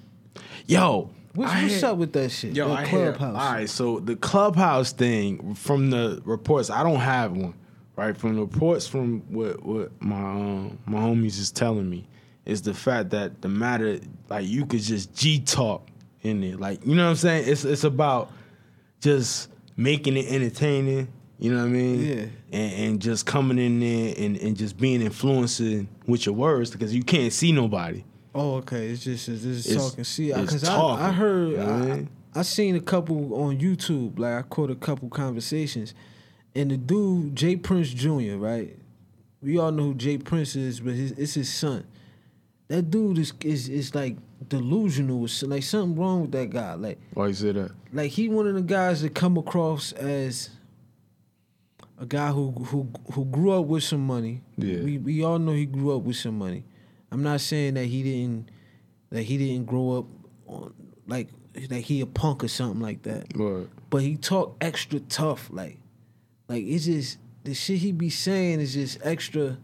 Yo, 0.67 1.11
What's, 1.35 1.53
what's 1.55 1.75
had- 1.81 1.85
up 1.85 1.99
with 1.99 2.13
that 2.15 2.31
shit? 2.31 2.55
Yo, 2.55 2.69
that 2.69 2.79
I 2.79 2.87
hear, 2.87 3.13
clubhouse. 3.13 3.43
all 3.47 3.53
right, 3.53 3.69
so 3.69 4.01
the 4.01 4.17
clubhouse 4.17 4.93
thing 4.93 5.55
from 5.55 5.91
the 5.91 6.21
reports, 6.25 6.71
I 6.71 6.83
don't 6.83 6.97
have 7.01 7.33
one. 7.37 7.55
Right 7.97 8.17
from 8.17 8.37
the 8.37 8.43
reports 8.43 8.87
from 8.87 9.21
what 9.29 9.61
what 9.65 9.91
my 10.01 10.17
um, 10.21 10.79
my 10.87 11.01
homies 11.01 11.39
is 11.41 11.51
telling 11.51 11.89
me 11.91 12.07
is 12.49 12.63
the 12.63 12.75
fact 12.75 13.11
that 13.11 13.43
the 13.43 13.49
matter 13.49 14.01
like 14.29 14.49
you 14.49 14.67
could 14.67 14.81
just 14.81 15.15
G 15.15 15.39
talk 15.39 15.87
in 16.23 16.41
there, 16.41 16.57
like 16.57 16.85
you 16.85 16.97
know 16.97 17.05
what 17.05 17.11
I'm 17.11 17.17
saying. 17.17 17.45
It's 17.47 17.65
it's 17.65 17.85
about 17.85 18.33
just 19.01 19.51
making 19.77 20.17
it 20.17 20.27
entertaining. 20.33 21.09
You 21.39 21.53
know 21.53 21.59
what 21.59 21.67
I 21.67 21.69
mean? 21.69 22.01
Yeah. 22.05 22.25
And, 22.51 22.73
and 22.73 23.01
just 23.01 23.25
coming 23.27 23.59
in 23.59 23.79
there 23.79 24.13
and, 24.19 24.37
and 24.39 24.57
just 24.57 24.77
being 24.77 25.03
influencing 25.03 25.87
with 26.07 26.27
your 26.27 26.35
words 26.35 26.73
because 26.73 26.93
you 26.93 27.05
can't 27.05 27.33
see 27.33 27.53
nobody. 27.53 28.03
Oh, 28.35 28.55
okay. 28.57 28.89
It's 28.89 29.05
just 29.05 29.29
it's 29.29 29.43
just 29.43 29.69
It's- 29.69 29.91
talking. 29.91 30.05
See, 30.05 30.33
because 30.33 30.65
I, 30.65 30.81
I 30.81 31.13
heard 31.13 31.51
you 31.51 31.57
know 31.59 32.07
I? 32.35 32.41
I 32.41 32.43
seen 32.43 32.77
a 32.77 32.81
couple 32.81 33.35
on 33.35 33.59
YouTube. 33.59 34.19
Like 34.19 34.33
I 34.45 34.49
caught 34.49 34.71
a 34.71 34.75
couple 34.75 35.09
conversations, 35.11 35.93
and 36.55 36.71
the 36.71 36.77
dude 36.79 37.37
Jay 37.37 37.57
Prince 37.57 37.91
Jr. 37.91 38.37
Right, 38.37 38.77
we 39.43 39.59
all 39.59 39.71
know 39.71 39.85
who 39.85 39.95
Jay 39.95 40.17
Prince 40.19 40.57
is, 40.57 40.81
but 40.81 40.95
his, 40.95 41.13
it's 41.13 41.35
his 41.35 41.53
son. 41.53 41.85
That 42.69 42.91
dude 42.91 43.19
is 43.19 43.33
is 43.43 43.69
is 43.69 43.95
like 43.95 44.17
delusional. 44.49 45.25
It's 45.25 45.43
like 45.43 45.63
something 45.63 45.99
wrong 45.99 46.23
with 46.23 46.33
that 46.33 46.51
guy. 46.51 46.75
Like 46.75 46.99
Why 47.15 47.29
you 47.29 47.35
say 47.35 47.53
that? 47.53 47.73
like 47.93 48.11
he 48.11 48.29
one 48.29 48.47
of 48.47 48.55
the 48.55 48.63
guys 48.63 49.03
that 49.03 49.15
come 49.15 49.37
across 49.39 49.93
as 49.93 50.51
a 51.99 52.07
guy 52.07 52.31
who 52.31 52.51
who 52.53 52.89
who 53.13 53.25
grew 53.25 53.53
up 53.53 53.67
with 53.67 53.85
some 53.85 54.07
money. 54.07 54.43
Yeah. 54.57 54.81
We 54.83 54.99
we 54.99 55.25
all 55.25 55.39
know 55.39 55.53
he 55.53 55.67
grew 55.67 55.97
up 55.97 56.03
with 56.03 56.17
some 56.17 56.39
money. 56.39 56.65
I'm 57.11 57.23
not 57.23 57.41
saying 57.41 57.75
that 57.75 57.87
he 57.87 58.03
didn't 58.03 58.51
that 59.11 59.23
he 59.23 59.39
didn't 59.39 59.67
grow 59.67 59.99
up 59.99 60.05
on 60.47 60.75
like 61.07 61.29
like 61.71 61.85
he 61.85 62.03
a 62.03 62.07
punk 62.07 62.45
or 62.45 62.49
something 62.49 62.81
like 62.81 63.03
that. 63.05 63.35
Word. 63.37 63.71
But 63.91 64.03
he 64.03 64.17
talk 64.17 64.57
extra 64.61 65.01
tough, 65.01 65.49
like 65.51 65.79
like 66.49 66.65
it's 66.65 66.85
just 66.85 67.19
the 67.45 67.55
shit 67.55 67.79
he 67.79 67.93
be 67.93 68.11
saying 68.11 68.61
is 68.61 68.75
just 68.75 68.99
extra. 69.03 69.57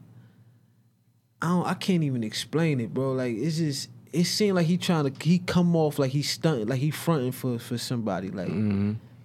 I 1.44 1.48
don't 1.48 1.66
I 1.66 1.74
can't 1.74 2.02
even 2.02 2.24
explain 2.24 2.80
it, 2.80 2.94
bro. 2.94 3.12
Like 3.12 3.36
it's 3.36 3.58
just 3.58 3.90
it 4.14 4.24
seemed 4.24 4.56
like 4.56 4.66
he 4.66 4.78
trying 4.78 5.12
to 5.12 5.24
he 5.24 5.38
come 5.40 5.76
off 5.76 5.98
like 5.98 6.10
he 6.10 6.22
stunting 6.22 6.68
like 6.68 6.80
he 6.80 6.90
fronting 6.90 7.32
for 7.32 7.58
for 7.58 7.76
somebody 7.76 8.30
like 8.30 8.48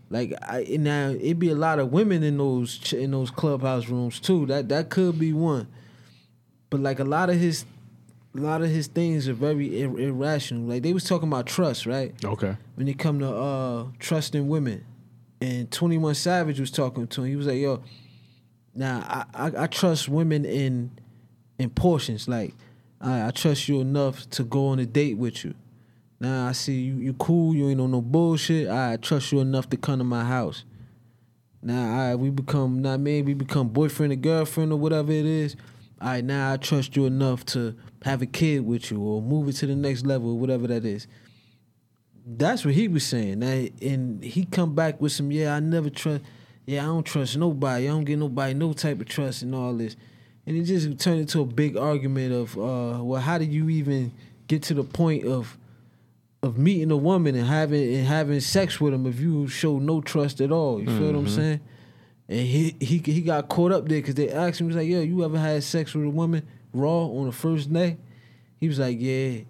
like 0.09 0.33
I 0.41 0.63
and 0.63 0.83
now 0.83 1.09
it 1.09 1.39
be 1.39 1.49
a 1.49 1.55
lot 1.55 1.79
of 1.79 1.93
women 1.93 2.21
in 2.23 2.37
those 2.37 2.91
in 2.91 3.11
those 3.11 3.31
clubhouse 3.31 3.87
rooms 3.87 4.19
too. 4.19 4.45
That 4.47 4.67
that 4.67 4.89
could 4.89 5.17
be 5.17 5.31
one, 5.31 5.67
but 6.69 6.81
like 6.81 6.99
a 6.99 7.05
lot 7.05 7.29
of 7.29 7.37
his 7.37 7.63
a 8.35 8.39
lot 8.39 8.61
of 8.61 8.69
his 8.69 8.87
things 8.87 9.29
are 9.29 9.33
very 9.33 9.81
ir- 9.81 9.97
irrational. 9.99 10.63
Like 10.63 10.83
they 10.83 10.91
was 10.91 11.05
talking 11.05 11.29
about 11.29 11.45
trust, 11.47 11.85
right? 11.85 12.13
Okay. 12.25 12.57
when 12.75 12.87
it 12.89 12.99
come 12.99 13.19
to 13.19 13.33
uh 13.33 13.85
trusting 13.99 14.47
women. 14.49 14.83
And 15.41 15.71
Twenty 15.71 15.97
One 15.97 16.15
Savage 16.15 16.59
was 16.59 16.69
talking 16.69 17.07
to 17.07 17.21
him. 17.23 17.29
He 17.29 17.37
was 17.37 17.47
like, 17.47 17.59
"Yo, 17.59 17.81
now 18.75 19.25
I, 19.33 19.47
I, 19.47 19.63
I 19.63 19.67
trust 19.67 20.09
women 20.09 20.43
in 20.43 20.91
in 21.59 21.69
portions. 21.69 22.27
Like 22.27 22.55
I, 22.99 23.27
I 23.27 23.31
trust 23.31 23.69
you 23.69 23.81
enough 23.81 24.27
to 24.31 24.43
go 24.43 24.67
on 24.69 24.79
a 24.79 24.85
date 24.85 25.17
with 25.17 25.43
you. 25.45 25.53
Now 26.19 26.47
I 26.47 26.53
see 26.53 26.81
you 26.81 26.95
you 26.95 27.13
cool, 27.13 27.53
you 27.53 27.69
ain't 27.69 27.79
on 27.79 27.91
no 27.91 28.01
bullshit. 28.01 28.69
I 28.69 28.97
trust 28.97 29.31
you 29.31 29.39
enough 29.41 29.69
to 29.69 29.77
come 29.77 29.99
to 29.99 30.03
my 30.03 30.23
house. 30.23 30.63
Now 31.61 32.11
I 32.11 32.15
we 32.15 32.31
become 32.31 32.81
not 32.81 32.99
maybe 32.99 33.33
we 33.33 33.33
become 33.35 33.67
boyfriend 33.67 34.13
and 34.13 34.23
girlfriend 34.23 34.71
or 34.71 34.79
whatever 34.79 35.11
it 35.11 35.25
is. 35.25 35.55
Right, 36.01 36.23
now 36.23 36.53
I 36.53 36.57
trust 36.57 36.95
you 36.95 37.05
enough 37.05 37.45
to 37.47 37.75
have 38.03 38.21
a 38.21 38.25
kid 38.25 38.65
with 38.65 38.89
you 38.89 39.01
or 39.01 39.21
move 39.21 39.49
it 39.49 39.53
to 39.57 39.65
the 39.67 39.75
next 39.75 40.05
level 40.05 40.31
or 40.31 40.37
whatever 40.39 40.65
that 40.67 40.85
is. 40.85 41.07
That's 42.25 42.63
what 42.63 42.73
he 42.73 42.87
was 42.87 43.05
saying. 43.05 43.39
Now, 43.39 43.65
and 43.81 44.23
he 44.23 44.45
come 44.45 44.75
back 44.75 45.01
with 45.01 45.11
some, 45.11 45.29
yeah, 45.29 45.55
I 45.55 45.59
never 45.59 45.89
trust, 45.89 46.23
yeah, 46.65 46.83
I 46.83 46.85
don't 46.85 47.05
trust 47.05 47.35
nobody. 47.35 47.85
I 47.85 47.87
don't 47.89 48.05
get 48.05 48.17
nobody 48.17 48.53
no 48.53 48.71
type 48.71 49.01
of 49.01 49.07
trust 49.07 49.41
and 49.41 49.53
all 49.53 49.73
this. 49.73 49.97
And 50.49 50.57
it 50.57 50.63
just 50.63 50.97
turned 50.97 51.19
into 51.19 51.41
a 51.41 51.45
big 51.45 51.77
argument 51.77 52.33
of, 52.33 52.57
uh, 52.57 53.03
well, 53.03 53.21
how 53.21 53.37
did 53.37 53.53
you 53.53 53.69
even 53.69 54.11
get 54.47 54.63
to 54.63 54.73
the 54.73 54.83
point 54.83 55.25
of 55.25 55.55
of 56.41 56.57
meeting 56.57 56.89
a 56.89 56.97
woman 56.97 57.35
and 57.35 57.45
having 57.45 57.93
and 57.93 58.07
having 58.07 58.39
sex 58.39 58.81
with 58.81 58.91
him 58.91 59.05
if 59.05 59.19
you 59.19 59.47
show 59.47 59.77
no 59.77 60.01
trust 60.01 60.41
at 60.41 60.51
all? 60.51 60.81
You 60.81 60.87
feel 60.87 61.05
what 61.05 61.15
I'm 61.15 61.27
saying? 61.27 61.59
And 62.27 62.39
he 62.39 62.75
he 62.79 62.97
he 62.97 63.21
got 63.21 63.47
caught 63.47 63.71
up 63.71 63.87
there 63.87 63.99
because 63.99 64.15
they 64.15 64.31
asked 64.31 64.59
him, 64.59 64.65
he 64.65 64.75
was 64.75 64.75
like, 64.77 64.87
"Yo, 64.87 65.01
you 65.01 65.23
ever 65.23 65.37
had 65.37 65.61
sex 65.61 65.93
with 65.93 66.05
a 66.05 66.09
woman 66.09 66.47
raw 66.73 67.05
on 67.05 67.27
the 67.27 67.31
first 67.31 67.69
night? 67.69 67.99
He 68.59 68.67
was 68.67 68.79
like, 68.79 68.97
"Yeah." 68.99 69.41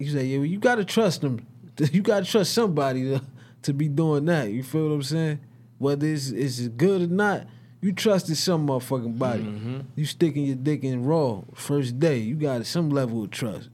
He 0.00 0.04
was 0.04 0.16
like, 0.16 0.26
"Yeah, 0.26 0.38
well, 0.38 0.46
you 0.46 0.58
gotta 0.58 0.84
trust 0.84 1.20
them. 1.20 1.46
You 1.92 2.02
gotta 2.02 2.26
trust 2.26 2.54
somebody 2.54 3.04
to, 3.04 3.22
to 3.62 3.72
be 3.72 3.88
doing 3.88 4.24
that. 4.24 4.50
You 4.50 4.64
feel 4.64 4.88
what 4.88 4.94
I'm 4.94 5.02
saying? 5.04 5.38
Whether 5.78 6.08
it's 6.08 6.30
it's 6.30 6.66
good 6.66 7.02
or 7.02 7.06
not, 7.06 7.46
you 7.80 7.92
trusted 7.92 8.36
some 8.36 8.66
motherfucking 8.66 9.18
body. 9.18 9.42
Mm-hmm. 9.42 9.78
You 9.96 10.04
sticking 10.04 10.44
your 10.44 10.56
dick 10.56 10.84
in 10.84 11.04
raw 11.04 11.42
first 11.54 11.98
day. 11.98 12.18
You 12.18 12.34
got 12.36 12.64
some 12.66 12.90
level 12.90 13.24
of 13.24 13.30
trust. 13.30 13.68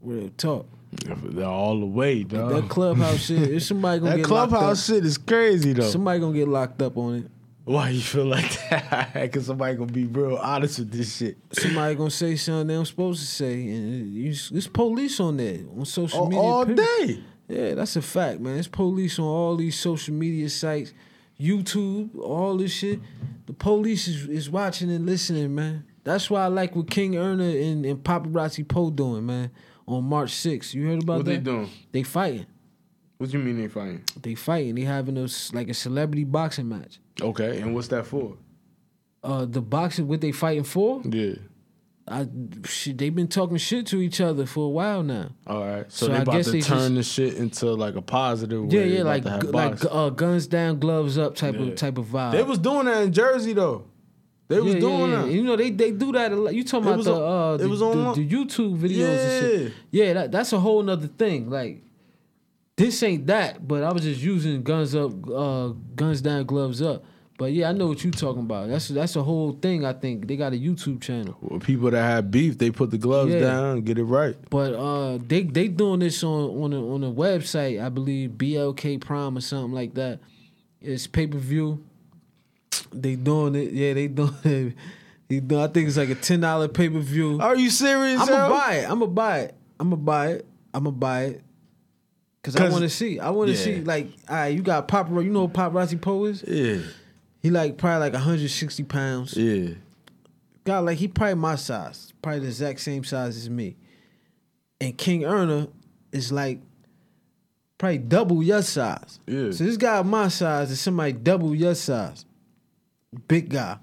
Real 0.00 0.30
talk. 0.36 0.66
They're 1.06 1.44
all 1.46 1.80
the 1.80 1.86
way, 1.86 2.22
dog. 2.24 2.50
That 2.52 2.68
clubhouse 2.68 3.20
shit. 3.26 3.50
If 3.50 3.62
somebody 3.62 4.00
gonna 4.00 4.10
That 4.12 4.16
get 4.18 4.28
locked 4.30 4.50
clubhouse 4.50 4.86
shit 4.86 5.04
is 5.06 5.16
crazy 5.16 5.72
though. 5.72 5.88
somebody 5.88 6.20
gonna 6.20 6.34
get 6.34 6.48
locked 6.48 6.82
up 6.82 6.96
on 6.98 7.14
it. 7.16 7.30
Why 7.64 7.90
you 7.90 8.00
feel 8.00 8.24
like 8.26 8.50
that? 8.70 9.10
Because 9.14 9.46
somebody 9.46 9.76
gonna 9.76 9.92
be 9.92 10.04
real 10.04 10.36
honest 10.36 10.80
with 10.80 10.90
this 10.90 11.16
shit. 11.16 11.38
Somebody 11.52 11.94
gonna 11.94 12.10
say 12.10 12.34
something 12.36 12.66
they 12.66 12.74
don't 12.74 12.84
supposed 12.84 13.20
to 13.20 13.26
say, 13.26 13.68
and 13.68 14.16
it's 14.26 14.66
police 14.66 15.20
on 15.20 15.36
there 15.36 15.60
on 15.78 15.84
social 15.84 16.20
All, 16.20 16.26
media. 16.28 16.40
all 16.42 16.64
period. 16.66 16.76
day. 17.06 17.24
Yeah, 17.48 17.74
that's 17.74 17.94
a 17.96 18.02
fact, 18.02 18.40
man. 18.40 18.58
It's 18.58 18.68
police 18.68 19.18
on 19.18 19.24
all 19.26 19.56
these 19.56 19.78
social 19.78 20.12
media 20.14 20.48
sites, 20.50 20.92
YouTube, 21.40 22.16
all 22.18 22.56
this 22.56 22.72
shit. 22.72 23.00
The 23.46 23.52
police 23.52 24.08
is, 24.08 24.28
is 24.28 24.50
watching 24.50 24.90
and 24.90 25.04
listening, 25.06 25.54
man. 25.54 25.84
That's 26.04 26.30
why 26.30 26.42
I 26.44 26.46
like 26.46 26.74
what 26.74 26.90
King 26.90 27.16
Erna 27.16 27.44
and, 27.44 27.84
and 27.84 28.02
Paparazzi 28.02 28.66
Poe 28.66 28.90
doing, 28.90 29.26
man. 29.26 29.50
On 29.86 30.04
March 30.04 30.32
6th, 30.32 30.74
you 30.74 30.86
heard 30.86 31.02
about 31.02 31.18
What 31.18 31.24
that? 31.26 31.30
they 31.32 31.38
doing? 31.38 31.70
They 31.90 32.02
fighting. 32.04 32.46
What 33.18 33.30
do 33.30 33.38
you 33.38 33.44
mean 33.44 33.60
they 33.60 33.68
fighting? 33.68 34.02
They 34.20 34.34
fighting. 34.34 34.74
They 34.76 34.82
having 34.82 35.16
a 35.18 35.28
like 35.52 35.68
a 35.68 35.74
celebrity 35.74 36.24
boxing 36.24 36.68
match. 36.68 36.98
Okay, 37.20 37.60
and 37.60 37.74
what's 37.74 37.88
that 37.88 38.06
for? 38.06 38.36
Uh, 39.22 39.44
the 39.44 39.60
boxing, 39.60 40.08
what 40.08 40.20
they 40.20 40.32
fighting 40.32 40.64
for? 40.64 41.02
Yeah. 41.04 41.34
I 42.12 42.28
shit, 42.66 42.98
they 42.98 43.08
been 43.10 43.28
talking 43.28 43.56
shit 43.56 43.86
to 43.86 44.00
each 44.02 44.20
other 44.20 44.44
for 44.46 44.66
a 44.66 44.68
while 44.68 45.02
now. 45.02 45.30
All 45.46 45.64
right. 45.64 45.90
So, 45.90 46.06
So 46.06 46.12
they 46.12 46.18
I 46.18 46.22
about 46.22 46.32
guess 46.34 46.44
to 46.46 46.52
they 46.52 46.60
turn 46.60 46.94
the 46.94 47.02
shit 47.02 47.34
into 47.34 47.66
like 47.72 47.94
a 47.96 48.02
positive. 48.02 48.64
Yeah, 48.72 48.80
They 48.80 48.96
yeah, 48.98 49.02
like 49.02 49.24
like 49.24 49.78
uh, 49.90 50.10
guns 50.10 50.46
down, 50.46 50.78
gloves 50.78 51.16
up 51.18 51.34
type 51.34 51.54
Yeah. 51.54 51.62
of 51.68 51.74
type 51.76 51.96
of 51.98 52.06
vibe. 52.06 52.32
They 52.32 52.42
was 52.42 52.58
doing 52.58 52.84
that 52.86 53.02
in 53.02 53.12
Jersey 53.12 53.52
though. 53.54 53.84
They 54.48 54.60
was 54.60 54.74
yeah, 54.74 54.80
doing 54.80 54.98
yeah, 55.10 55.16
yeah. 55.20 55.22
that. 55.22 55.30
You 55.32 55.42
know 55.44 55.56
they 55.56 55.70
they 55.70 55.90
do 55.92 56.12
that 56.12 56.32
a 56.32 56.36
lot. 56.36 56.54
You 56.54 56.62
talking 56.64 56.88
It 56.88 56.92
about 56.92 57.04
the 57.04 57.14
on- 57.14 57.54
uh 57.54 57.56
the, 57.56 57.68
was 57.68 57.80
the, 57.80 57.86
on- 57.86 58.14
the 58.14 58.28
YouTube 58.28 58.78
videos 58.78 59.18
and 59.18 59.40
shit. 59.46 59.72
Yeah. 59.90 60.04
Yeah, 60.04 60.12
that, 60.14 60.32
that's 60.32 60.52
a 60.52 60.60
whole 60.60 60.82
nother 60.82 61.06
thing. 61.06 61.48
Like 61.48 61.82
this 62.76 63.02
ain't 63.02 63.26
that, 63.28 63.66
but 63.66 63.82
I 63.82 63.92
was 63.92 64.02
just 64.02 64.20
using 64.20 64.62
guns 64.62 64.94
up, 64.94 65.12
uh 65.30 65.68
guns 65.94 66.20
down, 66.20 66.44
gloves 66.44 66.82
up. 66.82 67.04
But 67.42 67.52
yeah, 67.54 67.70
I 67.70 67.72
know 67.72 67.88
what 67.88 68.04
you're 68.04 68.12
talking 68.12 68.42
about. 68.42 68.68
That's 68.68 68.86
that's 68.86 69.16
a 69.16 69.22
whole 69.24 69.50
thing. 69.60 69.84
I 69.84 69.94
think 69.94 70.28
they 70.28 70.36
got 70.36 70.52
a 70.52 70.56
YouTube 70.56 71.00
channel. 71.00 71.36
Well, 71.40 71.58
people 71.58 71.90
that 71.90 72.00
have 72.00 72.30
beef, 72.30 72.56
they 72.56 72.70
put 72.70 72.92
the 72.92 72.98
gloves 72.98 73.32
Yeah. 73.32 73.40
down, 73.40 73.80
get 73.80 73.98
it 73.98 74.04
right. 74.04 74.36
But 74.48 74.74
uh, 74.74 75.18
they 75.26 75.42
they 75.42 75.66
doing 75.66 75.98
this 75.98 76.22
on 76.22 76.62
on 76.62 76.72
a, 76.72 76.94
on 76.94 77.02
a 77.02 77.10
website, 77.10 77.84
I 77.84 77.88
believe 77.88 78.30
BLK 78.38 79.00
Prime 79.00 79.36
or 79.36 79.40
something 79.40 79.72
like 79.72 79.94
that. 79.94 80.20
It's 80.80 81.08
pay 81.08 81.26
per 81.26 81.36
view. 81.38 81.82
They 82.92 83.16
doing 83.16 83.56
it, 83.56 83.72
yeah. 83.72 83.92
They 83.94 84.06
doing 84.20 84.32
it. 84.44 85.48
Doing, 85.48 85.62
I 85.62 85.66
think 85.66 85.88
it's 85.88 85.96
like 85.96 86.10
a 86.10 86.14
ten 86.14 86.38
dollar 86.38 86.68
pay 86.68 86.88
per 86.88 87.00
view. 87.00 87.40
Are 87.40 87.56
you 87.56 87.70
serious? 87.70 88.20
I'm 88.20 88.28
gonna 88.28 88.54
buy 88.54 88.74
it. 88.74 88.84
I'm 88.84 89.00
gonna 89.00 89.06
buy 89.08 89.38
it. 89.40 89.54
I'm 89.80 89.86
gonna 89.90 89.96
buy 89.96 90.26
it. 90.28 90.46
I'm 90.72 90.84
gonna 90.84 90.94
buy 90.96 91.22
it. 91.24 91.42
Cause, 92.44 92.54
I 92.54 92.68
want 92.68 92.82
to 92.82 92.88
see. 92.88 93.18
I 93.18 93.30
want 93.30 93.50
to 93.50 93.56
Yeah. 93.56 93.62
see 93.64 93.80
like, 93.82 94.08
all 94.28 94.36
right, 94.36 94.48
you 94.48 94.62
got 94.62 94.86
paparazzi. 94.86 95.24
You 95.24 95.30
know 95.30 95.42
what 95.46 95.52
paparazzi 95.54 96.00
Poe 96.00 96.24
is? 96.26 96.44
Yeah, 96.46 96.78
He 97.42 97.50
like 97.50 97.76
probably 97.76 97.98
like 98.00 98.12
160 98.12 98.84
pounds. 98.84 99.36
yeah. 99.36 99.74
Got 100.64 100.84
like 100.84 100.98
he 100.98 101.08
probably 101.08 101.34
my 101.34 101.56
size, 101.56 102.12
probably 102.22 102.40
the 102.40 102.46
exact 102.46 102.80
same 102.80 103.02
size 103.02 103.36
as 103.36 103.50
me. 103.50 103.76
And 104.80 104.96
King 104.96 105.24
Erna 105.24 105.68
is 106.12 106.30
like 106.30 106.60
probably 107.78 107.98
double 107.98 108.44
your 108.44 108.62
size. 108.62 109.18
Yeah. 109.26 109.50
So 109.50 109.64
this 109.64 109.76
guy 109.76 110.00
my 110.02 110.28
size 110.28 110.70
is 110.70 110.80
somebody 110.80 111.14
double 111.14 111.52
your 111.52 111.74
size. 111.74 112.24
Big 113.26 113.48
guy. 113.48 113.78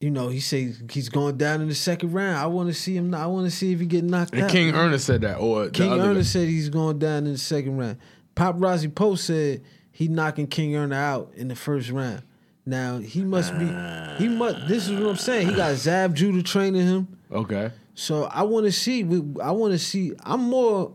You 0.00 0.10
know, 0.10 0.28
he 0.28 0.40
says 0.40 0.82
he's 0.90 1.10
going 1.10 1.36
down 1.36 1.60
in 1.60 1.68
the 1.68 1.74
second 1.74 2.12
round. 2.12 2.38
I 2.38 2.46
want 2.46 2.68
to 2.68 2.74
see 2.74 2.96
him. 2.96 3.14
I 3.14 3.26
want 3.26 3.46
to 3.46 3.50
see 3.50 3.72
if 3.72 3.80
he 3.80 3.86
get 3.86 4.04
knocked 4.04 4.32
And 4.32 4.44
out. 4.44 4.50
King 4.50 4.74
Ernest 4.74 5.06
said 5.06 5.22
that, 5.22 5.38
or 5.38 5.68
King 5.68 5.92
Erna 5.92 6.24
said 6.24 6.48
he's 6.48 6.70
going 6.70 6.98
down 6.98 7.26
in 7.26 7.32
the 7.32 7.38
second 7.38 7.76
round. 7.76 7.98
Paparazzi 8.34 8.94
Post 8.94 9.26
said 9.26 9.62
he 9.96 10.08
knocking 10.08 10.46
King 10.46 10.76
Erna 10.76 10.94
out 10.94 11.32
in 11.36 11.48
the 11.48 11.56
first 11.56 11.88
round. 11.90 12.22
Now 12.66 12.98
he 12.98 13.22
must 13.22 13.52
be. 13.58 13.64
He 14.18 14.28
must. 14.28 14.68
This 14.68 14.88
is 14.88 15.00
what 15.00 15.08
I'm 15.08 15.16
saying. 15.16 15.48
He 15.48 15.54
got 15.54 15.74
Zab 15.76 16.14
Judah 16.14 16.42
training 16.42 16.86
him. 16.86 17.08
Okay. 17.32 17.70
So 17.94 18.24
I 18.24 18.42
want 18.42 18.66
to 18.66 18.72
see. 18.72 19.00
I 19.42 19.52
want 19.52 19.72
to 19.72 19.78
see. 19.78 20.12
I'm 20.22 20.40
more 20.42 20.92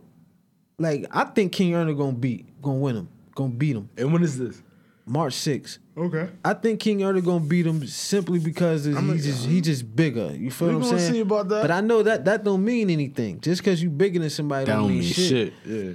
like 0.78 1.06
I 1.12 1.24
think 1.24 1.52
King 1.52 1.74
Erna 1.74 1.94
gonna 1.96 2.12
beat, 2.14 2.62
gonna 2.62 2.78
win 2.78 2.96
him, 2.98 3.10
gonna 3.34 3.50
beat 3.54 3.76
him. 3.76 3.90
And 3.98 4.14
when 4.14 4.22
is 4.22 4.38
this? 4.38 4.62
March 5.08 5.34
6th. 5.34 5.80
Okay. 5.98 6.30
I 6.46 6.54
think 6.54 6.80
King 6.80 7.04
Erna 7.04 7.22
gonna 7.22 7.44
beat 7.44 7.66
him 7.66 7.86
simply 7.88 8.38
because 8.40 8.86
he's 8.86 8.96
a- 8.96 9.18
just 9.18 9.46
he 9.48 9.60
just 9.62 9.96
bigger. 9.96 10.32
You 10.36 10.52
feel 10.52 10.68
We 10.70 10.76
what 10.76 10.84
I'm 10.84 10.90
gonna 10.90 11.00
saying? 11.00 11.14
see 11.14 11.20
about 11.22 11.50
that. 11.50 11.62
But 11.64 11.72
I 11.72 11.82
know 11.82 12.04
that 12.04 12.26
that 12.26 12.44
don't 12.44 12.64
mean 12.64 12.90
anything. 12.90 13.40
Just 13.42 13.62
because 13.62 13.82
you 13.82 13.90
bigger 13.90 14.20
than 14.20 14.30
somebody 14.30 14.66
That 14.66 14.76
don't, 14.76 14.90
mean, 14.90 15.02
shit. 15.02 15.54
Yeah. 15.66 15.92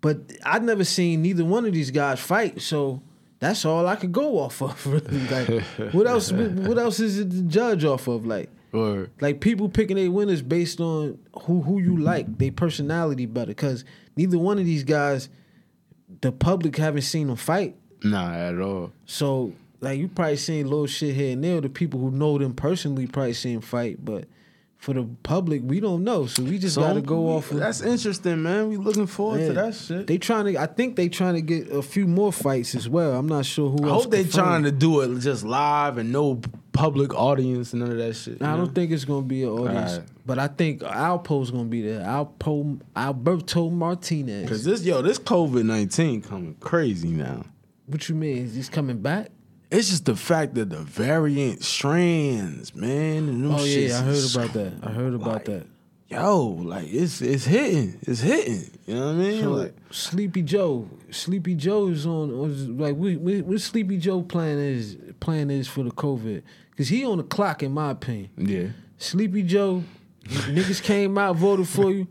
But 0.00 0.18
I've 0.44 0.62
never 0.62 0.84
seen 0.84 1.22
neither 1.22 1.44
one 1.44 1.64
of 1.66 1.72
these 1.72 1.90
guys 1.90 2.20
fight, 2.20 2.60
so 2.62 3.02
that's 3.40 3.64
all 3.64 3.86
I 3.86 3.96
could 3.96 4.12
go 4.12 4.38
off 4.38 4.62
of. 4.62 4.86
Really. 4.86 5.26
Like, 5.28 5.62
what 5.94 6.06
else? 6.06 6.30
What 6.32 6.78
else 6.78 7.00
is 7.00 7.18
it 7.18 7.30
to 7.30 7.42
judge 7.42 7.84
off 7.84 8.06
of? 8.06 8.24
Like, 8.26 8.48
Or 8.72 9.10
like 9.20 9.40
people 9.40 9.68
picking 9.68 9.96
their 9.96 10.10
winners 10.10 10.42
based 10.42 10.80
on 10.80 11.18
who 11.42 11.62
who 11.62 11.80
you 11.80 11.96
like, 11.96 12.38
their 12.38 12.52
personality 12.52 13.26
better. 13.26 13.48
Because 13.48 13.84
neither 14.16 14.38
one 14.38 14.58
of 14.58 14.64
these 14.66 14.84
guys, 14.84 15.28
the 16.20 16.30
public 16.32 16.76
haven't 16.76 17.02
seen 17.02 17.26
them 17.26 17.36
fight. 17.36 17.74
nah, 18.04 18.32
at 18.34 18.60
all. 18.60 18.92
So 19.06 19.52
like 19.80 19.98
you 19.98 20.06
probably 20.08 20.36
seen 20.36 20.68
little 20.68 20.86
shit 20.86 21.14
here 21.14 21.32
and 21.32 21.42
there. 21.42 21.60
The 21.60 21.68
people 21.68 21.98
who 22.00 22.10
know 22.12 22.38
them 22.38 22.54
personally 22.54 23.06
probably 23.08 23.32
seen 23.34 23.60
fight, 23.60 24.04
but 24.04 24.26
for 24.78 24.94
the 24.94 25.02
public, 25.24 25.60
we 25.64 25.80
don't 25.80 26.04
know. 26.04 26.26
So 26.26 26.44
we 26.44 26.56
just 26.58 26.76
got 26.78 26.92
to 26.94 27.00
go 27.00 27.30
off. 27.36 27.50
Of, 27.50 27.58
That's 27.58 27.80
interesting, 27.82 28.42
man. 28.44 28.68
We 28.68 28.76
looking 28.76 29.08
forward 29.08 29.40
Yeah. 29.40 29.48
to 29.48 29.52
that 29.54 29.74
shit. 29.74 30.06
They 30.06 30.18
trying 30.18 30.44
to. 30.46 30.56
I 30.60 30.66
think 30.66 30.94
they 30.96 31.08
trying 31.08 31.34
to 31.34 31.40
get 31.40 31.70
a 31.72 31.82
few 31.82 32.06
more 32.06 32.32
fights 32.32 32.74
as 32.76 32.88
well. 32.88 33.18
I'm 33.18 33.26
not 33.26 33.44
sure 33.44 33.70
who. 33.70 33.84
I 33.84 33.88
else 33.90 34.04
hope 34.04 34.12
they 34.12 34.24
trying 34.24 34.62
to 34.62 34.70
do 34.70 35.00
it 35.00 35.18
just 35.18 35.44
live 35.44 35.98
and 35.98 36.12
no 36.12 36.40
public 36.72 37.12
audience 37.12 37.72
and 37.72 37.80
none 37.82 37.90
of 37.90 37.98
that 37.98 38.14
shit. 38.14 38.40
I 38.40 38.56
don't 38.56 38.72
think 38.72 38.92
it's 38.92 39.04
gonna 39.04 39.26
be 39.26 39.42
an 39.42 39.48
audience, 39.48 39.92
Alright. 39.94 40.08
but 40.24 40.38
I 40.38 40.46
think 40.46 40.82
Alpo's 40.82 41.50
gonna 41.50 41.64
be 41.64 41.82
there. 41.82 42.00
Alpo, 42.02 42.80
Alberto 42.94 43.70
Martinez. 43.70 44.48
Cause 44.48 44.62
this 44.62 44.84
yo, 44.84 45.02
this 45.02 45.18
COVID 45.18 45.64
nineteen 45.64 46.22
coming 46.22 46.54
crazy 46.60 47.08
now. 47.08 47.44
what 47.86 48.08
you 48.08 48.14
mean? 48.14 48.44
Is 48.44 48.54
he's 48.54 48.68
coming 48.68 48.98
back? 48.98 49.32
It's 49.70 49.90
just 49.90 50.06
the 50.06 50.16
fact 50.16 50.54
that 50.54 50.70
the 50.70 50.78
variant 50.78 51.62
strands, 51.62 52.74
man. 52.74 53.44
Oh 53.52 53.58
shit 53.58 53.90
yeah, 53.90 53.98
I 53.98 54.02
heard 54.02 54.34
about 54.34 54.52
that. 54.54 54.72
I 54.82 54.90
heard 54.90 55.14
about 55.14 55.34
like, 55.34 55.44
that. 55.46 55.66
Yo, 56.08 56.46
like 56.46 56.86
it's 56.88 57.20
it's 57.20 57.44
hitting, 57.44 57.98
it's 58.02 58.20
hitting. 58.20 58.70
You 58.86 58.94
know 58.94 59.06
what 59.08 59.12
I 59.12 59.16
mean? 59.16 59.42
So, 59.42 59.50
like 59.50 59.74
Sleepy 59.90 60.40
Joe, 60.42 60.88
Sleepy 61.10 61.54
Joe 61.54 61.88
is 61.88 62.06
on. 62.06 62.36
Was 62.38 62.66
like, 62.66 62.96
what, 62.96 63.12
what, 63.16 63.44
what 63.44 63.60
Sleepy 63.60 63.98
Joe 63.98 64.22
plan 64.22 64.58
is 64.58 64.96
plan 65.20 65.50
is 65.50 65.68
for 65.68 65.82
the 65.82 65.90
COVID? 65.90 66.42
Because 66.70 66.88
he 66.88 67.04
on 67.04 67.18
the 67.18 67.24
clock, 67.24 67.62
in 67.62 67.72
my 67.72 67.90
opinion. 67.90 68.30
yeah, 68.38 68.68
Sleepy 68.96 69.42
Joe, 69.42 69.84
niggas 70.24 70.82
came 70.82 71.18
out, 71.18 71.36
voted 71.36 71.68
for 71.68 71.90
you. 71.90 72.08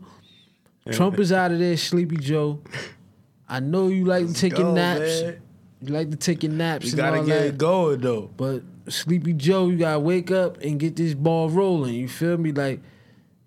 Trump 0.92 1.18
is 1.18 1.32
out 1.32 1.50
of 1.50 1.58
there, 1.58 1.76
Sleepy 1.76 2.18
Joe. 2.18 2.60
I 3.48 3.58
know 3.60 3.88
you 3.88 4.04
like 4.04 4.32
take 4.34 4.52
your 4.52 4.68
go, 4.68 4.74
naps. 4.74 5.22
man. 5.22 5.42
You 5.80 5.92
like 5.92 6.10
to 6.10 6.16
take 6.16 6.42
your 6.42 6.52
naps 6.52 6.86
you 6.86 6.96
gotta 6.96 7.18
get 7.18 7.26
that. 7.26 7.46
it 7.46 7.58
going 7.58 8.00
though. 8.00 8.30
But 8.36 8.62
Sleepy 8.88 9.32
Joe, 9.32 9.68
you 9.68 9.76
gotta 9.76 10.00
wake 10.00 10.30
up 10.30 10.60
and 10.60 10.78
get 10.78 10.96
this 10.96 11.14
ball 11.14 11.48
rolling. 11.50 11.94
You 11.94 12.08
feel 12.08 12.36
me? 12.36 12.52
Like 12.52 12.80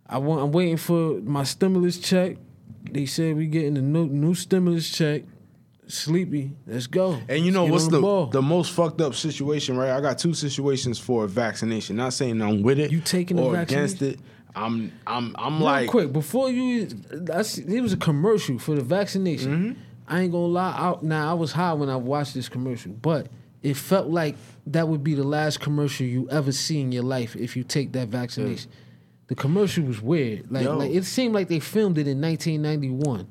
I 0.08 0.18
want, 0.18 0.42
I'm 0.42 0.52
waiting 0.52 0.78
for 0.78 1.20
my 1.22 1.44
stimulus 1.44 1.98
check. 1.98 2.38
They 2.90 3.06
said 3.06 3.36
we 3.36 3.48
getting 3.48 3.76
the 3.76 3.82
new, 3.82 4.08
new 4.08 4.34
stimulus 4.34 4.90
check. 4.90 5.24
Sleepy, 5.88 6.54
let's 6.68 6.88
go. 6.88 7.20
And 7.28 7.46
you 7.46 7.52
know 7.52 7.66
what's 7.66 7.86
on 7.86 7.92
the 7.92 8.28
the 8.32 8.42
most 8.42 8.72
fucked 8.72 9.02
up 9.02 9.14
situation, 9.14 9.76
right? 9.78 9.92
I 9.92 10.00
got 10.00 10.18
two 10.18 10.34
situations 10.34 11.00
for 11.00 11.28
vaccination. 11.28 11.98
Not 11.98 12.14
saying 12.14 12.42
I'm 12.42 12.62
with 12.62 12.80
it. 12.80 12.92
You 12.92 13.02
taking 13.02 13.38
the 13.38 13.44
or 13.44 13.58
against 13.58 14.02
it. 14.02 14.20
I'm 14.56 14.92
I'm 15.06 15.36
I'm 15.38 15.56
Real 15.56 15.64
like 15.64 15.90
quick 15.90 16.12
before 16.14 16.50
you, 16.50 16.88
I 17.34 17.42
see, 17.42 17.64
it 17.64 17.82
was 17.82 17.94
a 17.94 17.98
commercial 17.98 18.58
for 18.60 18.76
the 18.76 18.82
vaccination. 18.82 19.52
Mm-hmm. 19.52 19.82
I 20.08 20.22
ain't 20.22 20.32
gonna 20.32 20.46
lie. 20.46 20.72
I, 20.72 20.96
now 21.02 21.32
I 21.32 21.34
was 21.34 21.52
high 21.52 21.74
when 21.74 21.90
I 21.90 21.96
watched 21.96 22.34
this 22.34 22.50
commercial, 22.50 22.92
but 22.92 23.28
it 23.62 23.76
felt 23.76 24.08
like 24.08 24.36
that 24.68 24.88
would 24.88 25.04
be 25.04 25.14
the 25.14 25.24
last 25.24 25.60
commercial 25.60 26.06
you 26.06 26.30
ever 26.30 26.52
see 26.52 26.82
in 26.82 26.92
your 26.92 27.04
life 27.04 27.36
if 27.36 27.56
you 27.56 27.64
take 27.64 27.92
that 27.94 28.08
vaccination. 28.08 28.72
The 29.28 29.36
commercial 29.36 29.86
was 29.86 30.02
weird. 30.02 30.52
Like, 30.52 30.68
like 30.68 30.92
it 30.92 31.06
seemed 31.06 31.34
like 31.34 31.48
they 31.48 31.60
filmed 31.60 31.98
it 31.98 32.08
in 32.08 32.20
1991. 32.20 33.28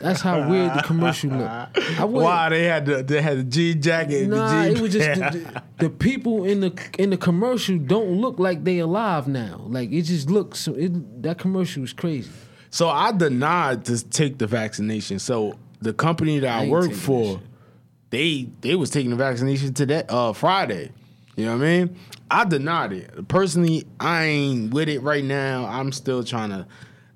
That's 0.00 0.20
how 0.20 0.48
weird 0.50 0.74
the 0.74 0.82
commercial 0.82 1.30
looked. 1.30 2.00
Wow, 2.00 2.48
they 2.48 2.64
had 2.64 2.86
the 2.86 3.02
they 3.02 3.20
had 3.20 3.38
the 3.38 3.44
jean 3.44 3.82
jacket. 3.82 4.28
Nah, 4.28 4.64
it 4.64 4.80
was 4.80 4.92
just 4.92 5.20
the, 5.20 5.62
the, 5.78 5.90
people 5.90 6.44
in 6.44 6.60
the 6.60 6.90
in 6.98 7.10
the 7.10 7.16
commercial 7.16 7.76
don't 7.78 8.20
look 8.20 8.38
like 8.38 8.64
they 8.64 8.78
alive 8.78 9.28
now. 9.28 9.62
Like 9.66 9.92
it 9.92 10.02
just 10.02 10.30
looks. 10.30 10.60
So 10.60 10.74
it, 10.74 11.22
that 11.22 11.38
commercial 11.38 11.82
was 11.82 11.92
crazy. 11.92 12.30
So 12.70 12.88
I 12.88 13.12
denied 13.12 13.84
to 13.86 14.08
take 14.08 14.38
the 14.38 14.46
vaccination. 14.46 15.18
So 15.18 15.56
the 15.84 15.92
company 15.92 16.40
that 16.40 16.52
I 16.52 16.64
I, 16.64 16.68
work 16.68 16.92
for, 16.92 17.40
they 18.10 18.48
they 18.60 18.74
was 18.74 18.90
taking 18.90 19.10
the 19.10 19.16
vaccination 19.16 19.72
today, 19.74 20.02
uh, 20.08 20.32
Friday. 20.32 20.90
You 21.36 21.46
know 21.46 21.56
what 21.56 21.64
I 21.64 21.78
mean? 21.78 21.96
I 22.30 22.44
denied 22.44 22.92
it. 22.92 23.28
Personally, 23.28 23.86
I 24.00 24.24
ain't 24.24 24.72
with 24.72 24.88
it 24.88 25.00
right 25.00 25.24
now. 25.24 25.66
I'm 25.66 25.92
still 25.92 26.24
trying 26.24 26.50
to 26.50 26.66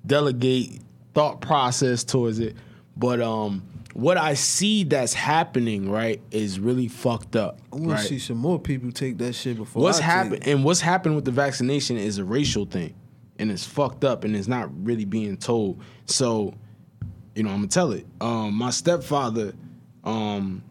delegate 0.05 0.81
thought 1.13 1.41
process 1.41 2.03
towards 2.03 2.39
it. 2.39 2.55
But 2.95 3.21
um, 3.21 3.63
what 3.93 4.17
I 4.17 4.33
see 4.33 4.83
that's 4.83 5.13
happening 5.13 5.89
right 5.89 6.21
is 6.31 6.59
really 6.59 6.87
fucked 6.87 7.35
up. 7.35 7.59
I 7.71 7.77
want 7.77 7.91
right? 7.91 8.01
to 8.01 8.07
see 8.07 8.19
some 8.19 8.37
more 8.37 8.59
people 8.59 8.91
take 8.91 9.17
that 9.17 9.33
shit 9.33 9.57
before. 9.57 9.81
What's 9.81 9.99
happened 9.99 10.47
and 10.47 10.63
what's 10.63 10.81
happened 10.81 11.15
with 11.15 11.25
the 11.25 11.31
vaccination 11.31 11.97
is 11.97 12.17
a 12.17 12.25
racial 12.25 12.65
thing, 12.65 12.93
and 13.37 13.51
it's 13.51 13.65
fucked 13.65 14.03
up, 14.03 14.23
and 14.23 14.35
it's 14.35 14.47
not 14.47 14.69
really 14.85 15.05
being 15.05 15.37
told. 15.37 15.81
So, 16.05 16.53
you 17.35 17.43
know, 17.43 17.49
I'm 17.49 17.57
gonna 17.57 17.67
tell 17.67 17.91
it. 17.91 18.05
Um, 18.21 18.53
my 18.55 18.69
stepfather, 18.71 19.53
um, 20.03 20.63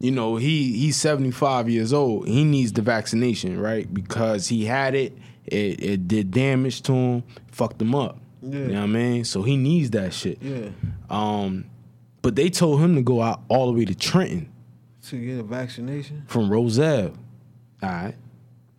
you 0.00 0.10
know, 0.10 0.36
he 0.36 0.72
he's 0.76 0.96
75 0.96 1.68
years 1.68 1.92
old. 1.92 2.28
He 2.28 2.44
needs 2.44 2.72
the 2.72 2.82
vaccination, 2.82 3.58
right? 3.58 3.92
Because 3.92 4.48
he 4.48 4.64
had 4.64 4.94
it, 4.94 5.16
it 5.46 5.82
it 5.82 6.08
did 6.08 6.30
damage 6.30 6.82
to 6.82 6.92
him, 6.92 7.22
fucked 7.50 7.80
him 7.82 7.94
up. 7.94 8.18
Yeah. 8.42 8.58
You 8.58 8.66
know 8.68 8.74
what 8.74 8.82
I 8.84 8.86
mean? 8.86 9.24
So 9.24 9.42
he 9.42 9.56
needs 9.56 9.90
that 9.90 10.14
shit. 10.14 10.38
Yeah, 10.40 10.68
Um, 11.10 11.64
but 12.22 12.36
they 12.36 12.50
told 12.50 12.80
him 12.80 12.94
to 12.94 13.02
go 13.02 13.20
out 13.20 13.40
all 13.48 13.66
the 13.66 13.76
way 13.76 13.84
to 13.84 13.94
Trenton 13.94 14.48
to 15.08 15.16
get 15.24 15.40
a 15.40 15.42
vaccination. 15.42 16.22
from 16.28 16.48
Roselle. 16.50 17.14
All 17.82 17.88
right. 17.88 18.14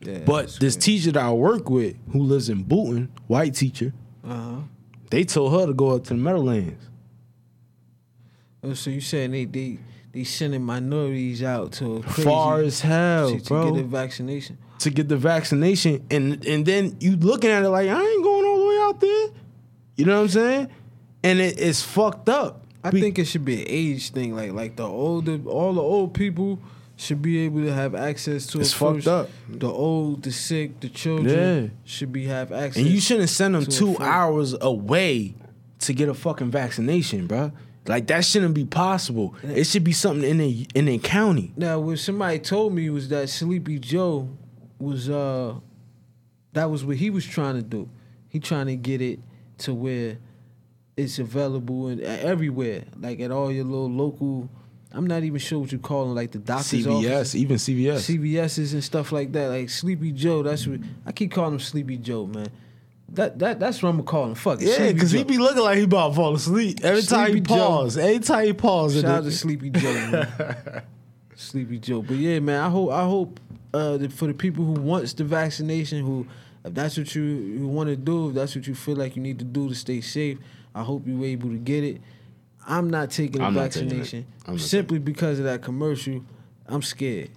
Yeah, 0.01 0.19
But 0.25 0.55
this 0.61 0.77
teacher 0.77 1.11
that 1.11 1.21
I 1.23 1.33
work 1.33 1.69
with, 1.69 1.97
who 2.13 2.23
lives 2.23 2.47
in 2.47 2.63
Boonton, 2.63 3.09
white 3.27 3.53
teacher, 3.55 3.93
Uh 4.23 4.33
huh. 4.33 4.55
they 5.09 5.25
told 5.25 5.51
her 5.59 5.67
to 5.67 5.73
go 5.73 5.89
up 5.89 6.03
to 6.05 6.09
the 6.11 6.15
Meadowlands. 6.15 6.88
Oh, 8.63 8.73
so 8.73 8.89
you 8.89 9.01
saying 9.01 9.31
they 9.31 9.45
they 9.45 9.79
they 10.11 10.23
sending 10.23 10.63
minorities 10.63 11.43
out 11.43 11.71
to 11.73 12.01
Far 12.03 12.61
as 12.61 12.81
hell, 12.81 13.31
to, 13.31 13.39
to 13.39 13.45
bro. 13.47 13.71
get 13.73 13.81
a 13.81 13.87
vaccination? 13.87 14.57
to 14.79 14.89
get 14.89 15.09
the 15.09 15.17
vaccination, 15.17 16.05
and 16.09 16.45
and 16.45 16.65
then 16.65 16.95
you 16.99 17.15
looking 17.17 17.49
at 17.49 17.63
it 17.63 17.69
like 17.69 17.89
I 17.89 18.01
ain't 18.01 18.23
going 18.23 18.45
all 18.45 18.59
the 18.59 18.65
way 18.65 18.77
out 18.81 18.99
there. 19.01 19.27
You 19.97 20.05
know 20.05 20.15
what 20.17 20.21
I'm 20.23 20.29
saying? 20.29 20.69
And 21.23 21.39
it, 21.39 21.59
it's 21.59 21.81
fucked 21.83 22.29
up. 22.29 22.65
I 22.81 22.91
Be- 22.91 23.01
think 23.01 23.19
it 23.19 23.25
should 23.25 23.43
be 23.43 23.61
an 23.61 23.67
age 23.67 24.11
thing. 24.11 24.35
Like 24.35 24.53
like 24.53 24.75
the 24.77 24.87
older, 24.87 25.37
all 25.45 25.73
the 25.73 25.81
old 25.81 26.13
people 26.13 26.59
should 26.95 27.21
be 27.21 27.39
able 27.39 27.61
to 27.61 27.73
have 27.73 27.93
access 27.95 28.45
to 28.47 28.59
It's 28.61 28.71
it 28.71 28.75
fucked 28.75 28.95
first. 29.03 29.07
up. 29.07 29.29
The 29.49 29.69
old, 29.69 30.23
the 30.23 30.31
sick, 30.31 30.79
the 30.81 30.89
children 30.89 31.63
Yeah. 31.63 31.69
should 31.85 32.11
be 32.13 32.25
have 32.27 32.51
access. 32.51 32.77
and 32.77 32.87
you 32.87 32.99
shouldn't 33.01 33.29
send 33.29 33.55
them 33.55 33.65
two 33.65 33.97
hours 33.99 34.53
away 34.59 35.35
to 35.79 35.93
get 35.93 36.07
a 36.09 36.13
fucking 36.13 36.51
vaccination, 36.51 37.25
bro. 37.27 37.51
Like 37.87 38.07
that 38.07 38.23
shouldn't 38.25 38.53
be 38.53 38.65
possible. 38.65 39.35
It 39.43 39.65
should 39.65 39.83
be 39.83 39.93
something 39.93 40.29
in 40.29 40.37
the 40.37 40.67
in 40.75 40.85
the 40.85 40.97
county. 40.99 41.53
Now, 41.55 41.79
what 41.79 41.99
somebody 41.99 42.39
told 42.39 42.73
me 42.73 42.89
was 42.89 43.09
that 43.09 43.29
Sleepy 43.29 43.79
Joe 43.79 44.29
was 44.77 45.09
uh 45.09 45.55
that 46.53 46.69
was 46.69 46.85
what 46.85 46.97
he 46.97 47.09
was 47.09 47.25
trying 47.25 47.55
to 47.55 47.61
do. 47.61 47.89
He 48.27 48.39
trying 48.39 48.67
to 48.67 48.75
get 48.75 49.01
it 49.01 49.19
to 49.59 49.73
where 49.73 50.17
it's 50.97 51.19
available 51.19 51.87
and 51.87 52.01
everywhere, 52.01 52.83
like 52.99 53.19
at 53.19 53.31
all 53.31 53.51
your 53.51 53.65
little 53.65 53.89
local. 53.89 54.49
I'm 54.91 55.05
not 55.05 55.23
even 55.23 55.39
sure 55.39 55.59
what 55.59 55.71
you 55.71 55.77
call 55.77 56.05
them, 56.05 56.15
like 56.15 56.31
the 56.31 56.39
doctor's 56.39 56.85
CVS, 56.85 57.35
even 57.35 57.57
CVS. 57.57 58.17
CVS's 58.17 58.73
and 58.73 58.83
stuff 58.83 59.11
like 59.11 59.31
that. 59.33 59.49
Like 59.49 59.69
Sleepy 59.69 60.11
Joe, 60.11 60.43
that's 60.43 60.65
what 60.67 60.79
I 61.05 61.11
keep 61.11 61.31
calling 61.31 61.53
him 61.53 61.59
Sleepy 61.59 61.97
Joe, 61.97 62.25
man. 62.25 62.47
That 63.13 63.39
that 63.39 63.59
that's 63.59 63.81
what 63.81 63.89
I'm 63.89 64.03
gonna. 64.03 64.35
Fuck 64.35 64.61
Yeah, 64.61 64.91
because 64.91 65.11
he 65.11 65.19
Joe. 65.19 65.25
be 65.25 65.37
looking 65.37 65.63
like 65.63 65.77
he 65.77 65.83
about 65.83 66.09
to 66.09 66.15
fall 66.15 66.35
asleep 66.35 66.79
every 66.83 67.01
time 67.01 67.27
he 67.27 67.31
Sleepy 67.33 67.47
Joe. 67.47 67.55
pause. 67.55 67.97
Every 67.97 68.19
time 68.19 68.45
he 68.45 68.53
pause, 68.53 68.95
Shout 68.95 69.05
out 69.05 69.23
to 69.23 69.31
Sleepy 69.31 69.69
Joe. 69.71 70.25
Sleepy 71.35 71.79
Joe. 71.79 72.01
But 72.01 72.17
yeah, 72.17 72.39
man, 72.39 72.61
I 72.61 72.69
hope 72.69 72.91
I 72.91 73.03
hope 73.03 73.39
uh, 73.73 73.97
that 73.97 74.11
for 74.11 74.27
the 74.27 74.33
people 74.33 74.65
who 74.65 74.73
wants 74.73 75.13
the 75.13 75.23
vaccination, 75.23 76.05
who 76.05 76.27
if 76.63 76.73
that's 76.73 76.97
what 76.97 77.13
you 77.15 77.23
you 77.23 77.67
want 77.67 77.89
to 77.89 77.95
do, 77.95 78.29
if 78.29 78.35
that's 78.35 78.55
what 78.55 78.67
you 78.67 78.75
feel 78.75 78.95
like 78.95 79.15
you 79.15 79.21
need 79.21 79.39
to 79.39 79.45
do 79.45 79.69
to 79.69 79.75
stay 79.75 80.01
safe, 80.01 80.37
I 80.75 80.83
hope 80.83 81.03
you're 81.05 81.25
able 81.25 81.49
to 81.49 81.57
get 81.57 81.83
it. 81.83 82.01
I'm 82.67 82.89
not 82.89 83.09
taking 83.09 83.39
the 83.39 83.45
I'm 83.47 83.53
not 83.55 83.71
taking 83.71 83.89
vaccination 83.89 84.27
I'm 84.45 84.59
simply 84.59 84.99
because 84.99 85.39
of 85.39 85.45
that 85.45 85.61
commercial. 85.61 86.23
I'm 86.67 86.81
scared. 86.81 87.29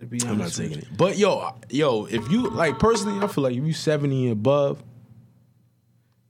To 0.00 0.06
be 0.06 0.18
honest, 0.26 0.30
I'm 0.30 0.38
not 0.38 0.52
taking 0.52 0.78
it. 0.78 0.96
But 0.96 1.18
yo, 1.18 1.54
yo, 1.70 2.06
if 2.06 2.30
you 2.30 2.48
like 2.48 2.78
personally, 2.78 3.22
I 3.22 3.28
feel 3.28 3.44
like 3.44 3.54
if 3.54 3.64
you 3.64 3.72
70 3.72 4.24
and 4.24 4.32
above, 4.32 4.82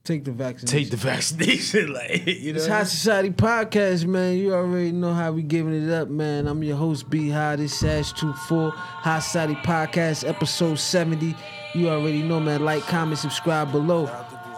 Take 0.05 0.23
the 0.23 0.31
vaccination. 0.31 0.67
take 0.77 0.91
the 0.91 0.97
vaccination. 0.97 1.91
like 1.93 2.27
you 2.27 2.53
know, 2.53 2.57
It's 2.57 2.67
Hai 2.67 2.83
Society 2.83 3.31
Podcast, 3.31 4.05
man. 4.05 4.37
You 4.37 4.53
already 4.53 4.91
know 4.91 5.11
how 5.13 5.31
we 5.31 5.41
giving 5.41 5.73
it 5.73 5.91
up, 5.91 6.09
man. 6.09 6.47
I'm 6.47 6.61
your 6.61 6.77
host, 6.77 7.09
B 7.09 7.29
High. 7.29 7.55
This 7.55 7.73
Sash 7.79 8.13
24 8.13 8.69
High 8.71 9.17
Society 9.17 9.55
Podcast, 9.55 10.27
episode 10.27 10.77
70. 10.77 11.35
You 11.73 11.89
already 11.89 12.21
know, 12.21 12.39
man. 12.39 12.63
Like, 12.63 12.83
comment, 12.83 13.17
subscribe 13.17 13.71
below. 13.71 14.05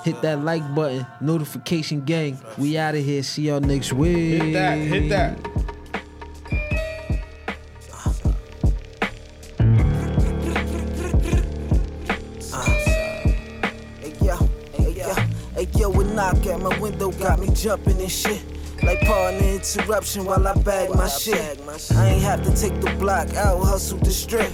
Hit 0.03 0.21
that 0.21 0.43
like 0.43 0.75
button, 0.75 1.07
notification 1.21 2.01
gang. 2.01 2.37
We 2.57 2.77
out 2.77 2.95
of 2.95 3.05
here. 3.05 3.23
See 3.23 3.43
y'all 3.43 3.61
next 3.61 3.93
week. 3.93 4.41
hit 4.41 4.51
that, 4.53 4.75
hit 4.75 5.09
that. 5.09 5.66
Hey 15.57 15.67
yo, 15.75 15.91
a 15.91 16.03
knock 16.03 16.45
at 16.45 16.59
my 16.61 16.77
window 16.79 17.11
got 17.11 17.39
me 17.39 17.49
jumping 17.53 17.99
and 17.99 18.11
shit. 18.11 18.43
Like 18.83 18.99
pardon 19.01 19.41
the 19.41 19.55
interruption 19.55 20.25
while 20.25 20.47
I 20.47 20.53
bag 20.53 20.93
my 20.93 21.07
shit. 21.07 21.59
I 21.95 22.09
ain't 22.09 22.21
have 22.21 22.43
to 22.43 22.55
take 22.55 22.79
the 22.79 22.91
block 22.99 23.33
out, 23.33 23.63
hustle 23.63 23.97
the 23.97 24.11
strip. 24.11 24.51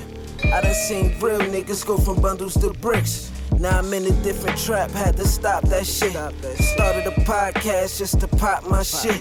I 0.52 0.62
done 0.62 0.74
seen 0.74 1.18
real 1.20 1.39
niggas 1.39 1.86
go 1.86 1.98
from 1.98 2.22
bundles 2.22 2.54
to 2.56 2.72
bricks. 2.74 3.32
Now 3.60 3.80
I'm 3.80 3.94
in 3.94 4.06
a 4.06 4.24
different 4.24 4.58
trap, 4.58 4.91
had 4.91 5.16
to 5.18 5.28
stop 5.28 5.64
that 5.66 5.86
shit. 5.86 6.12
Started 6.12 7.06
a 7.08 7.12
podcast 7.22 7.98
just 8.00 8.20
to 8.20 8.28
pop 8.28 8.68
my 8.68 8.84
shit. 8.84 9.20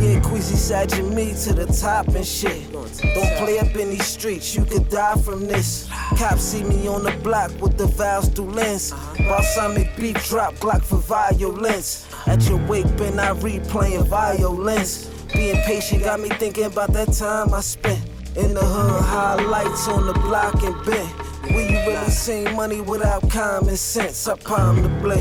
Yeah, 0.00 0.20
Queasy 0.20 0.54
Sajin 0.54 1.12
me 1.12 1.34
to 1.44 1.52
the 1.52 1.66
top 1.66 2.08
and 2.08 2.26
shit. 2.26 2.72
Don't 2.72 3.36
play 3.38 3.58
up 3.58 3.74
in 3.74 3.90
these 3.90 4.06
streets, 4.06 4.54
you 4.54 4.64
could 4.64 4.88
die 4.88 5.16
from 5.16 5.46
this. 5.46 5.88
Cops 6.16 6.42
see 6.42 6.62
me 6.62 6.86
on 6.86 7.02
the 7.02 7.12
block 7.22 7.50
with 7.60 7.76
the 7.76 7.86
valves 7.86 8.28
through 8.28 8.50
lens. 8.50 8.92
While 8.92 9.42
Sonic 9.42 9.94
beat 9.96 10.16
drop 10.16 10.54
Glock 10.54 10.82
for 10.82 10.98
violence. 10.98 12.06
At 12.26 12.48
your 12.48 12.64
wake, 12.66 12.96
been 12.96 13.18
I 13.18 13.32
replaying 13.32 14.06
violence. 14.06 15.10
Being 15.34 15.56
patient 15.62 16.04
got 16.04 16.20
me 16.20 16.28
thinking 16.28 16.64
about 16.64 16.92
that 16.92 17.12
time 17.12 17.52
I 17.52 17.60
spent. 17.60 18.11
In 18.34 18.54
the 18.54 18.64
hood, 18.64 19.02
highlights 19.04 19.88
on 19.88 20.06
the 20.06 20.14
block 20.14 20.62
and 20.62 20.86
bent. 20.86 21.10
When 21.52 21.68
you 21.68 21.76
really 21.86 22.10
seen 22.10 22.56
money 22.56 22.80
without 22.80 23.28
common 23.30 23.76
sense, 23.76 24.26
I 24.26 24.36
palm 24.36 24.82
the. 24.82 25.20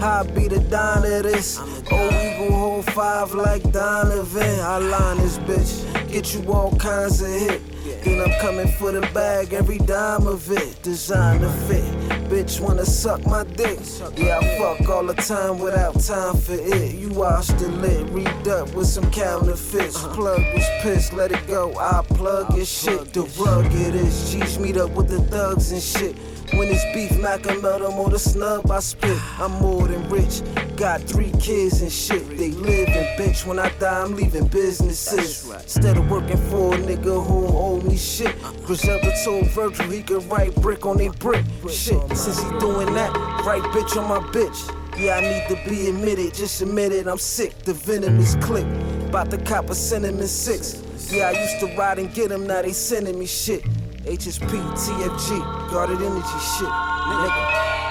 How 0.00 0.20
I 0.20 0.22
be 0.24 0.48
the 0.48 0.58
don 0.58 1.04
of 1.04 1.22
this. 1.22 1.60
Oh, 1.60 2.08
we 2.08 2.48
gon' 2.48 2.52
hold 2.52 2.84
five 2.86 3.32
like 3.32 3.62
Donovan. 3.70 4.58
I 4.58 4.78
line 4.78 5.18
this 5.18 5.38
bitch, 5.38 6.10
get 6.10 6.34
you 6.34 6.52
all 6.52 6.74
kinds 6.78 7.22
of 7.22 7.28
hit. 7.28 7.62
Then 8.04 8.20
I'm 8.20 8.40
coming 8.40 8.68
for 8.68 8.92
the 8.92 9.00
bag, 9.12 9.52
every 9.52 9.78
dime 9.78 10.26
of 10.26 10.50
it. 10.50 10.82
designed 10.82 11.40
to 11.40 11.50
fit, 11.66 11.84
bitch 12.30 12.60
wanna 12.60 12.84
suck 12.84 13.24
my 13.26 13.44
dick. 13.44 13.78
Yeah, 14.16 14.38
I 14.38 14.58
fuck 14.58 14.88
all 14.88 15.04
the 15.04 15.14
time 15.14 15.58
without 15.58 16.00
time 16.00 16.36
for 16.36 16.54
it. 16.54 16.94
You 16.94 17.08
wash 17.10 17.48
the 17.48 17.68
lit, 17.68 18.08
read 18.10 18.48
up 18.48 18.74
with 18.74 18.86
some 18.86 19.10
counterfeits. 19.10 19.96
Uh-huh. 19.96 20.14
Plug 20.14 20.42
was 20.54 20.64
pissed, 20.82 21.12
let 21.12 21.32
it 21.32 21.46
go. 21.46 21.74
I 21.78 22.02
plug 22.08 22.54
your 22.56 22.66
shit. 22.66 23.12
The 23.12 23.22
rugged 23.38 23.94
is 23.94 24.32
G's 24.32 24.58
meet 24.58 24.76
up 24.76 24.90
with 24.90 25.08
the 25.08 25.20
thugs 25.22 25.72
and 25.72 25.82
shit. 25.82 26.16
When 26.54 26.68
it's 26.68 26.84
beef, 26.94 27.18
knock 27.18 27.44
him 27.44 27.64
out, 27.64 27.82
I'm 27.82 27.98
on 27.98 28.10
the 28.10 28.18
snub, 28.18 28.70
I 28.70 28.80
spit. 28.80 29.18
I'm 29.38 29.52
more 29.52 29.86
than 29.86 30.08
rich. 30.08 30.42
Got 30.76 31.02
three 31.02 31.32
kids 31.40 31.82
and 31.82 31.92
shit. 31.92 32.28
They 32.36 32.50
live 32.50 32.88
in 32.88 33.04
bitch. 33.18 33.46
When 33.46 33.58
I 33.58 33.68
die, 33.78 34.02
I'm 34.02 34.14
leaving 34.14 34.46
businesses. 34.46 35.48
Instead 35.50 35.96
of 35.98 36.10
working 36.10 36.36
for 36.48 36.74
a 36.74 36.78
nigga 36.78 37.24
who 37.26 37.46
owe 37.48 37.80
me 37.80 37.96
shit. 37.96 38.34
Griselda 38.64 39.12
told 39.24 39.46
Virgil 39.50 39.90
he 39.90 40.02
could 40.02 40.24
write 40.30 40.54
brick 40.56 40.86
on 40.86 41.00
a 41.00 41.08
brick. 41.10 41.44
Shit, 41.68 42.00
since 42.16 42.42
he 42.42 42.58
doing 42.58 42.92
that, 42.94 43.12
write 43.44 43.62
bitch 43.74 43.96
on 44.00 44.08
my 44.08 44.20
bitch. 44.28 44.74
Yeah, 44.98 45.16
I 45.16 45.20
need 45.20 45.48
to 45.48 45.68
be 45.68 45.88
admitted, 45.88 46.34
just 46.34 46.60
admit 46.60 46.90
it, 46.90 47.06
I'm 47.06 47.18
sick. 47.18 47.56
The 47.60 47.72
venom 47.72 48.18
is 48.18 48.36
click. 48.40 48.66
About 49.06 49.30
to 49.30 49.38
cop 49.38 49.70
a 49.70 49.74
cinnamon 49.74 50.26
six. 50.26 50.82
Yeah, 51.12 51.28
I 51.28 51.40
used 51.40 51.60
to 51.60 51.76
ride 51.76 51.98
and 51.98 52.12
get 52.12 52.30
them, 52.30 52.46
now 52.46 52.62
they 52.62 52.72
sending 52.72 53.18
me 53.18 53.26
shit. 53.26 53.64
HSP, 54.08 54.48
TFG, 54.72 55.70
guarded 55.70 56.00
energy 56.00 56.38
shit, 56.56 56.66
nigga. 56.66 57.87